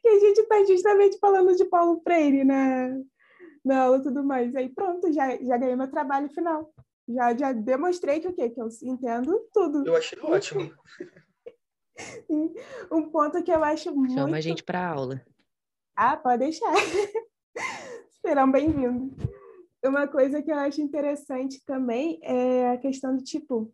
que 0.00 0.08
a 0.08 0.18
gente 0.20 0.40
está 0.40 0.64
justamente 0.64 1.18
falando 1.18 1.56
de 1.56 1.64
Paulo 1.64 2.00
Freire 2.02 2.44
na, 2.44 3.00
na 3.64 3.82
aula 3.82 3.98
e 3.98 4.02
tudo 4.02 4.22
mais. 4.22 4.54
Aí 4.54 4.68
pronto, 4.68 5.12
já, 5.12 5.36
já 5.36 5.56
ganhei 5.56 5.74
meu 5.74 5.90
trabalho 5.90 6.28
final. 6.30 6.72
Já, 7.08 7.36
já 7.36 7.52
demonstrei 7.52 8.20
que 8.20 8.28
o 8.28 8.32
quê? 8.32 8.50
Que 8.50 8.60
eu 8.60 8.68
entendo 8.82 9.48
tudo. 9.52 9.86
Eu 9.86 9.96
achei 9.96 10.18
ótimo. 10.20 10.70
um 12.92 13.10
ponto 13.10 13.42
que 13.42 13.50
eu 13.50 13.64
acho 13.64 13.94
muito... 13.94 14.14
Chama 14.14 14.36
a 14.36 14.40
gente 14.40 14.62
para 14.62 14.88
aula. 14.88 15.20
Ah, 15.96 16.16
pode 16.16 16.38
deixar. 16.38 16.72
Serão 18.24 18.50
bem-vindos. 18.52 19.16
Uma 19.84 20.06
coisa 20.06 20.42
que 20.42 20.52
eu 20.52 20.56
acho 20.56 20.80
interessante 20.80 21.60
também 21.64 22.20
é 22.22 22.70
a 22.70 22.78
questão 22.78 23.16
do 23.16 23.22
tipo, 23.24 23.72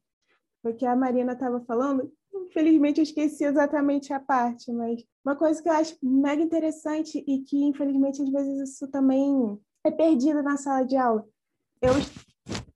porque 0.64 0.86
a 0.86 0.96
Marina 0.96 1.34
estava 1.34 1.60
falando, 1.60 2.10
infelizmente 2.34 2.98
eu 2.98 3.02
esqueci 3.02 3.44
exatamente 3.44 4.14
a 4.14 4.18
parte, 4.18 4.72
mas 4.72 5.04
uma 5.22 5.36
coisa 5.36 5.62
que 5.62 5.68
eu 5.68 5.74
acho 5.74 5.94
mega 6.02 6.42
interessante 6.42 7.22
e 7.28 7.40
que 7.42 7.62
infelizmente 7.62 8.22
às 8.22 8.30
vezes 8.30 8.70
isso 8.70 8.90
também 8.90 9.60
é 9.84 9.90
perdido 9.90 10.42
na 10.42 10.56
sala 10.56 10.82
de 10.82 10.96
aula. 10.96 11.22
Eu 11.82 11.92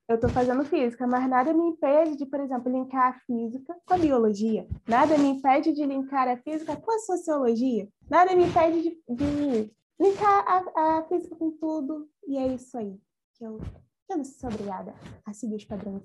eu 0.07 0.14
estou 0.14 0.30
fazendo 0.30 0.64
física, 0.64 1.07
mas 1.07 1.28
nada 1.28 1.53
me 1.53 1.68
impede 1.68 2.16
de, 2.16 2.24
por 2.24 2.41
exemplo, 2.41 2.72
linkar 2.72 3.09
a 3.09 3.20
física 3.26 3.76
com 3.84 3.93
a 3.93 3.99
biologia. 3.99 4.66
Nada 4.89 5.18
me 5.18 5.28
impede 5.28 5.70
de 5.74 5.84
linkar 5.84 6.26
a 6.28 6.39
física 6.39 6.74
com 6.76 6.91
a 6.91 6.99
sociologia. 7.01 7.86
Nada 8.09 8.34
me 8.34 8.47
impede 8.47 8.82
de, 8.82 9.14
de 9.14 9.70
linkar 10.01 10.45
a, 10.47 10.99
a, 10.99 11.03
física 11.09 11.36
com 11.36 11.51
tudo. 11.51 12.09
E 12.26 12.39
é 12.39 12.47
isso 12.47 12.78
aí. 12.78 12.99
Que 13.34 13.45
eu, 13.45 13.61
eu 14.09 14.16
não 14.16 14.24
sou 14.24 14.49
obrigada 14.49 14.95
a 15.26 15.34
seguir 15.34 15.57
os 15.57 15.64
padrões. 15.66 16.03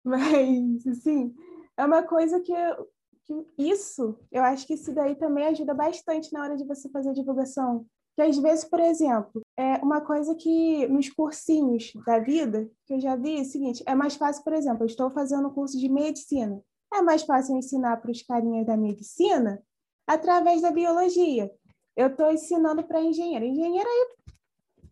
Mas, 0.84 0.86
assim, 0.86 1.34
é 1.76 1.84
uma 1.84 2.02
coisa 2.02 2.40
que, 2.40 2.52
eu, 2.52 2.88
que 3.24 3.46
isso, 3.58 4.18
eu 4.32 4.42
acho 4.42 4.66
que 4.66 4.74
isso 4.74 4.92
daí 4.94 5.14
também 5.14 5.46
ajuda 5.46 5.74
bastante 5.74 6.32
na 6.32 6.42
hora 6.42 6.56
de 6.56 6.64
você 6.64 6.88
fazer 6.88 7.10
a 7.10 7.14
divulgação 7.14 7.86
que 8.20 8.22
às 8.22 8.36
vezes, 8.36 8.64
por 8.64 8.80
exemplo, 8.80 9.40
é 9.56 9.76
uma 9.76 10.00
coisa 10.02 10.34
que 10.34 10.86
nos 10.88 11.08
cursinhos 11.08 11.92
da 12.04 12.18
vida, 12.18 12.70
que 12.84 12.92
eu 12.92 13.00
já 13.00 13.16
vi, 13.16 13.38
é 13.38 13.40
o 13.40 13.44
seguinte, 13.44 13.82
é 13.86 13.94
mais 13.94 14.14
fácil, 14.14 14.44
por 14.44 14.52
exemplo, 14.52 14.82
eu 14.82 14.86
estou 14.86 15.10
fazendo 15.10 15.48
um 15.48 15.54
curso 15.54 15.78
de 15.78 15.88
medicina. 15.88 16.62
É 16.92 17.00
mais 17.00 17.22
fácil 17.22 17.56
ensinar 17.56 17.96
para 17.98 18.10
os 18.10 18.22
carinhas 18.22 18.66
da 18.66 18.76
medicina 18.76 19.62
através 20.06 20.60
da 20.60 20.70
biologia. 20.70 21.50
Eu 21.96 22.08
estou 22.08 22.30
ensinando 22.30 22.82
para 22.82 23.00
engenheiro. 23.00 23.44
Engenheiro 23.44 23.88
aí, 23.88 24.06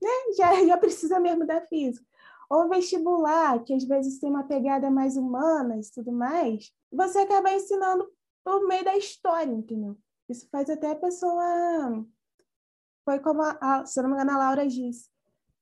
né, 0.01 0.35
já, 0.37 0.67
já 0.67 0.79
precisa 0.79 1.21
mesmo 1.21 1.45
da 1.45 1.61
física. 1.63 2.07
Ou 2.49 2.68
vestibular, 2.68 3.62
que 3.62 3.74
às 3.74 3.84
vezes 3.84 4.18
tem 4.18 4.30
uma 4.30 4.44
pegada 4.44 4.90
mais 4.90 5.16
humana 5.16 5.76
e 5.76 5.80
tudo 5.94 6.12
mais, 6.12 6.72
você 6.90 7.18
acaba 7.18 7.53
ensinando 7.53 8.11
por 8.44 8.66
meio 8.66 8.84
da 8.84 8.96
história, 8.96 9.53
entendeu? 9.53 9.96
Isso 10.28 10.49
faz 10.51 10.68
até 10.70 10.90
a 10.90 10.96
pessoa. 10.96 12.05
Foi 13.05 13.18
como, 13.20 13.42
a, 13.42 13.59
a, 13.61 13.86
se 13.86 14.01
não 14.03 14.11
me 14.11 14.14
engano, 14.14 14.32
a 14.32 14.38
Laura 14.38 14.66
disse. 14.66 15.11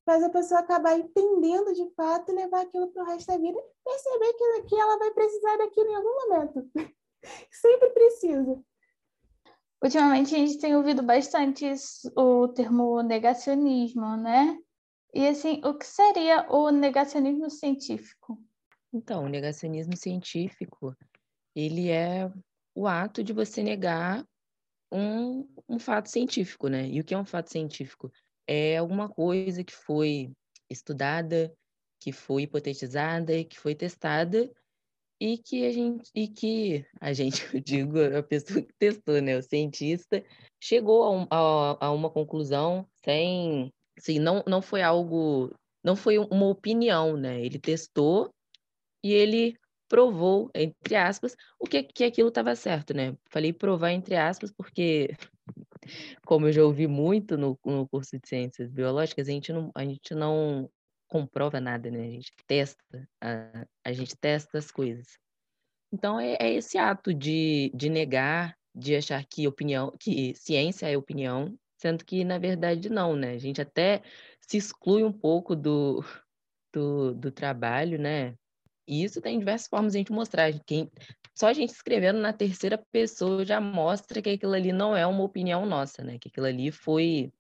Faz 0.05 0.23
a 0.23 0.31
pessoa 0.31 0.61
acabar 0.61 0.97
entendendo 0.97 1.73
de 1.75 1.89
fato 1.95 2.31
e 2.31 2.35
levar 2.35 2.63
aquilo 2.63 2.89
para 2.93 3.03
o 3.03 3.07
resto 3.07 3.27
da 3.27 3.39
vida 3.39 3.59
e 3.59 3.85
perceber 3.85 4.33
que, 4.35 4.63
que 4.69 4.77
ela 4.77 4.99
vai 4.99 5.11
precisar 5.13 5.57
daquilo 5.57 5.91
em 5.91 5.95
algum 5.97 6.29
momento. 6.29 6.71
Sempre 7.51 7.91
precisa. 7.91 8.63
Ultimamente 9.83 10.35
a 10.35 10.39
gente 10.39 10.59
tem 10.59 10.77
ouvido 10.77 11.03
bastante 11.03 11.73
o 12.17 12.49
termo 12.49 13.03
negacionismo, 13.03 14.17
né? 14.17 14.59
E 15.15 15.27
assim, 15.27 15.61
o 15.65 15.75
que 15.75 15.87
seria 15.87 16.47
o 16.51 16.71
negacionismo 16.71 17.51
científico? 17.51 18.39
Então, 18.93 19.25
o 19.25 19.29
negacionismo 19.29 19.97
científico, 19.97 20.95
ele 21.55 21.91
é 21.91 22.31
o 22.75 22.87
ato 22.87 23.23
de 23.25 23.33
você 23.33 23.63
negar 23.63 24.27
um, 24.93 25.49
um 25.69 25.79
fato 25.79 26.09
científico, 26.09 26.69
né? 26.69 26.87
E 26.89 27.01
o 27.01 27.05
que 27.05 27.15
é 27.15 27.19
um 27.19 27.25
fato 27.25 27.51
científico? 27.51 28.11
É 28.47 28.77
alguma 28.77 29.09
coisa 29.09 29.65
que 29.65 29.75
foi 29.75 30.33
estudada, 30.71 31.53
que 32.01 32.13
foi 32.13 32.43
hipotetizada, 32.43 33.45
que 33.45 33.59
foi 33.59 33.75
testada 33.75 34.51
e 35.21 35.39
que 35.39 35.67
a 35.67 35.73
gente, 35.73 36.11
e 36.15 36.29
que 36.29 36.87
a 37.01 37.13
gente, 37.13 37.43
eu 37.55 37.61
digo, 37.61 37.99
a 38.01 38.23
pessoa 38.23 38.63
que 38.63 38.73
testou, 38.79 39.21
né, 39.21 39.37
o 39.37 39.43
cientista, 39.43 40.23
chegou 40.61 41.03
a, 41.03 41.11
um, 41.11 41.27
a, 41.31 41.87
a 41.87 41.93
uma 41.93 42.11
conclusão 42.11 42.87
sem, 43.05 43.73
assim, 43.99 44.19
não, 44.19 44.43
não 44.47 44.63
foi 44.63 44.83
algo, 44.83 45.55
não 45.85 45.97
foi 45.97 46.19
uma 46.19 46.47
opinião, 46.47 47.17
né, 47.17 47.41
ele 47.41 47.59
testou 47.59 48.31
e 49.05 49.13
ele 49.13 49.57
provou, 49.89 50.51
entre 50.55 50.97
aspas, 50.97 51.37
o 51.61 51.67
que, 51.67 51.83
que 51.83 52.05
aquilo 52.05 52.29
estava 52.29 52.55
certo, 52.57 52.93
né, 52.95 53.17
falei 53.31 53.53
provar 53.53 53.93
entre 53.93 54.17
aspas 54.17 54.53
porque, 54.53 55.11
como 56.27 56.49
eu 56.49 56.53
já 56.53 56.65
ouvi 56.65 56.87
muito 56.87 57.37
no, 57.37 57.59
no 57.65 57.89
curso 57.89 58.19
de 58.19 58.29
ciências 58.29 58.71
biológicas, 58.71 59.29
a 59.29 59.33
gente 59.33 59.53
não, 59.53 59.71
a 59.75 59.85
gente 59.85 60.15
não 60.15 60.69
comprova 61.09 61.61
nada, 61.61 61.91
né? 61.91 62.07
A 62.07 62.11
gente 62.11 62.33
testa, 62.47 63.09
a, 63.23 63.67
a 63.85 63.93
gente 63.93 64.17
testa 64.17 64.59
as 64.59 64.71
coisas. 64.71 65.19
Então 65.93 66.19
é, 66.19 66.37
é, 66.41 66.53
esse 66.53 66.77
ato 66.79 67.15
de, 67.15 67.71
de 67.75 67.89
negar, 67.89 68.57
de 68.75 68.97
achar 68.97 69.25
que 69.25 69.47
opinião, 69.47 69.93
que 69.99 70.35
ciência 70.35 70.91
é 70.91 70.97
opinião, 70.97 71.57
sendo 71.87 72.05
que 72.05 72.25
na 72.25 72.39
verdade 72.39 72.91
não, 72.91 73.15
né? 73.15 73.33
A 73.33 73.39
gente 73.39 73.61
até 73.61 74.03
se 74.41 74.57
exclui 74.57 75.05
um 75.05 75.13
pouco 75.13 75.55
do, 75.55 76.03
do, 76.73 77.15
do 77.15 77.31
trabalho, 77.31 77.99
né? 77.99 78.35
E 78.89 79.05
isso 79.05 79.21
tem 79.21 79.39
diversas 79.39 79.69
formas 79.69 79.93
de 79.93 79.99
a 79.99 80.01
gente 80.01 80.13
mostrar. 80.13 80.53
Quem, 80.65 80.91
só 81.35 81.49
a 81.49 81.53
gente 81.53 81.71
escrevendo 81.71 82.19
na 82.21 82.33
terceira 82.33 82.79
pessoa 82.93 83.45
já 83.45 83.61
mostra 83.61 84.23
que 84.23 84.31
aquilo 84.31 84.55
ali 84.55 84.73
não 84.73 84.97
é 84.97 85.07
uma 85.07 85.25
opinião 85.25 85.67
nossa, 85.67 86.03
né? 86.03 86.19
Que 86.19 86.29
aquilo 86.29 86.47
ali 86.47 86.71
foi 86.71 87.33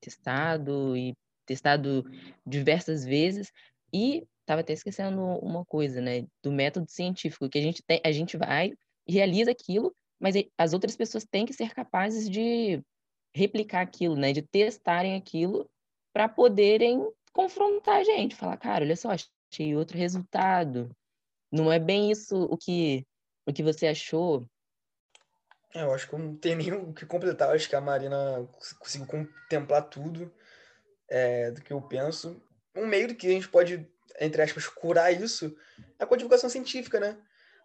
testado 0.00 0.96
e 0.96 1.14
testado 1.46 2.04
diversas 2.46 3.04
vezes 3.04 3.52
e 3.92 4.26
estava 4.40 4.60
até 4.60 4.72
esquecendo 4.72 5.20
uma 5.20 5.64
coisa, 5.64 6.00
né, 6.00 6.26
do 6.42 6.50
método 6.50 6.90
científico, 6.90 7.48
que 7.48 7.58
a 7.58 7.62
gente 7.62 7.82
tem, 7.82 8.00
a 8.04 8.10
gente 8.10 8.36
vai 8.36 8.72
e 9.06 9.12
realiza 9.12 9.50
aquilo, 9.50 9.94
mas 10.20 10.34
as 10.58 10.72
outras 10.72 10.96
pessoas 10.96 11.24
têm 11.24 11.46
que 11.46 11.52
ser 11.52 11.72
capazes 11.72 12.28
de 12.28 12.82
replicar 13.34 13.80
aquilo, 13.80 14.16
né, 14.16 14.32
de 14.32 14.42
testarem 14.42 15.16
aquilo 15.16 15.68
para 16.12 16.28
poderem 16.28 17.10
confrontar 17.32 18.00
a 18.00 18.04
gente, 18.04 18.36
falar, 18.36 18.56
cara, 18.56 18.84
olha 18.84 18.96
só, 18.96 19.10
achei 19.10 19.74
outro 19.74 19.96
resultado. 19.96 20.90
Não 21.50 21.72
é 21.72 21.78
bem 21.78 22.10
isso 22.10 22.36
o 22.44 22.56
que 22.56 23.06
o 23.46 23.52
que 23.52 23.62
você 23.62 23.88
achou. 23.88 24.46
É, 25.74 25.82
eu 25.82 25.92
acho 25.92 26.08
que 26.08 26.14
eu 26.14 26.18
não 26.18 26.36
tenho 26.36 26.56
nem 26.58 26.72
o 26.72 26.92
que 26.92 27.06
completar. 27.06 27.48
Eu 27.48 27.54
acho 27.54 27.68
que 27.68 27.76
a 27.76 27.80
Marina 27.80 28.48
conseguiu 28.78 29.06
contemplar 29.06 29.88
tudo 29.88 30.32
é, 31.08 31.50
do 31.50 31.60
que 31.60 31.72
eu 31.72 31.80
penso. 31.80 32.42
Um 32.74 32.86
meio 32.86 33.08
do 33.08 33.14
que 33.14 33.26
a 33.26 33.30
gente 33.30 33.48
pode, 33.48 33.86
entre 34.20 34.42
aspas, 34.42 34.66
curar 34.66 35.12
isso 35.12 35.54
é 35.98 36.06
com 36.06 36.14
a 36.14 36.16
divulgação 36.16 36.48
científica, 36.48 36.98
né? 36.98 37.18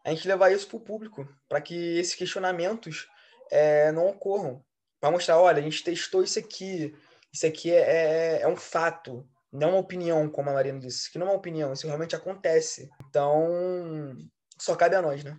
A 0.04 0.10
gente 0.12 0.28
levar 0.28 0.52
isso 0.52 0.68
para 0.68 0.78
o 0.78 0.82
público, 0.82 1.28
para 1.48 1.62
que 1.62 1.98
esses 1.98 2.16
questionamentos 2.16 3.08
é, 3.52 3.92
não 3.92 4.08
ocorram. 4.08 4.64
Para 5.00 5.12
mostrar, 5.12 5.40
olha, 5.40 5.60
a 5.60 5.62
gente 5.62 5.84
testou 5.84 6.24
isso 6.24 6.40
aqui, 6.40 6.96
isso 7.32 7.46
aqui 7.46 7.72
é, 7.72 8.40
é, 8.40 8.42
é 8.42 8.48
um 8.48 8.56
fato, 8.56 9.28
não 9.52 9.70
uma 9.72 9.80
opinião, 9.80 10.30
como 10.30 10.50
a 10.50 10.54
Marina 10.54 10.80
disse. 10.80 10.98
Isso 11.00 11.10
aqui 11.10 11.20
não 11.20 11.28
é 11.28 11.30
uma 11.32 11.38
opinião, 11.38 11.74
isso 11.74 11.86
realmente 11.88 12.16
acontece. 12.16 12.90
Então, 13.10 14.18
só 14.60 14.76
cabe 14.76 14.96
a 14.96 15.02
nós, 15.02 15.24
né? 15.24 15.38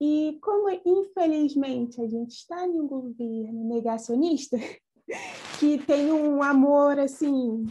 E 0.00 0.38
como, 0.42 0.70
infelizmente, 0.84 2.00
a 2.00 2.08
gente 2.08 2.32
está 2.32 2.66
em 2.66 2.80
um 2.80 2.86
governo 2.86 3.68
negacionista, 3.68 4.56
que 5.60 5.78
tem 5.78 6.10
um 6.10 6.42
amor 6.42 6.98
assim 6.98 7.66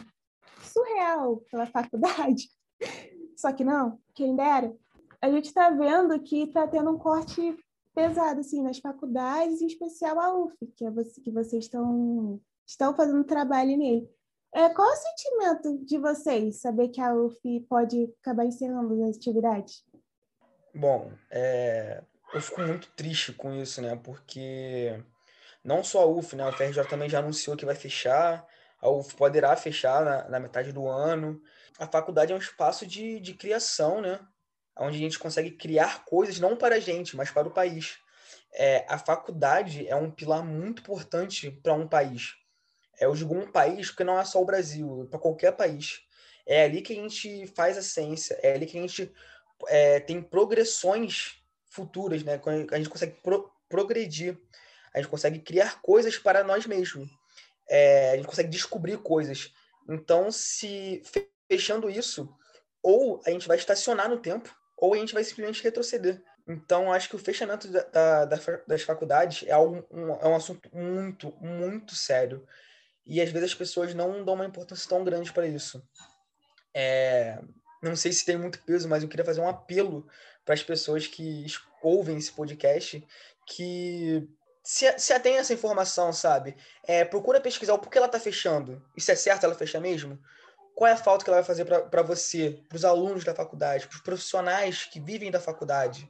surreal 0.62 1.38
pela 1.50 1.66
faculdade. 1.66 2.50
Só 3.36 3.52
que 3.52 3.64
não, 3.64 4.00
quem 4.14 4.36
dera. 4.36 4.76
A 5.22 5.30
gente 5.30 5.46
está 5.46 5.70
vendo 5.70 6.20
que 6.22 6.44
está 6.44 6.68
tendo 6.68 6.92
um 6.92 6.98
corte 6.98 7.58
pesado 8.00 8.39
assim 8.39 8.64
nas 8.64 8.80
faculdades, 8.80 9.62
em 9.62 9.68
especial 9.68 10.20
a 10.20 10.34
UF, 10.34 10.56
que 10.78 10.86
é 10.86 10.91
você 10.91 11.20
que 11.20 11.32
vocês 11.32 11.66
estão 11.66 12.39
estão 12.66 12.95
fazendo 12.95 13.24
trabalho 13.26 13.78
nele. 13.78 14.10
É, 14.54 14.70
qual 14.70 14.89
o 14.89 14.95
sentimento 14.95 15.86
de 15.86 15.97
vocês 15.97 16.62
saber 16.62 16.88
que 16.89 17.02
a 17.02 17.14
UF 17.14 17.38
pode 17.68 18.12
acabar 18.22 18.45
encerrando 18.45 19.04
as 19.04 19.18
atividades? 19.18 19.84
Bom, 20.74 21.12
é, 21.30 22.02
eu 22.34 22.41
fico 22.41 22.62
muito 22.62 22.89
triste 22.95 23.34
com 23.34 23.54
isso, 23.54 23.82
né? 23.82 24.00
Porque 24.02 25.04
não 25.64 25.84
só 25.84 26.04
a 26.04 26.06
UF, 26.06 26.36
né? 26.36 26.43
A 26.43 26.50
UFRJ 26.50 26.86
também 26.86 27.10
já 27.10 27.20
anunciou 27.20 27.58
que 27.58 27.66
vai 27.66 27.76
fechar, 27.76 28.47
a 28.82 28.89
UF 28.89 29.16
poderá 29.16 29.56
fechar 29.56 30.06
na, 30.06 30.30
na 30.30 30.39
metade 30.39 30.72
do 30.72 30.88
ano. 30.88 31.41
A 31.78 31.86
faculdade 31.86 32.32
é 32.32 32.36
um 32.36 32.39
espaço 32.39 32.88
de, 32.88 33.20
de 33.20 33.34
criação, 33.34 34.00
né? 34.02 34.20
Onde 34.80 34.98
a 34.98 35.00
gente 35.00 35.20
consegue 35.20 35.52
criar 35.52 36.06
coisas 36.06 36.40
não 36.40 36.56
para 36.56 36.76
a 36.76 36.80
gente, 36.80 37.16
mas 37.16 37.32
para 37.32 37.48
o 37.48 37.52
país. 37.52 37.98
É, 38.54 38.86
a 38.88 38.98
faculdade 38.98 39.88
é 39.88 39.96
um 39.96 40.10
pilar 40.10 40.44
muito 40.44 40.82
importante 40.82 41.52
para 41.52 41.74
um 41.74 41.88
país. 41.88 42.36
É, 43.00 43.06
eu 43.06 43.14
digo 43.14 43.36
um 43.36 43.52
país 43.52 43.90
porque 43.90 44.04
não 44.04 44.20
é 44.20 44.26
só 44.26 44.42
o 44.42 44.46
Brasil, 44.46 45.04
é 45.04 45.10
para 45.10 45.20
qualquer 45.20 45.52
país. 45.52 46.02
É 46.48 46.64
ali 46.64 46.82
que 46.82 46.94
a 46.94 46.96
gente 46.96 47.46
faz 47.48 47.78
a 47.78 47.82
ciência, 47.82 48.40
é 48.42 48.54
ali 48.54 48.66
que 48.66 48.78
a 48.78 48.82
gente 48.82 49.12
é, 49.68 50.00
tem 50.00 50.22
progressões 50.22 51.36
futuras, 51.70 52.24
né? 52.24 52.42
A 52.72 52.78
gente 52.78 52.90
consegue 52.90 53.16
pro, 53.22 53.52
progredir 53.68 54.38
a 54.94 55.00
gente 55.00 55.10
consegue 55.10 55.40
criar 55.40 55.82
coisas 55.82 56.18
para 56.18 56.44
nós 56.44 56.66
mesmos. 56.66 57.10
É, 57.68 58.12
a 58.12 58.16
gente 58.16 58.28
consegue 58.28 58.50
descobrir 58.50 58.98
coisas. 58.98 59.54
Então, 59.88 60.32
se 60.32 61.02
fechando 61.48 61.90
isso, 61.90 62.30
ou 62.82 63.22
a 63.26 63.30
gente 63.30 63.48
vai 63.48 63.58
estacionar 63.58 64.10
no 64.10 64.20
tempo, 64.20 64.54
ou 64.80 64.94
a 64.94 64.98
gente 64.98 65.14
vai 65.14 65.24
simplesmente 65.24 65.64
retroceder. 65.64 66.22
Então, 66.48 66.92
acho 66.92 67.10
que 67.10 67.16
o 67.16 67.20
fechamento 67.20 67.68
da, 67.68 68.26
da, 68.26 68.40
das 68.66 68.82
faculdades 68.82 69.48
é, 69.48 69.52
algo, 69.52 69.86
um, 69.92 70.14
é 70.16 70.28
um 70.28 70.36
assunto 70.36 70.68
muito, 70.74 71.32
muito 71.40 71.96
sério. 71.96 72.48
E 73.06 73.22
às 73.22 73.30
vezes 73.30 73.52
as 73.52 73.56
pessoas 73.56 73.94
não 73.94 74.24
dão 74.24 74.36
uma 74.36 74.46
importância 74.46 74.90
tão 74.90 75.04
grande 75.04 75.32
para 75.32 75.48
isso. 75.48 75.84
É, 76.74 77.40
não 77.84 77.96
sei 77.96 78.12
se 78.12 78.26
tem 78.26 78.38
muito 78.38 78.64
peso, 78.64 78.88
mas 78.88 79.04
eu 79.04 79.10
queria 79.10 79.26
fazer 79.26 79.42
um 79.42 79.48
apelo 79.48 80.08
para 80.46 80.56
as 80.56 80.64
pessoas 80.64 81.06
que 81.06 81.46
ouvem 81.84 82.18
esse 82.18 82.32
podcast 82.32 83.06
que 83.46 84.28
se, 84.64 84.98
se 84.98 85.20
tem 85.20 85.38
essa 85.38 85.54
informação, 85.54 86.12
sabe? 86.14 86.56
É, 86.84 87.04
procura 87.04 87.42
pesquisar 87.42 87.74
o 87.74 87.80
porquê 87.80 87.98
ela 87.98 88.08
está 88.08 88.20
fechando. 88.20 88.84
Isso 88.96 89.12
é 89.12 89.16
certo 89.16 89.44
ela 89.44 89.56
fechar 89.56 89.80
mesmo? 89.80 90.20
Qual 90.80 90.88
é 90.88 90.94
a 90.94 90.98
falta 90.98 91.26
que 91.26 91.30
ela 91.30 91.42
vai 91.42 91.46
fazer 91.46 91.66
para 91.66 92.02
você, 92.02 92.64
para 92.70 92.78
os 92.78 92.86
alunos 92.86 93.26
da 93.26 93.36
faculdade, 93.36 93.86
para 93.86 93.96
os 93.98 94.02
profissionais 94.02 94.86
que 94.86 94.98
vivem 94.98 95.30
da 95.30 95.38
faculdade? 95.38 96.10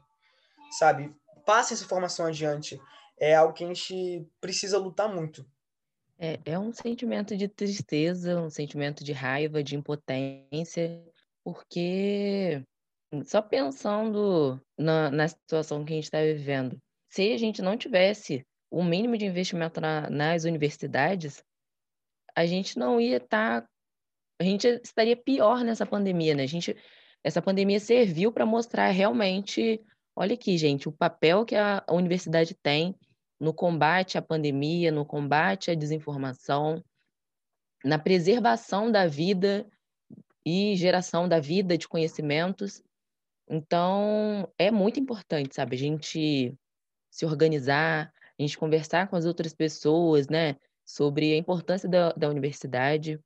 Sabe? 0.78 1.12
Passe 1.44 1.74
essa 1.74 1.84
informação 1.84 2.28
adiante. 2.28 2.80
É 3.20 3.34
algo 3.34 3.52
que 3.52 3.64
a 3.64 3.68
gente 3.68 4.30
precisa 4.40 4.78
lutar 4.78 5.12
muito. 5.12 5.44
É, 6.20 6.40
é 6.46 6.60
um 6.60 6.72
sentimento 6.72 7.36
de 7.36 7.48
tristeza, 7.48 8.40
um 8.40 8.52
sentimento 8.52 9.04
de 9.04 9.12
raiva, 9.12 9.64
de 9.64 9.76
impotência, 9.76 11.04
porque 11.44 12.64
só 13.26 13.42
pensando 13.42 14.62
na, 14.78 15.10
na 15.10 15.28
situação 15.28 15.84
que 15.84 15.94
a 15.94 15.96
gente 15.96 16.04
está 16.04 16.22
vivendo, 16.22 16.78
se 17.10 17.34
a 17.34 17.38
gente 17.40 17.60
não 17.64 17.76
tivesse 17.76 18.46
o 18.70 18.84
mínimo 18.84 19.18
de 19.18 19.26
investimento 19.26 19.82
na, 19.82 20.08
nas 20.12 20.44
universidades, 20.44 21.44
a 22.36 22.46
gente 22.46 22.78
não 22.78 23.02
ia 23.02 23.18
estar. 23.18 23.64
Tá, 23.64 23.70
a 24.40 24.44
gente 24.44 24.68
estaria 24.84 25.18
pior 25.18 25.64
nessa 25.64 25.86
pandemia, 25.86 26.34
né? 26.34 26.44
A 26.44 26.48
gente, 26.48 26.76
essa 27.24 27.42
pandemia 27.42 27.80
serviu 27.80 28.32
para 28.32 28.46
mostrar 28.46 28.90
realmente, 28.90 29.82
olha 30.16 30.34
aqui, 30.34 30.58
gente, 30.58 30.88
o 30.88 30.92
papel 30.94 31.46
que 31.46 31.56
a, 31.56 31.84
a 31.86 31.94
universidade 31.94 32.56
tem 32.56 32.96
no 33.40 33.54
combate 33.54 34.18
à 34.18 34.22
pandemia, 34.22 34.92
no 34.92 35.06
combate 35.06 35.72
à 35.72 35.76
desinformação, 35.76 36.84
na 37.84 38.00
preservação 38.00 38.92
da 38.92 39.08
vida 39.08 39.68
e 40.46 40.76
geração 40.76 41.28
da 41.28 41.40
vida, 41.40 41.78
de 41.78 41.88
conhecimentos. 41.88 42.82
Então, 43.48 44.50
é 44.58 44.72
muito 44.72 45.00
importante, 45.00 45.56
sabe, 45.56 45.76
a 45.76 45.80
gente 45.80 46.58
se 47.10 47.26
organizar, 47.26 48.14
a 48.38 48.42
gente 48.42 48.58
conversar 48.58 49.10
com 49.10 49.16
as 49.16 49.26
outras 49.26 49.54
pessoas, 49.54 50.28
né, 50.28 50.56
sobre 50.86 51.34
a 51.34 51.38
importância 51.38 51.90
da, 51.90 52.12
da 52.14 52.30
universidade. 52.30 53.20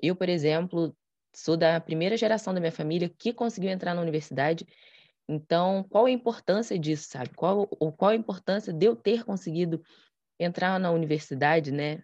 Eu, 0.00 0.16
por 0.16 0.28
exemplo, 0.28 0.96
sou 1.34 1.56
da 1.56 1.80
primeira 1.80 2.16
geração 2.16 2.54
da 2.54 2.60
minha 2.60 2.72
família 2.72 3.08
que 3.08 3.32
conseguiu 3.32 3.70
entrar 3.70 3.94
na 3.94 4.02
universidade. 4.02 4.66
Então, 5.28 5.84
qual 5.90 6.06
a 6.06 6.10
importância 6.10 6.78
disso, 6.78 7.08
sabe? 7.10 7.30
Qual, 7.34 7.66
qual 7.66 8.10
a 8.10 8.14
importância 8.14 8.72
de 8.72 8.86
eu 8.86 8.96
ter 8.96 9.24
conseguido 9.24 9.82
entrar 10.38 10.78
na 10.80 10.90
universidade, 10.90 11.70
né? 11.70 12.02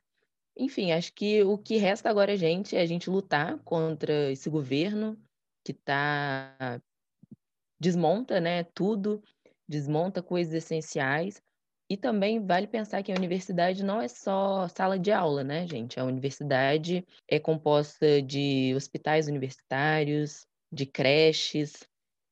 Enfim, 0.56 0.92
acho 0.92 1.12
que 1.14 1.42
o 1.42 1.58
que 1.58 1.76
resta 1.76 2.08
agora 2.08 2.32
a 2.32 2.36
gente 2.36 2.76
é 2.76 2.80
a 2.80 2.86
gente 2.86 3.10
lutar 3.10 3.58
contra 3.64 4.30
esse 4.30 4.48
governo 4.48 5.18
que 5.64 5.72
tá 5.72 6.80
desmonta, 7.80 8.40
né, 8.40 8.62
tudo, 8.62 9.22
desmonta 9.68 10.22
coisas 10.22 10.54
essenciais. 10.54 11.42
E 11.88 11.96
também 11.96 12.44
vale 12.44 12.66
pensar 12.66 13.02
que 13.02 13.12
a 13.12 13.16
universidade 13.16 13.84
não 13.84 14.00
é 14.00 14.08
só 14.08 14.66
sala 14.68 14.98
de 14.98 15.12
aula, 15.12 15.44
né, 15.44 15.66
gente? 15.66 16.00
A 16.00 16.04
universidade 16.04 17.06
é 17.28 17.38
composta 17.38 18.22
de 18.22 18.72
hospitais 18.74 19.28
universitários, 19.28 20.46
de 20.72 20.86
creches, 20.86 21.86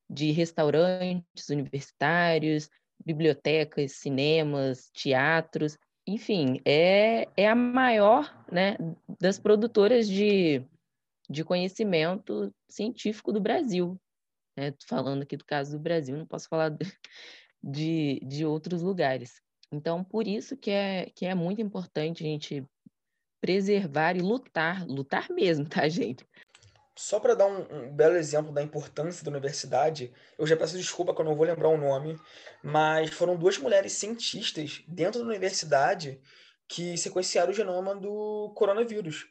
de 0.09 0.31
restaurantes 0.31 1.51
universitários, 1.51 2.71
bibliotecas, 3.05 3.93
cinemas, 3.93 4.91
teatros. 4.91 5.79
Enfim, 6.07 6.61
é, 6.65 7.29
é 7.37 7.47
a 7.47 7.55
maior 7.55 8.45
né, 8.51 8.77
das 9.21 9.39
produtoras 9.39 10.09
de, 10.09 10.65
de 11.29 11.45
conhecimento 11.45 12.53
científico 12.69 13.33
do 13.33 13.41
Brasil. 13.41 14.01
Né? 14.57 14.75
Falando 14.87 15.23
aqui 15.23 15.37
do 15.37 15.45
caso 15.45 15.77
do 15.77 15.83
Brasil, 15.83 16.17
não 16.17 16.27
posso 16.27 16.49
falar 16.49 16.77
de, 17.63 18.21
de 18.25 18.45
outros 18.45 18.83
lugares. 18.83 19.41
Então, 19.71 20.05
por 20.05 20.27
isso 20.27 20.57
que 20.57 20.71
é, 20.71 21.11
que 21.15 21.25
é 21.25 21.35
muito 21.35 21.63
importante 21.63 22.23
a 22.23 22.27
gente 22.27 22.65
preservar 23.41 24.17
e 24.17 24.21
lutar, 24.21 24.87
lutar 24.87 25.29
mesmo, 25.31 25.69
tá, 25.69 25.89
gente? 25.89 26.27
Só 26.97 27.19
para 27.19 27.35
dar 27.35 27.47
um, 27.47 27.87
um, 27.87 27.91
belo 27.91 28.17
exemplo 28.17 28.53
da 28.53 28.63
importância 28.63 29.25
da 29.25 29.31
universidade, 29.31 30.13
eu 30.39 30.47
já 30.47 30.57
peço 30.57 30.77
desculpa 30.77 31.15
que 31.15 31.21
eu 31.21 31.25
não 31.25 31.35
vou 31.35 31.47
lembrar 31.47 31.69
o 31.69 31.79
nome, 31.79 32.19
mas 32.63 33.11
foram 33.11 33.37
duas 33.37 33.57
mulheres 33.57 33.95
cientistas 33.95 34.85
dentro 34.87 35.21
da 35.21 35.27
universidade 35.27 36.21
que 36.69 36.97
sequenciaram 36.99 37.51
o 37.51 37.55
genoma 37.55 37.95
do 37.95 38.53
coronavírus. 38.55 39.27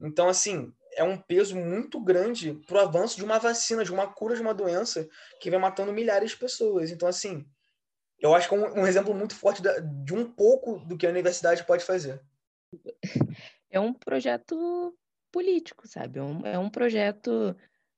Então, 0.00 0.28
assim, 0.28 0.72
é 0.94 1.04
um 1.04 1.18
peso 1.18 1.54
muito 1.54 2.00
grande 2.00 2.54
para 2.66 2.78
o 2.78 2.80
avanço 2.80 3.16
de 3.16 3.24
uma 3.24 3.38
vacina, 3.38 3.84
de 3.84 3.92
uma 3.92 4.06
cura 4.06 4.34
de 4.34 4.42
uma 4.42 4.54
doença 4.54 5.08
que 5.40 5.50
vem 5.50 5.60
matando 5.60 5.92
milhares 5.92 6.30
de 6.30 6.38
pessoas. 6.38 6.90
Então, 6.90 7.08
assim, 7.08 7.46
eu 8.22 8.34
acho 8.34 8.48
que 8.48 8.54
é 8.54 8.58
um, 8.58 8.82
um 8.82 8.86
exemplo 8.86 9.12
muito 9.12 9.34
forte 9.34 9.60
da, 9.60 9.80
de 9.80 10.14
um 10.14 10.30
pouco 10.30 10.78
do 10.78 10.96
que 10.96 11.06
a 11.06 11.10
universidade 11.10 11.66
pode 11.66 11.84
fazer. 11.84 12.22
É 13.68 13.80
um 13.80 13.92
projeto 13.92 14.96
político, 15.32 15.88
sabe? 15.88 16.20
É 16.20 16.22
um, 16.22 16.46
é 16.46 16.58
um 16.58 16.70
projeto 16.70 17.56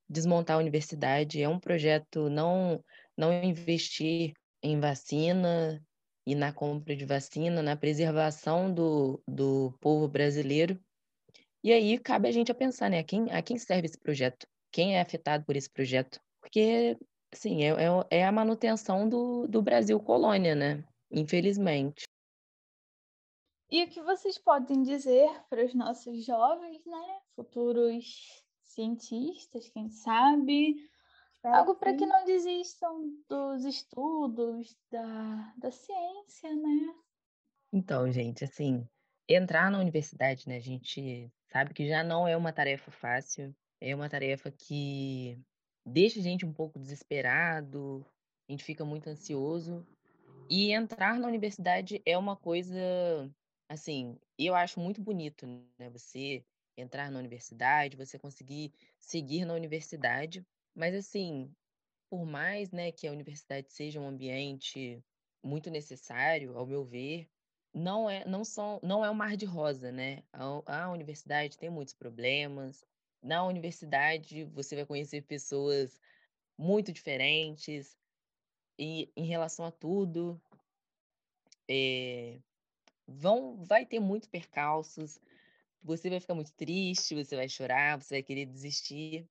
desmontar 0.08 0.56
a 0.56 0.60
universidade, 0.60 1.42
é 1.42 1.48
um 1.48 1.60
projeto 1.60 2.30
não, 2.30 2.82
não 3.16 3.32
investir 3.42 4.32
em 4.62 4.80
vacina 4.80 5.84
e 6.26 6.34
na 6.34 6.52
compra 6.52 6.96
de 6.96 7.04
vacina, 7.04 7.62
na 7.62 7.76
preservação 7.76 8.72
do, 8.72 9.22
do 9.28 9.76
povo 9.80 10.08
brasileiro. 10.08 10.80
E 11.62 11.72
aí 11.72 11.98
cabe 11.98 12.28
a 12.28 12.32
gente 12.32 12.50
a 12.50 12.54
pensar, 12.54 12.88
né? 12.88 13.00
A 13.00 13.04
quem, 13.04 13.30
a 13.30 13.42
quem 13.42 13.58
serve 13.58 13.86
esse 13.86 13.98
projeto? 13.98 14.46
Quem 14.72 14.96
é 14.96 15.00
afetado 15.00 15.44
por 15.44 15.54
esse 15.54 15.68
projeto? 15.70 16.18
Porque 16.40 16.96
Sim, 17.34 17.64
é, 17.64 17.70
é, 17.70 18.18
é 18.18 18.26
a 18.26 18.32
manutenção 18.32 19.08
do, 19.08 19.46
do 19.48 19.60
Brasil 19.60 19.98
colônia, 20.00 20.54
né? 20.54 20.84
Infelizmente. 21.10 22.04
E 23.70 23.82
o 23.82 23.88
que 23.88 24.00
vocês 24.00 24.38
podem 24.38 24.82
dizer 24.82 25.28
para 25.50 25.64
os 25.64 25.74
nossos 25.74 26.24
jovens, 26.24 26.84
né? 26.86 27.20
Futuros 27.34 28.42
cientistas, 28.62 29.68
quem 29.70 29.90
sabe? 29.90 30.76
Algo 31.42 31.74
para 31.74 31.94
que 31.94 32.06
não 32.06 32.24
desistam 32.24 33.12
dos 33.28 33.64
estudos, 33.64 34.76
da, 34.90 35.54
da 35.58 35.70
ciência, 35.70 36.54
né? 36.54 36.94
Então, 37.72 38.10
gente, 38.10 38.44
assim, 38.44 38.88
entrar 39.28 39.70
na 39.70 39.80
universidade, 39.80 40.48
né? 40.48 40.56
A 40.56 40.60
gente 40.60 41.30
sabe 41.50 41.74
que 41.74 41.88
já 41.88 42.02
não 42.04 42.26
é 42.26 42.36
uma 42.36 42.52
tarefa 42.52 42.90
fácil, 42.90 43.54
é 43.80 43.94
uma 43.94 44.08
tarefa 44.08 44.50
que 44.50 45.38
deixa 45.84 46.20
a 46.20 46.22
gente 46.22 46.46
um 46.46 46.52
pouco 46.52 46.78
desesperado, 46.78 48.04
a 48.48 48.52
gente 48.52 48.64
fica 48.64 48.84
muito 48.84 49.08
ansioso. 49.08 49.86
E 50.48 50.72
entrar 50.72 51.18
na 51.18 51.26
universidade 51.26 52.02
é 52.04 52.16
uma 52.18 52.36
coisa, 52.36 52.78
assim, 53.68 54.18
eu 54.38 54.54
acho 54.54 54.78
muito 54.78 55.00
bonito, 55.00 55.46
né? 55.78 55.90
Você 55.90 56.44
entrar 56.76 57.10
na 57.10 57.18
universidade, 57.18 57.96
você 57.96 58.18
conseguir 58.18 58.72
seguir 58.98 59.44
na 59.44 59.54
universidade, 59.54 60.44
mas 60.74 60.94
assim, 60.94 61.50
por 62.10 62.24
mais, 62.26 62.70
né, 62.70 62.92
que 62.92 63.06
a 63.06 63.12
universidade 63.12 63.72
seja 63.72 64.00
um 64.00 64.08
ambiente 64.08 65.02
muito 65.42 65.70
necessário, 65.70 66.56
ao 66.56 66.66
meu 66.66 66.84
ver, 66.84 67.28
não 67.72 68.08
é, 68.08 68.24
não 68.24 68.44
são, 68.44 68.80
não 68.82 69.04
é 69.04 69.10
um 69.10 69.14
mar 69.14 69.36
de 69.36 69.44
rosa, 69.46 69.90
né? 69.90 70.22
A, 70.32 70.84
a 70.84 70.92
universidade 70.92 71.58
tem 71.58 71.70
muitos 71.70 71.94
problemas, 71.94 72.84
na 73.24 73.44
universidade 73.44 74.44
você 74.44 74.76
vai 74.76 74.84
conhecer 74.84 75.22
pessoas 75.22 75.98
muito 76.58 76.92
diferentes 76.92 77.96
e 78.78 79.10
em 79.16 79.24
relação 79.24 79.64
a 79.64 79.70
tudo 79.72 80.40
é, 81.68 82.38
vão 83.06 83.64
vai 83.64 83.86
ter 83.86 83.98
muito 83.98 84.28
percalços 84.28 85.18
você 85.82 86.10
vai 86.10 86.20
ficar 86.20 86.34
muito 86.34 86.52
triste 86.52 87.14
você 87.14 87.34
vai 87.34 87.48
chorar 87.48 88.00
você 88.00 88.16
vai 88.16 88.22
querer 88.22 88.44
desistir 88.44 89.26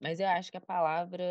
mas 0.00 0.20
eu 0.20 0.28
acho 0.28 0.50
que 0.50 0.56
a 0.56 0.60
palavra 0.60 1.24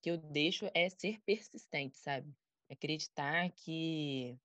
que 0.00 0.10
eu 0.10 0.16
deixo 0.16 0.70
é 0.72 0.88
ser 0.88 1.20
persistente 1.22 1.98
sabe? 1.98 2.32
Acreditar 2.70 3.50
que 3.50 4.38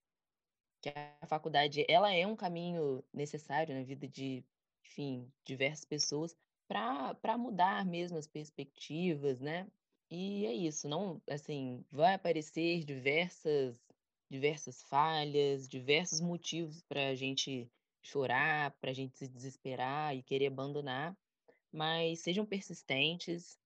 que 0.81 0.89
a 1.21 1.27
faculdade 1.27 1.85
ela 1.87 2.11
é 2.11 2.25
um 2.27 2.35
caminho 2.35 3.03
necessário 3.13 3.75
na 3.75 3.83
vida 3.83 4.07
de 4.07 4.43
enfim 4.83 5.31
diversas 5.45 5.85
pessoas 5.85 6.35
para 6.67 7.37
mudar 7.37 7.85
mesmo 7.85 8.17
as 8.17 8.27
perspectivas, 8.27 9.39
né? 9.39 9.67
E 10.09 10.45
é 10.45 10.53
isso, 10.53 10.87
não, 10.87 11.21
assim, 11.27 11.83
vai 11.91 12.13
aparecer 12.13 12.83
diversas 12.83 13.81
diversas 14.29 14.81
falhas, 14.81 15.67
diversos 15.67 16.19
motivos 16.19 16.81
para 16.81 17.09
a 17.09 17.15
gente 17.15 17.69
chorar, 18.01 18.71
para 18.81 18.89
a 18.89 18.93
gente 18.93 19.15
se 19.15 19.27
desesperar 19.27 20.15
e 20.15 20.23
querer 20.23 20.47
abandonar, 20.47 21.15
mas 21.71 22.21
sejam 22.21 22.43
persistentes, 22.43 23.59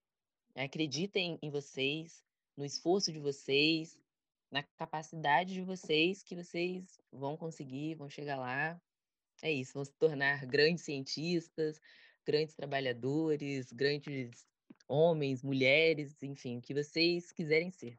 acreditem 0.56 1.40
em 1.42 1.50
vocês, 1.50 2.22
no 2.56 2.66
esforço 2.66 3.14
de 3.14 3.20
vocês, 3.20 3.98
na 4.52 4.62
capacidade 4.62 5.54
de 5.54 5.62
vocês, 5.62 6.22
que 6.22 6.36
vocês 6.36 7.00
vão 7.12 7.38
conseguir, 7.38 7.96
vão 7.96 8.10
chegar 8.10 8.36
lá. 8.36 8.80
É 9.42 9.52
isso, 9.52 9.74
vão 9.74 9.86
se 9.86 9.94
tornar 9.94 10.46
grandes 10.48 10.84
cientistas, 10.84 11.80
grandes 12.28 12.54
trabalhadores, 12.54 13.72
grandes 13.72 14.46
homens, 14.86 15.42
mulheres, 15.42 16.22
enfim, 16.22 16.58
o 16.58 16.62
que 16.62 16.74
vocês 16.74 17.32
quiserem 17.32 17.72
ser. 17.72 17.98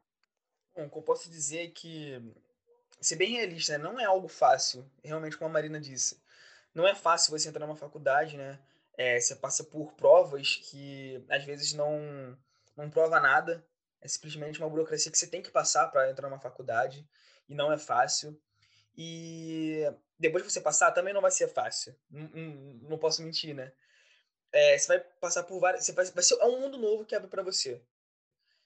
Bom, 0.75 0.85
o 0.85 0.89
que 0.89 0.97
eu 0.97 1.01
posso 1.01 1.29
dizer 1.29 1.65
é 1.65 1.67
que, 1.67 2.21
ser 3.01 3.15
bem 3.15 3.31
realista, 3.31 3.77
né, 3.77 3.83
não 3.83 3.99
é 3.99 4.05
algo 4.05 4.27
fácil, 4.27 4.89
realmente 5.03 5.35
como 5.35 5.49
a 5.49 5.53
Marina 5.53 5.81
disse. 5.81 6.21
Não 6.73 6.87
é 6.87 6.93
fácil 6.93 7.31
você 7.31 7.49
entrar 7.49 7.65
numa 7.65 7.75
faculdade, 7.75 8.37
né? 8.37 8.59
É, 8.95 9.19
você 9.19 9.35
passa 9.35 9.63
por 9.63 9.93
provas 9.93 10.57
que 10.57 11.23
às 11.29 11.43
vezes 11.43 11.73
não, 11.73 12.37
não 12.75 12.89
prova 12.89 13.19
nada. 13.19 13.65
É 14.01 14.07
simplesmente 14.07 14.59
uma 14.59 14.69
burocracia 14.69 15.11
que 15.11 15.17
você 15.17 15.27
tem 15.27 15.41
que 15.41 15.49
passar 15.49 15.87
para 15.87 16.09
entrar 16.11 16.29
numa 16.29 16.39
faculdade 16.39 17.07
e 17.47 17.55
não 17.55 17.71
é 17.71 17.77
fácil. 17.77 18.39
E 18.95 19.83
depois 20.19 20.43
que 20.43 20.51
você 20.51 20.61
passar, 20.61 20.91
também 20.91 21.13
não 21.13 21.21
vai 21.21 21.31
ser 21.31 21.47
fácil. 21.47 21.95
Não, 22.09 22.27
não, 22.27 22.53
não 22.89 22.97
posso 22.97 23.23
mentir, 23.23 23.55
né? 23.55 23.71
É, 24.51 24.77
você 24.77 24.87
vai 24.87 24.99
passar 24.99 25.43
por 25.43 25.59
várias. 25.59 25.85
Você 25.85 25.91
vai, 25.91 26.05
vai 26.05 26.23
ser, 26.23 26.35
é 26.39 26.45
um 26.45 26.59
mundo 26.59 26.77
novo 26.77 27.05
que 27.05 27.15
abre 27.15 27.29
para 27.29 27.43
você. 27.43 27.81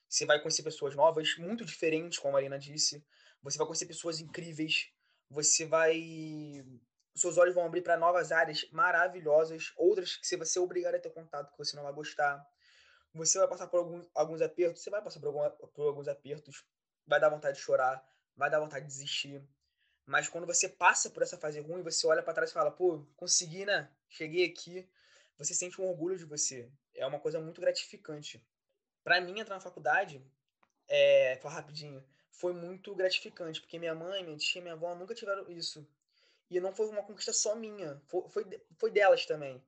Você 0.08 0.24
vai 0.24 0.40
conhecer 0.40 0.62
pessoas 0.62 0.94
novas, 0.94 1.36
muito 1.38 1.64
diferentes, 1.64 2.18
como 2.18 2.30
a 2.30 2.32
Marina 2.34 2.58
disse. 2.58 3.04
Você 3.42 3.58
vai 3.58 3.66
conhecer 3.66 3.86
pessoas 3.86 4.20
incríveis. 4.20 4.90
Você 5.30 5.66
vai. 5.66 6.64
Seus 7.14 7.36
olhos 7.38 7.54
vão 7.54 7.64
abrir 7.64 7.82
para 7.82 7.96
novas 7.96 8.32
áreas 8.32 8.68
maravilhosas, 8.72 9.72
outras 9.76 10.16
que 10.16 10.26
você 10.26 10.36
vai 10.36 10.46
ser 10.46 10.58
obrigado 10.58 10.96
a 10.96 10.98
ter 10.98 11.10
contato 11.10 11.52
que 11.52 11.58
você 11.58 11.76
não 11.76 11.84
vai 11.84 11.92
gostar. 11.92 12.44
Você 13.14 13.38
vai 13.38 13.46
passar 13.46 13.68
por 13.68 13.78
alguns, 13.78 14.10
alguns 14.14 14.42
apertos, 14.42 14.82
você 14.82 14.90
vai 14.90 15.00
passar 15.00 15.20
por, 15.20 15.32
por 15.68 15.86
alguns 15.86 16.08
apertos, 16.08 16.64
vai 17.06 17.20
dar 17.20 17.28
vontade 17.28 17.56
de 17.56 17.62
chorar, 17.62 18.04
vai 18.34 18.50
dar 18.50 18.58
vontade 18.58 18.84
de 18.86 18.90
desistir. 18.90 19.40
Mas 20.04 20.28
quando 20.28 20.44
você 20.46 20.68
passa 20.68 21.08
por 21.08 21.22
essa 21.22 21.38
fase 21.38 21.60
ruim, 21.60 21.82
você 21.82 22.04
olha 22.06 22.22
para 22.22 22.34
trás 22.34 22.50
e 22.50 22.52
fala: 22.52 22.72
pô, 22.72 23.06
consegui, 23.16 23.64
né? 23.64 23.88
Cheguei 24.08 24.44
aqui 24.44 24.88
você 25.38 25.54
sente 25.54 25.80
um 25.80 25.88
orgulho 25.88 26.16
de 26.16 26.24
você. 26.24 26.70
É, 26.94 27.06
uma 27.06 27.20
coisa 27.20 27.40
muito 27.40 27.60
gratificante. 27.60 28.44
Para 29.02 29.20
mim, 29.20 29.38
entrar 29.38 29.56
na 29.56 29.60
faculdade, 29.60 30.24
é, 30.88 31.36
falar 31.42 31.54
rapidinho, 31.54 32.04
foi 32.30 32.52
muito 32.52 32.94
gratificante, 32.94 33.60
porque 33.60 33.78
minha 33.78 33.94
mãe, 33.94 34.24
minha 34.24 34.36
tia, 34.36 34.62
minha 34.62 34.74
avó 34.74 34.94
nunca 34.94 35.14
tiveram 35.14 35.50
isso. 35.50 35.86
E 36.50 36.60
não 36.60 36.74
foi 36.74 36.88
uma 36.88 37.02
conquista 37.02 37.32
só 37.32 37.54
minha, 37.54 38.00
foi, 38.06 38.28
foi, 38.28 38.60
foi 38.78 38.90
delas 38.90 39.24
também. 39.26 39.62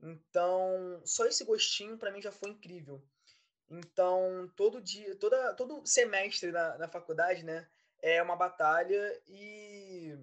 Então, 0.00 1.00
só 1.04 1.26
esse 1.26 1.44
gostinho 1.44 1.96
para 1.96 2.10
mim 2.10 2.20
já 2.20 2.32
foi 2.32 2.50
incrível. 2.50 3.02
Então, 3.70 4.50
todo 4.56 4.80
dia, 4.80 5.16
toda, 5.16 5.54
todo 5.54 5.86
semestre 5.86 6.52
na, 6.52 6.76
na 6.78 6.88
faculdade, 6.88 7.42
né, 7.44 7.66
é 8.02 8.22
uma 8.22 8.36
batalha 8.36 9.22
e 9.26 10.16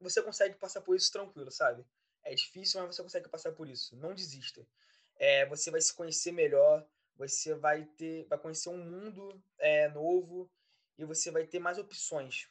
você 0.00 0.22
consegue 0.22 0.56
passar 0.56 0.80
por 0.80 0.96
isso 0.96 1.12
tranquilo, 1.12 1.50
sabe? 1.50 1.84
É 2.28 2.34
difícil, 2.34 2.82
mas 2.82 2.94
você 2.94 3.02
consegue 3.02 3.28
passar 3.28 3.52
por 3.52 3.66
isso. 3.68 3.96
Não 3.96 4.14
desista. 4.14 4.66
É, 5.16 5.46
você 5.46 5.70
vai 5.70 5.80
se 5.80 5.94
conhecer 5.94 6.30
melhor, 6.30 6.86
você 7.16 7.54
vai 7.54 7.84
ter, 7.84 8.26
vai 8.26 8.38
conhecer 8.38 8.68
um 8.68 8.76
mundo 8.76 9.42
é, 9.58 9.88
novo 9.88 10.50
e 10.98 11.06
você 11.06 11.30
vai 11.30 11.46
ter 11.46 11.58
mais 11.58 11.78
opções. 11.78 12.50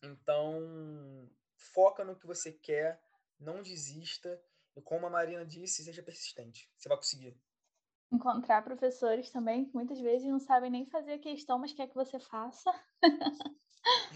Então, 0.00 1.28
foca 1.56 2.04
no 2.04 2.14
que 2.14 2.26
você 2.26 2.52
quer, 2.52 3.02
não 3.40 3.60
desista 3.60 4.40
e 4.76 4.80
como 4.80 5.06
a 5.06 5.10
Marina 5.10 5.44
disse, 5.44 5.84
seja 5.84 6.02
persistente. 6.02 6.70
Você 6.76 6.88
vai 6.88 6.96
conseguir. 6.96 7.36
Encontrar 8.12 8.62
professores 8.62 9.30
também 9.30 9.64
que 9.64 9.74
muitas 9.74 9.98
vezes 9.98 10.28
não 10.28 10.38
sabem 10.38 10.70
nem 10.70 10.86
fazer 10.86 11.14
a 11.14 11.18
questão, 11.18 11.58
mas 11.58 11.72
quer 11.72 11.88
que 11.88 11.94
você 11.94 12.20
faça. 12.20 12.70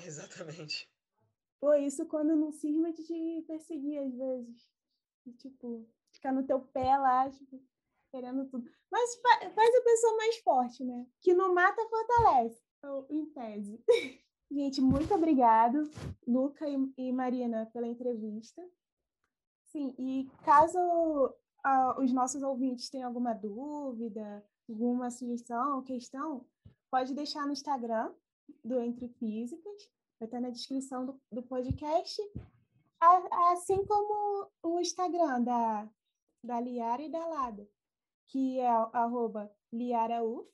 Exatamente. 0.06 0.88
Pô, 1.58 1.74
isso 1.74 2.06
quando 2.06 2.36
não 2.36 2.52
cisma 2.52 2.92
de 2.92 3.02
te 3.02 3.44
perseguir 3.46 3.98
às 3.98 4.14
vezes. 4.14 4.75
E, 5.26 5.32
tipo, 5.32 5.88
ficar 6.12 6.32
no 6.32 6.46
teu 6.46 6.60
pé 6.60 6.96
lá, 6.96 7.28
tipo, 7.30 7.60
querendo 8.10 8.46
tudo. 8.46 8.68
Mas 8.90 9.16
fa 9.16 9.50
faz 9.50 9.74
a 9.74 9.82
pessoa 9.82 10.16
mais 10.16 10.38
forte, 10.38 10.84
né? 10.84 11.06
Que 11.20 11.34
não 11.34 11.54
mata, 11.54 11.88
fortalece. 11.88 12.64
Em 13.10 13.26
tese. 13.26 13.82
Gente, 14.50 14.80
muito 14.80 15.12
obrigado, 15.12 15.90
Luca 16.26 16.68
e, 16.68 16.92
e 16.96 17.12
Marina, 17.12 17.68
pela 17.72 17.88
entrevista. 17.88 18.62
Sim, 19.64 19.92
e 19.98 20.30
caso 20.44 20.78
uh, 20.78 22.00
os 22.00 22.12
nossos 22.12 22.42
ouvintes 22.42 22.88
tenham 22.88 23.08
alguma 23.08 23.34
dúvida, 23.34 24.44
alguma 24.68 25.10
sugestão, 25.10 25.82
questão, 25.82 26.46
pode 26.90 27.12
deixar 27.12 27.44
no 27.44 27.52
Instagram 27.52 28.12
do 28.64 28.80
Entre 28.80 29.08
Físicas, 29.08 29.90
vai 30.20 30.28
estar 30.28 30.40
na 30.40 30.50
descrição 30.50 31.04
do, 31.04 31.20
do 31.32 31.42
podcast, 31.42 32.22
assim 33.00 33.84
como 33.84 34.50
o 34.62 34.80
Instagram 34.80 35.42
da, 35.42 35.88
da 36.42 36.60
Liara 36.60 37.02
e 37.02 37.10
da 37.10 37.26
Lada, 37.26 37.68
que 38.28 38.58
é 38.58 38.68
arroba 38.68 39.50
liarauf 39.72 40.48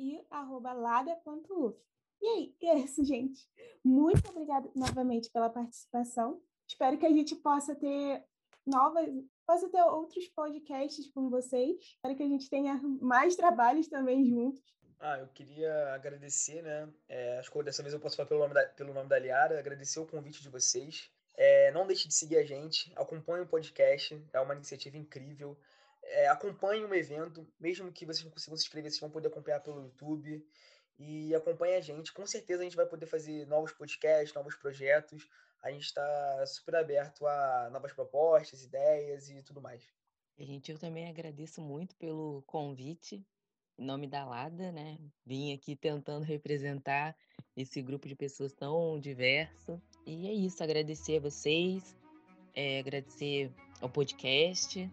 e 0.00 0.24
arroba 0.30 0.72
lada.uf. 0.72 1.78
E 2.22 2.26
aí, 2.26 2.56
é 2.62 2.78
isso, 2.78 3.04
gente. 3.04 3.46
Muito 3.84 4.28
obrigada 4.30 4.70
novamente 4.74 5.30
pela 5.30 5.50
participação. 5.50 6.40
Espero 6.66 6.96
que 6.98 7.06
a 7.06 7.10
gente 7.10 7.36
possa 7.36 7.74
ter 7.74 8.24
novas, 8.66 9.06
possa 9.46 9.68
ter 9.68 9.82
outros 9.82 10.26
podcasts 10.28 11.10
com 11.12 11.28
vocês. 11.28 11.76
Espero 11.80 12.16
que 12.16 12.22
a 12.22 12.28
gente 12.28 12.48
tenha 12.48 12.80
mais 13.00 13.36
trabalhos 13.36 13.88
também 13.88 14.24
juntos. 14.24 14.62
Ah, 14.98 15.18
eu 15.18 15.28
queria 15.28 15.92
agradecer, 15.92 16.62
né? 16.62 16.88
É, 17.08 17.38
acho 17.38 17.52
que 17.52 17.62
dessa 17.62 17.82
vez 17.82 17.92
eu 17.92 18.00
posso 18.00 18.16
falar 18.16 18.28
pelo 18.28 18.40
nome 18.40 18.54
da, 18.54 18.66
pelo 18.68 18.94
nome 18.94 19.08
da 19.08 19.18
Liara, 19.18 19.58
agradecer 19.58 20.00
o 20.00 20.06
convite 20.06 20.40
de 20.40 20.48
vocês. 20.48 21.10
É, 21.36 21.70
não 21.72 21.86
deixe 21.86 22.06
de 22.06 22.14
seguir 22.14 22.36
a 22.36 22.44
gente, 22.44 22.92
acompanhe 22.96 23.42
o 23.42 23.48
podcast, 23.48 24.22
é 24.32 24.40
uma 24.40 24.54
iniciativa 24.54 24.96
incrível. 24.96 25.58
É, 26.02 26.28
acompanhe 26.28 26.84
o 26.84 26.94
evento, 26.94 27.46
mesmo 27.58 27.90
que 27.90 28.04
vocês 28.04 28.24
não 28.24 28.30
consigam 28.30 28.56
se 28.56 28.64
inscrever, 28.64 28.90
vocês 28.90 29.00
vão 29.00 29.10
poder 29.10 29.28
acompanhar 29.28 29.60
pelo 29.60 29.82
YouTube. 29.82 30.46
E 30.98 31.34
acompanhe 31.34 31.74
a 31.74 31.80
gente. 31.80 32.12
Com 32.12 32.26
certeza 32.26 32.60
a 32.60 32.64
gente 32.64 32.76
vai 32.76 32.86
poder 32.86 33.06
fazer 33.06 33.46
novos 33.46 33.72
podcasts, 33.72 34.34
novos 34.34 34.54
projetos. 34.54 35.28
A 35.62 35.70
gente 35.70 35.84
está 35.84 36.46
super 36.46 36.76
aberto 36.76 37.26
a 37.26 37.68
novas 37.72 37.92
propostas, 37.92 38.62
ideias 38.62 39.28
e 39.28 39.42
tudo 39.42 39.60
mais. 39.60 39.82
Gente, 40.38 40.70
eu 40.70 40.78
também 40.78 41.08
agradeço 41.08 41.60
muito 41.60 41.96
pelo 41.96 42.42
convite. 42.46 43.26
Em 43.76 43.84
nome 43.84 44.06
da 44.06 44.24
Lada, 44.24 44.70
né? 44.70 44.98
Vim 45.26 45.52
aqui 45.52 45.74
tentando 45.74 46.24
representar 46.24 47.16
esse 47.56 47.82
grupo 47.82 48.06
de 48.06 48.14
pessoas 48.14 48.52
tão 48.52 49.00
diverso. 49.00 49.82
E 50.06 50.28
é 50.28 50.32
isso, 50.32 50.62
agradecer 50.62 51.16
a 51.16 51.20
vocês, 51.20 51.96
é, 52.54 52.78
agradecer 52.78 53.50
ao 53.80 53.88
podcast. 53.88 54.90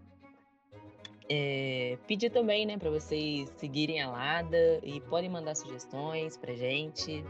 É, 1.30 1.97
pedir 2.07 2.30
também, 2.30 2.66
né, 2.66 2.78
para 2.78 2.89
vocês 2.89 3.49
seguirem 3.57 4.01
a 4.01 4.09
Lada 4.09 4.80
e 4.84 4.99
podem 5.01 5.30
mandar 5.30 5.55
sugestões 5.55 6.38
pra 6.38 6.53
gente. 6.53 7.24